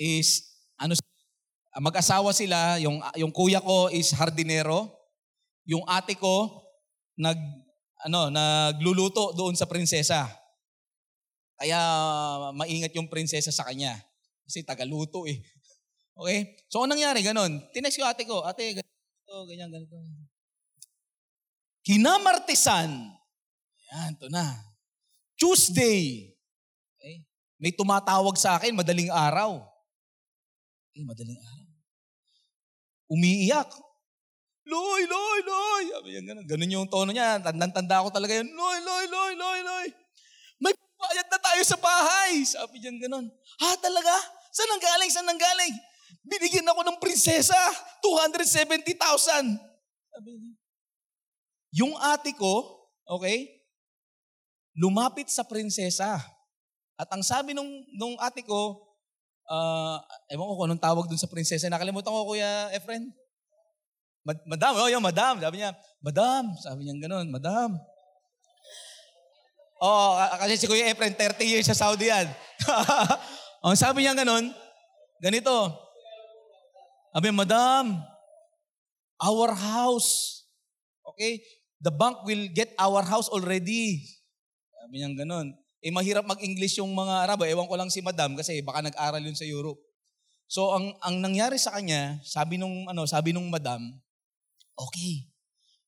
is, 0.01 0.57
ano, 0.81 0.97
mag-asawa 1.79 2.35
sila, 2.35 2.83
yung, 2.83 2.99
yung 3.15 3.31
kuya 3.31 3.63
ko 3.63 3.87
is 3.95 4.11
hardinero, 4.11 4.91
yung 5.63 5.87
ate 5.87 6.19
ko, 6.19 6.67
nag, 7.15 7.39
ano, 8.03 8.33
nagluluto 8.35 9.31
doon 9.39 9.55
sa 9.55 9.71
prinsesa. 9.71 10.27
Kaya 11.61 11.79
maingat 12.57 12.91
yung 12.97 13.07
prinsesa 13.07 13.55
sa 13.55 13.69
kanya. 13.69 13.95
Kasi 14.43 14.67
tagaluto 14.67 15.31
eh. 15.31 15.39
Okay? 16.21 16.53
So, 16.69 16.85
anong 16.85 17.01
nangyari? 17.01 17.25
Ganon. 17.25 17.65
Tinext 17.73 17.97
ko 17.97 18.05
ate 18.05 18.29
ko, 18.29 18.45
ate, 18.45 18.77
ganito, 18.77 19.35
ganyan, 19.49 19.73
ganito. 19.73 19.97
Kinamartisan. 21.81 22.93
Yan, 23.89 24.13
to 24.21 24.29
na. 24.29 24.53
Tuesday. 25.41 26.29
Okay? 27.01 27.25
May 27.57 27.73
tumatawag 27.73 28.37
sa 28.37 28.61
akin, 28.61 28.77
madaling 28.77 29.09
araw. 29.09 29.65
Okay, 30.93 31.09
madaling 31.09 31.41
araw. 31.41 31.60
Umiiyak. 33.11 33.67
Loy, 34.71 35.03
loy, 35.11 35.39
loy. 35.43 35.83
Sabi 35.91 36.09
yan, 36.15 36.25
ganun. 36.31 36.47
Ganun 36.47 36.71
yung 36.71 36.87
tono 36.87 37.11
niya. 37.11 37.43
Tandang-tanda 37.43 38.07
ko 38.07 38.09
talaga 38.15 38.39
yun. 38.39 38.47
Loy, 38.55 38.79
loy, 38.87 39.05
loy, 39.11 39.33
loy, 39.35 39.59
loy. 39.67 39.87
May 40.63 40.71
bayad 40.71 41.27
na 41.27 41.41
tayo 41.43 41.63
sa 41.67 41.75
bahay. 41.75 42.47
Sabi 42.47 42.79
niyan 42.79 43.03
ganun. 43.03 43.27
Ha, 43.59 43.75
talaga? 43.83 44.15
Saan 44.55 44.71
ang 44.71 44.83
galing? 44.83 45.11
Saan 45.11 45.27
ang 45.27 45.41
galing? 45.43 45.75
Binigyan 46.23 46.71
ako 46.71 46.87
ng 46.87 46.99
prinsesa. 47.03 47.59
270,000. 47.99 49.59
Sabi 50.15 50.31
niya. 50.39 50.55
Yung 51.83 51.95
ate 51.99 52.35
ko, 52.35 52.83
okay, 53.07 53.47
lumapit 54.75 55.31
sa 55.31 55.47
prinsesa. 55.47 56.19
At 56.99 57.09
ang 57.11 57.23
sabi 57.23 57.55
nung, 57.55 57.71
nung 57.95 58.19
ate 58.19 58.43
ko, 58.43 58.90
uh, 59.51 59.99
ewan 60.31 60.47
ko 60.47 60.55
kung 60.55 60.67
anong 60.71 60.85
tawag 60.85 61.11
dun 61.11 61.19
sa 61.19 61.27
prinsesa. 61.27 61.67
Nakalimutan 61.67 62.15
ko, 62.15 62.31
Kuya 62.31 62.71
Efren. 62.71 63.11
Mad- 64.23 64.47
madam, 64.47 64.79
oh, 64.79 64.89
yung 64.89 65.03
madam. 65.03 65.43
Sabi 65.43 65.61
niya, 65.61 65.75
madam. 65.99 66.55
Sabi 66.63 66.81
niya 66.87 66.95
ganun, 67.03 67.27
madam. 67.29 67.75
Oh, 69.81 70.15
kasi 70.39 70.61
si 70.61 70.69
Kuya 70.71 70.93
Efren, 70.95 71.17
30 71.17 71.41
years 71.51 71.67
sa 71.67 71.77
Saudi 71.77 72.13
yan. 72.13 72.29
oh, 73.65 73.75
sabi 73.75 74.07
niya 74.07 74.15
ganun, 74.15 74.53
ganito. 75.19 75.73
Sabi, 77.11 77.35
madam, 77.35 77.99
our 79.19 79.51
house, 79.57 80.45
okay, 81.03 81.43
the 81.83 81.91
bank 81.91 82.23
will 82.23 82.47
get 82.53 82.71
our 82.79 83.03
house 83.03 83.27
already. 83.33 84.05
Sabi 84.79 85.01
niya 85.01 85.11
ganun. 85.17 85.57
Eh, 85.81 85.89
mahirap 85.89 86.29
mag-English 86.29 86.77
yung 86.77 86.93
mga 86.93 87.25
Arabo. 87.25 87.49
Ewan 87.49 87.65
ko 87.65 87.75
lang 87.77 87.89
si 87.89 88.05
madam 88.05 88.37
kasi 88.37 88.61
baka 88.61 88.85
nag-aral 88.85 89.25
yun 89.25 89.37
sa 89.37 89.49
Europe. 89.49 89.81
So, 90.51 90.77
ang, 90.77 90.93
ang 91.01 91.25
nangyari 91.25 91.57
sa 91.57 91.73
kanya, 91.73 92.21
sabi 92.27 92.61
nung, 92.61 92.85
ano, 92.91 93.09
sabi 93.09 93.33
nung 93.33 93.49
madam, 93.49 93.81
okay, 94.77 95.31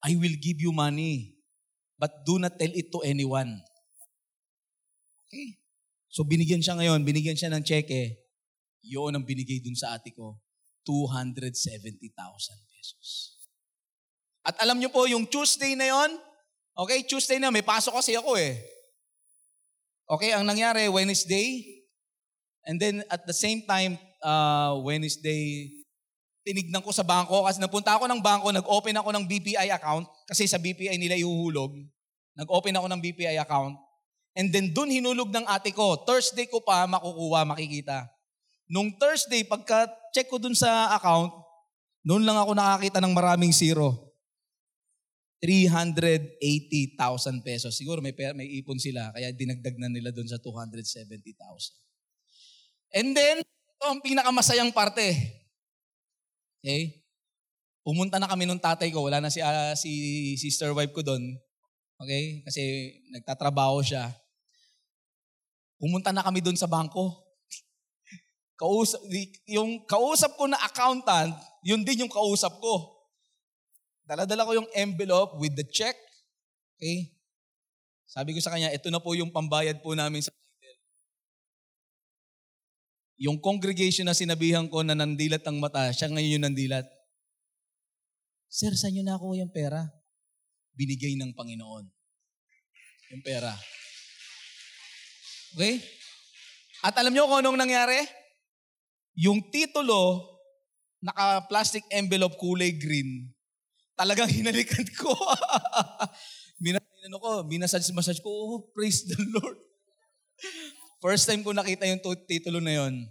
I 0.01 0.17
will 0.17 0.39
give 0.39 0.63
you 0.63 0.73
money, 0.73 1.37
but 2.01 2.25
do 2.25 2.41
not 2.41 2.57
tell 2.57 2.71
it 2.73 2.89
to 2.95 3.05
anyone. 3.05 3.61
Okay. 5.29 5.61
So, 6.09 6.25
binigyan 6.25 6.65
siya 6.65 6.79
ngayon, 6.79 7.05
binigyan 7.05 7.37
siya 7.37 7.53
ng 7.53 7.67
cheque, 7.67 8.23
yun 8.87 9.13
ang 9.13 9.25
binigay 9.27 9.61
dun 9.61 9.77
sa 9.77 9.99
ate 9.99 10.15
ko, 10.15 10.41
270,000 10.87 12.09
pesos. 12.69 13.39
At 14.43 14.59
alam 14.59 14.83
niyo 14.83 14.91
po, 14.91 15.07
yung 15.07 15.27
Tuesday 15.31 15.79
na 15.79 15.87
yon, 15.91 16.11
okay, 16.75 17.07
Tuesday 17.07 17.39
na, 17.39 17.55
may 17.55 17.63
pasok 17.63 17.99
kasi 17.99 18.19
ako 18.19 18.35
eh. 18.39 18.59
Okay, 20.13 20.37
ang 20.37 20.45
nangyari, 20.45 20.93
Wednesday, 20.93 21.65
and 22.69 22.77
then 22.77 23.01
at 23.09 23.25
the 23.25 23.33
same 23.33 23.65
time, 23.65 23.97
uh, 24.21 24.77
Wednesday, 24.85 25.73
tinignan 26.45 26.85
ko 26.85 26.93
sa 26.93 27.01
bangko 27.01 27.49
kasi 27.49 27.57
napunta 27.57 27.97
ako 27.97 28.13
ng 28.13 28.21
bangko, 28.21 28.53
nag-open 28.53 29.01
ako 29.01 29.09
ng 29.09 29.25
BPI 29.25 29.73
account 29.73 30.05
kasi 30.29 30.45
sa 30.45 30.61
BPI 30.61 31.01
nila 31.01 31.17
ihuhulog. 31.17 31.81
Nag-open 32.37 32.77
ako 32.77 32.93
ng 32.93 33.01
BPI 33.01 33.41
account. 33.41 33.81
And 34.37 34.53
then 34.53 34.77
dun 34.77 34.93
hinulog 34.93 35.33
ng 35.33 35.49
ate 35.49 35.73
ko. 35.73 36.05
Thursday 36.05 36.45
ko 36.45 36.61
pa 36.61 36.85
makukuha, 36.85 37.49
makikita. 37.49 38.05
Nung 38.69 38.93
Thursday, 39.01 39.49
pagka 39.49 39.89
check 40.13 40.29
ko 40.29 40.37
dun 40.37 40.53
sa 40.53 40.93
account, 40.93 41.33
noon 42.05 42.29
lang 42.29 42.37
ako 42.37 42.53
nakakita 42.53 43.01
ng 43.01 43.17
maraming 43.17 43.53
zero. 43.53 44.12
380,000 45.43 47.43
pesos. 47.43 47.75
Siguro 47.75 47.99
may, 47.99 48.15
may 48.15 48.47
ipon 48.63 48.79
sila, 48.79 49.11
kaya 49.11 49.35
dinagdag 49.35 49.75
na 49.75 49.91
nila 49.91 50.15
doon 50.15 50.31
sa 50.31 50.39
270,000. 50.39 51.03
And 52.95 53.11
then, 53.11 53.43
ito 53.43 53.85
ang 53.91 53.99
pinakamasayang 53.99 54.71
parte. 54.71 55.11
Okay? 56.63 57.03
Pumunta 57.83 58.23
na 58.23 58.31
kami 58.31 58.47
nung 58.47 58.63
tatay 58.63 58.95
ko. 58.95 59.11
Wala 59.11 59.19
na 59.19 59.35
si, 59.35 59.43
uh, 59.43 59.75
si 59.75 59.91
sister 60.39 60.71
wife 60.71 60.95
ko 60.95 61.03
doon. 61.03 61.35
Okay? 61.99 62.47
Kasi 62.47 62.63
nagtatrabaho 63.11 63.83
siya. 63.83 64.15
Pumunta 65.83 66.15
na 66.15 66.23
kami 66.23 66.39
doon 66.39 66.55
sa 66.55 66.71
bangko. 66.71 67.19
Kausap, 68.63 69.03
yung 69.51 69.83
kausap 69.91 70.39
ko 70.39 70.47
na 70.47 70.63
accountant, 70.63 71.35
yun 71.67 71.83
din 71.83 72.07
yung 72.07 72.13
kausap 72.13 72.63
ko. 72.63 72.92
Daladala 74.03 74.47
ko 74.47 74.53
yung 74.59 74.71
envelope 74.75 75.39
with 75.39 75.55
the 75.55 75.67
check. 75.67 75.95
Okay? 76.77 77.15
Sabi 78.13 78.37
ko 78.37 78.45
sa 78.45 78.53
kanya, 78.53 78.69
ito 78.69 78.93
na 78.93 79.01
po 79.01 79.17
yung 79.17 79.33
pambayad 79.33 79.81
po 79.81 79.97
namin 79.97 80.21
sa 80.21 80.29
title. 80.29 80.79
Yung 83.17 83.39
congregation 83.41 84.05
na 84.05 84.13
sinabihan 84.13 84.69
ko 84.69 84.85
na 84.85 84.93
nandilat 84.93 85.41
ang 85.49 85.57
mata, 85.57 85.89
siya 85.95 86.13
ngayon 86.13 86.37
yung 86.37 86.45
nandilat. 86.45 86.85
Sir, 88.53 88.77
saan 88.77 88.93
nyo 88.93 89.03
na 89.07 89.17
ako 89.17 89.33
yung 89.41 89.49
pera? 89.49 89.89
Binigay 90.77 91.17
ng 91.17 91.33
Panginoon. 91.33 91.89
Yung 93.17 93.23
pera. 93.25 93.57
Okay? 95.57 95.81
At 96.85 96.93
alam 97.01 97.17
nyo 97.17 97.33
kung 97.33 97.41
anong 97.41 97.65
nangyari? 97.65 97.97
Yung 99.17 99.41
titulo, 99.49 100.21
naka-plastic 101.01 101.89
envelope 101.89 102.37
kulay 102.37 102.77
green, 102.77 103.32
talagang 104.03 104.27
hinalikan 104.27 104.83
ko. 104.99 105.15
Minano 106.63 107.17
ko, 107.23 107.47
minasage-massage 107.47 108.19
ko, 108.19 108.31
oh, 108.31 108.59
praise 108.75 109.07
the 109.07 109.19
Lord. 109.39 109.59
First 110.99 111.31
time 111.31 111.47
ko 111.47 111.55
nakita 111.55 111.87
yung 111.87 112.03
titulo 112.27 112.59
na 112.59 112.83
yon. 112.83 113.07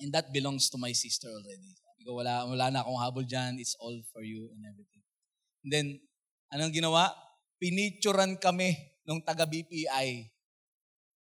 And 0.00 0.12
that 0.12 0.32
belongs 0.32 0.72
to 0.72 0.80
my 0.80 0.92
sister 0.92 1.28
already. 1.28 1.72
Sabi 1.76 2.00
ko, 2.04 2.16
wala, 2.20 2.44
wala 2.48 2.68
na 2.72 2.80
akong 2.84 3.00
habol 3.00 3.24
dyan. 3.24 3.56
It's 3.60 3.76
all 3.80 3.96
for 4.12 4.20
you 4.24 4.48
and 4.52 4.60
everything. 4.68 5.04
And 5.64 5.70
then, 5.72 5.86
anong 6.52 6.72
ginawa? 6.76 7.12
Pinicturan 7.56 8.36
kami 8.36 8.76
nung 9.08 9.24
taga 9.24 9.48
BPI. 9.48 10.28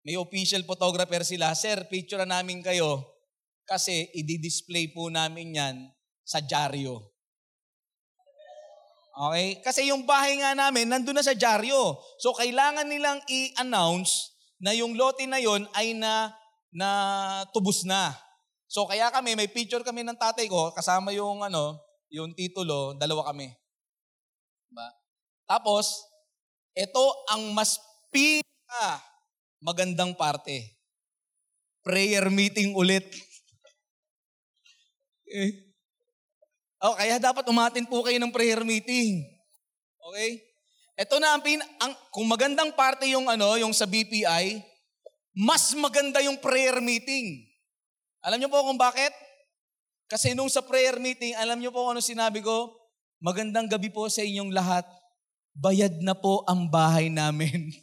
May 0.03 0.19
official 0.19 0.67
photographer 0.67 1.23
sila. 1.23 1.55
Sir, 1.55 1.87
picture 1.87 2.27
namin 2.27 2.63
kayo 2.63 3.07
kasi 3.63 4.11
i-display 4.13 4.91
po 4.91 5.07
namin 5.07 5.55
yan 5.55 5.77
sa 6.27 6.43
dyaryo. 6.43 7.14
Okay? 9.15 9.63
Kasi 9.63 9.95
yung 9.95 10.03
bahay 10.03 10.35
nga 10.43 10.59
namin, 10.59 10.91
nandun 10.91 11.15
na 11.15 11.25
sa 11.25 11.39
dyaryo. 11.39 11.99
So, 12.19 12.35
kailangan 12.35 12.91
nilang 12.91 13.23
i-announce 13.31 14.35
na 14.59 14.75
yung 14.75 14.99
lote 14.99 15.23
na 15.31 15.39
yon 15.39 15.71
ay 15.75 15.95
na, 15.95 16.35
na 16.75 16.89
tubos 17.55 17.87
na. 17.87 18.11
So, 18.67 18.91
kaya 18.91 19.15
kami, 19.15 19.39
may 19.39 19.47
picture 19.47 19.87
kami 19.87 20.03
ng 20.03 20.19
tatay 20.19 20.51
ko, 20.51 20.75
kasama 20.75 21.15
yung, 21.15 21.47
ano, 21.47 21.79
yung 22.11 22.35
titulo, 22.35 22.99
dalawa 22.99 23.31
kami. 23.31 23.55
Diba? 24.67 24.89
Tapos, 25.47 26.03
ito 26.75 27.05
ang 27.31 27.55
mas 27.55 27.79
pinaka 28.11 28.99
magandang 29.63 30.19
parte. 30.19 30.75
Prayer 31.87 32.27
meeting 32.33 32.75
ulit. 32.75 33.07
eh, 35.39 35.74
Oh, 36.85 36.93
kaya 36.93 37.17
dapat 37.17 37.49
umatin 37.49 37.89
po 37.89 38.05
kayo 38.05 38.21
ng 38.21 38.29
prayer 38.29 38.61
meeting. 38.61 39.25
Okay? 39.97 40.45
Ito 41.01 41.17
na 41.17 41.33
ang, 41.33 41.41
pin, 41.41 41.57
ang 41.81 41.97
kung 42.13 42.29
magandang 42.29 42.77
parte 42.77 43.09
yung 43.09 43.25
ano, 43.25 43.57
yung 43.57 43.73
sa 43.73 43.89
BPI, 43.89 44.61
mas 45.33 45.73
maganda 45.73 46.21
yung 46.21 46.37
prayer 46.37 46.85
meeting. 46.85 47.41
Alam 48.21 48.37
niyo 48.37 48.53
po 48.53 48.61
kung 48.69 48.77
bakit? 48.77 49.17
Kasi 50.13 50.37
nung 50.37 50.53
sa 50.53 50.61
prayer 50.61 51.01
meeting, 51.01 51.33
alam 51.41 51.57
niyo 51.57 51.73
po 51.73 51.89
ano 51.89 52.05
sinabi 52.05 52.45
ko? 52.45 52.77
Magandang 53.17 53.65
gabi 53.65 53.89
po 53.89 54.05
sa 54.13 54.21
inyong 54.21 54.53
lahat. 54.53 54.85
Bayad 55.57 56.05
na 56.05 56.13
po 56.13 56.45
ang 56.45 56.69
bahay 56.69 57.09
namin. 57.09 57.73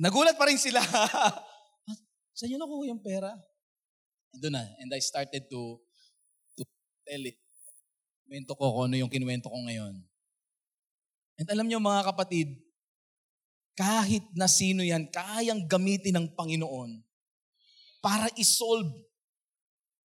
Nagulat 0.00 0.40
pa 0.40 0.48
rin 0.48 0.56
sila. 0.56 0.80
Saan 2.42 2.58
nyo 2.58 2.66
nakuha 2.66 2.90
yung 2.90 2.98
pera? 2.98 3.38
Doon 4.34 4.58
na. 4.58 4.66
And 4.82 4.90
I 4.90 4.98
started 4.98 5.46
to, 5.46 5.78
to 6.58 6.66
tell 7.06 7.22
it. 7.22 7.38
Kinuwento 8.26 8.58
ko 8.58 8.66
kung 8.66 8.90
ano 8.90 8.98
yung 8.98 9.06
kinuwento 9.06 9.46
ko 9.46 9.54
ngayon. 9.62 10.02
And 11.38 11.46
alam 11.46 11.70
nyo 11.70 11.78
mga 11.78 12.02
kapatid, 12.10 12.58
kahit 13.78 14.26
na 14.34 14.50
sino 14.50 14.82
yan, 14.82 15.06
kayang 15.14 15.70
gamitin 15.70 16.18
ng 16.18 16.34
Panginoon 16.34 17.06
para 18.02 18.26
isolve 18.34 18.90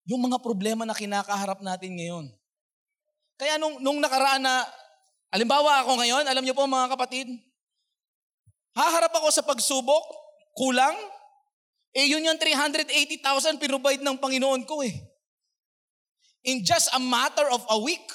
yung 0.05 0.21
mga 0.21 0.37
problema 0.37 0.85
na 0.85 0.93
kinakaharap 0.93 1.65
natin 1.65 1.97
ngayon. 1.97 2.29
Kaya 3.41 3.57
nung, 3.57 3.81
nung 3.81 3.97
nakaraan 3.97 4.45
na, 4.45 4.61
alimbawa 5.33 5.81
ako 5.81 6.05
ngayon, 6.05 6.29
alam 6.29 6.45
niyo 6.45 6.53
po 6.53 6.69
mga 6.69 6.93
kapatid, 6.93 7.33
haharap 8.77 9.09
ako 9.17 9.27
sa 9.33 9.41
pagsubok, 9.41 10.05
kulang, 10.53 11.16
eh 11.97 12.05
yun 12.05 12.21
yung 12.21 12.37
380,000 12.37 13.57
pinrovide 13.57 14.05
ng 14.05 14.21
Panginoon 14.21 14.69
ko 14.69 14.85
eh. 14.85 14.93
In 16.45 16.61
just 16.61 16.93
a 16.93 17.01
matter 17.01 17.49
of 17.49 17.65
a 17.73 17.81
week, 17.81 18.05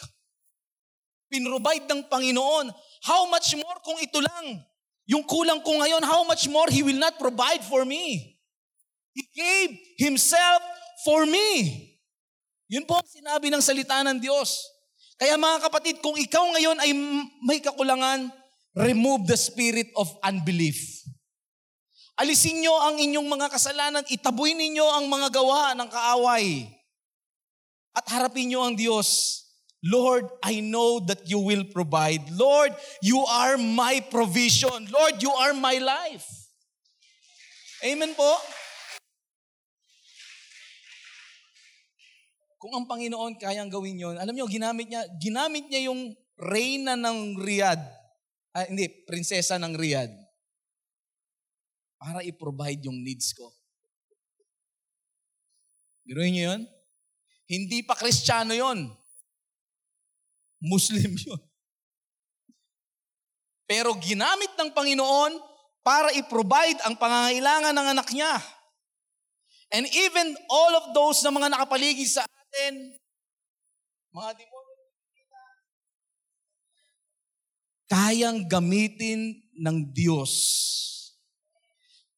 pinrovide 1.27 1.91
ng 1.91 2.07
Panginoon. 2.07 2.71
How 3.03 3.27
much 3.27 3.51
more 3.59 3.79
kung 3.83 3.99
ito 3.99 4.23
lang? 4.23 4.63
Yung 5.11 5.27
kulang 5.27 5.59
ko 5.67 5.83
ngayon, 5.83 6.07
how 6.07 6.23
much 6.23 6.47
more 6.47 6.71
He 6.71 6.87
will 6.87 6.97
not 6.97 7.19
provide 7.19 7.67
for 7.67 7.83
me? 7.83 8.39
He 9.11 9.27
gave 9.35 9.75
Himself 9.99 10.63
for 11.03 11.27
me. 11.27 11.91
Yun 12.71 12.87
po 12.87 13.03
ang 13.03 13.11
sinabi 13.11 13.51
ng 13.51 13.61
salita 13.61 13.99
ng 14.07 14.23
Diyos. 14.23 14.63
Kaya 15.19 15.35
mga 15.35 15.59
kapatid, 15.67 15.99
kung 15.99 16.15
ikaw 16.15 16.47
ngayon 16.55 16.79
ay 16.79 16.95
may 17.43 17.59
kakulangan, 17.59 18.31
remove 18.79 19.27
the 19.27 19.37
spirit 19.37 19.91
of 19.99 20.07
unbelief. 20.23 21.02
Alisin 22.21 22.61
nyo 22.61 22.77
ang 22.77 23.01
inyong 23.01 23.25
mga 23.25 23.49
kasalanan, 23.49 24.05
itaboy 24.13 24.53
ninyo 24.53 24.85
ang 24.85 25.09
mga 25.09 25.33
gawa 25.33 25.73
ng 25.73 25.89
kaaway. 25.89 26.69
At 27.97 28.05
harapin 28.13 28.53
nyo 28.53 28.69
ang 28.69 28.77
Diyos. 28.77 29.41
Lord, 29.83 30.31
I 30.47 30.63
know 30.63 31.03
that 31.11 31.27
you 31.27 31.43
will 31.43 31.67
provide. 31.67 32.23
Lord, 32.39 32.71
you 33.03 33.19
are 33.27 33.59
my 33.59 33.99
provision. 34.13 34.87
Lord, 34.93 35.19
you 35.19 35.33
are 35.35 35.51
my 35.57 35.83
life. 35.83 36.29
Amen 37.83 38.15
po. 38.15 38.31
Kung 42.63 42.79
ang 42.79 42.87
Panginoon 42.87 43.43
kayang 43.43 43.67
gawin 43.67 43.99
yon, 43.99 44.23
alam 44.23 44.31
niyo, 44.31 44.47
ginamit 44.47 44.87
niya, 44.87 45.03
ginamit 45.19 45.67
niya 45.67 45.91
yung 45.91 46.15
reyna 46.39 46.95
ng 46.95 47.43
Riyadh. 47.43 47.83
Ah, 48.55 48.71
hindi, 48.71 48.87
prinsesa 48.87 49.59
ng 49.59 49.75
Riyadh. 49.75 50.22
Para 52.03 52.27
i-provide 52.27 52.91
yung 52.91 52.99
needs 52.99 53.31
ko. 53.31 53.47
Giroin 56.03 56.35
niyo 56.35 56.51
yun? 56.51 56.63
Hindi 57.47 57.87
pa 57.87 57.95
kristyano 57.95 58.51
yon. 58.59 58.91
Muslim 60.59 61.15
yun. 61.15 61.43
Pero 63.71 63.95
ginamit 64.03 64.51
ng 64.59 64.75
Panginoon 64.75 65.39
para 65.87 66.11
i-provide 66.19 66.83
ang 66.83 66.99
pangangailangan 66.99 67.71
ng 67.71 67.87
anak 67.95 68.09
niya. 68.11 68.35
And 69.71 69.87
even 69.87 70.35
all 70.51 70.75
of 70.83 70.87
those 70.91 71.23
na 71.23 71.33
mga 71.33 71.55
nakapaligid 71.55 72.11
sa 72.11 72.27
atin, 72.27 72.99
mga 74.13 74.31
demonyo, 74.37 74.73
kayang 77.93 78.39
gamitin 78.49 79.37
ng 79.61 79.77
Diyos. 79.93 80.33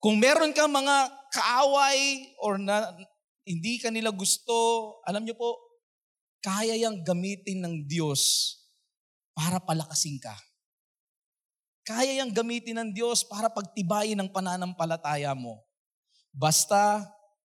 Kung 0.05 0.21
meron 0.21 0.53
kang 0.53 0.69
mga 0.69 1.09
kaaway 1.33 2.29
or 2.45 2.61
na, 2.61 2.93
hindi 3.49 3.81
ka 3.81 3.89
nila 3.89 4.13
gusto, 4.13 4.53
alam 5.09 5.25
niyo 5.25 5.33
po, 5.33 5.57
kaya 6.45 6.77
yang 6.77 7.01
gamitin 7.01 7.65
ng 7.65 7.89
Diyos 7.89 8.53
para 9.33 9.57
palakasin 9.65 10.21
ka. 10.21 10.37
Kaya 11.89 12.21
yang 12.21 12.29
gamitin 12.37 12.85
ng 12.85 12.91
Diyos 12.93 13.25
para 13.25 13.49
pagtibayin 13.49 14.21
ang 14.21 14.29
pananampalataya 14.29 15.33
mo. 15.33 15.65
Basta 16.37 17.01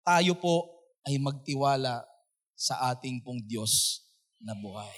tayo 0.08 0.40
po 0.40 0.80
ay 1.04 1.20
magtiwala 1.20 2.08
sa 2.56 2.88
ating 2.96 3.20
pong 3.20 3.44
Diyos 3.44 4.00
na 4.40 4.56
buhay. 4.56 4.96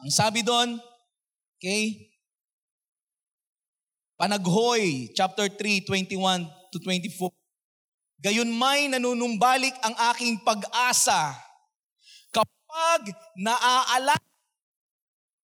Ang 0.00 0.08
sabi 0.16 0.40
doon, 0.40 0.80
okay, 1.60 2.07
Panaghoy, 4.18 5.14
chapter 5.14 5.46
3, 5.46 5.86
21 5.86 6.42
to 6.74 6.82
24. 6.82 7.30
Gayon 8.18 8.50
may 8.50 8.90
nanunumbalik 8.90 9.70
ang 9.78 9.94
aking 10.10 10.42
pag-asa 10.42 11.38
kapag 12.34 13.14
naaalala, 13.38 14.18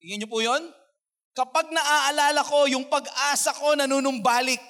tingin 0.03 0.19
niyo 0.19 0.27
po 0.27 0.43
yon? 0.43 0.59
Kapag 1.39 1.71
naaalala 1.71 2.43
ko, 2.43 2.67
yung 2.67 2.91
pag-asa 2.91 3.55
ko 3.55 3.79
nanunumbalik. 3.79 4.63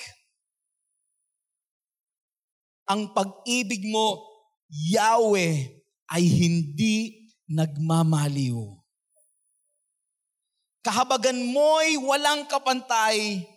Ang 2.84 3.08
pag-ibig 3.16 3.88
mo, 3.88 4.20
Yahweh, 4.68 5.80
ay 6.12 6.24
hindi 6.28 7.24
nagmamaliw. 7.48 8.60
Kahabagan 10.84 11.40
mo'y 11.40 11.96
walang 11.96 12.44
kapantay, 12.44 13.48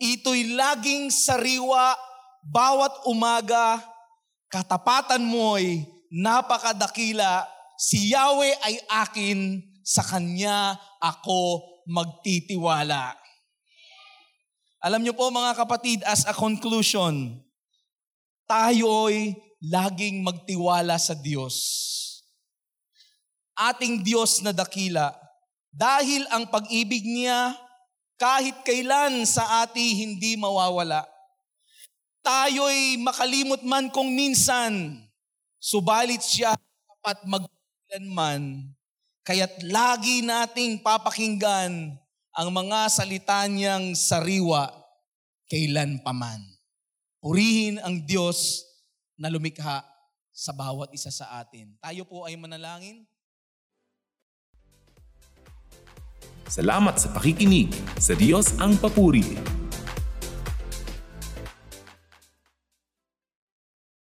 ito'y 0.00 0.56
laging 0.56 1.12
sariwa 1.12 1.92
bawat 2.40 3.04
umaga, 3.04 3.84
katapatan 4.48 5.20
mo'y 5.20 5.84
napakadakila 6.08 7.44
si 7.76 8.10
Yahweh 8.10 8.56
ay 8.64 8.76
akin, 8.88 9.60
sa 9.80 10.04
Kanya 10.04 10.76
ako 11.02 11.64
magtitiwala. 11.88 13.16
Alam 14.80 15.04
niyo 15.04 15.12
po 15.12 15.28
mga 15.28 15.52
kapatid, 15.58 16.00
as 16.08 16.24
a 16.24 16.32
conclusion, 16.32 17.36
tayo'y 18.48 19.36
laging 19.60 20.24
magtiwala 20.24 20.96
sa 20.96 21.12
Diyos. 21.12 21.56
Ating 23.58 24.00
Diyos 24.00 24.40
na 24.40 24.56
dakila, 24.56 25.12
dahil 25.68 26.24
ang 26.32 26.48
pag-ibig 26.48 27.04
niya 27.04 27.52
kahit 28.20 28.60
kailan 28.68 29.24
sa 29.24 29.64
ati 29.64 29.96
hindi 30.04 30.36
mawawala. 30.36 31.08
Tayo'y 32.20 33.00
makalimot 33.00 33.64
man 33.64 33.88
kung 33.88 34.12
minsan, 34.12 35.00
subalit 35.56 36.20
siya 36.20 36.52
dapat 36.52 37.18
mag 37.24 37.48
kailanman, 37.88 38.68
kaya't 39.24 39.64
lagi 39.64 40.20
nating 40.20 40.84
papakinggan 40.84 41.96
ang 42.36 42.48
mga 42.52 42.92
salita 42.92 43.48
niyang 43.48 43.96
sariwa 43.96 44.68
kailan 45.48 45.98
paman. 46.04 46.44
Purihin 47.24 47.80
ang 47.80 48.04
Diyos 48.04 48.68
na 49.18 49.32
lumikha 49.32 49.82
sa 50.30 50.52
bawat 50.54 50.92
isa 50.94 51.10
sa 51.10 51.42
atin. 51.42 51.74
Tayo 51.82 52.06
po 52.06 52.28
ay 52.28 52.36
manalangin. 52.38 53.04
Salamat 56.50 56.98
sa 56.98 57.14
pakikinig. 57.14 57.70
Sa 57.94 58.18
Diyos 58.18 58.58
ang 58.58 58.74
papuri. 58.74 59.38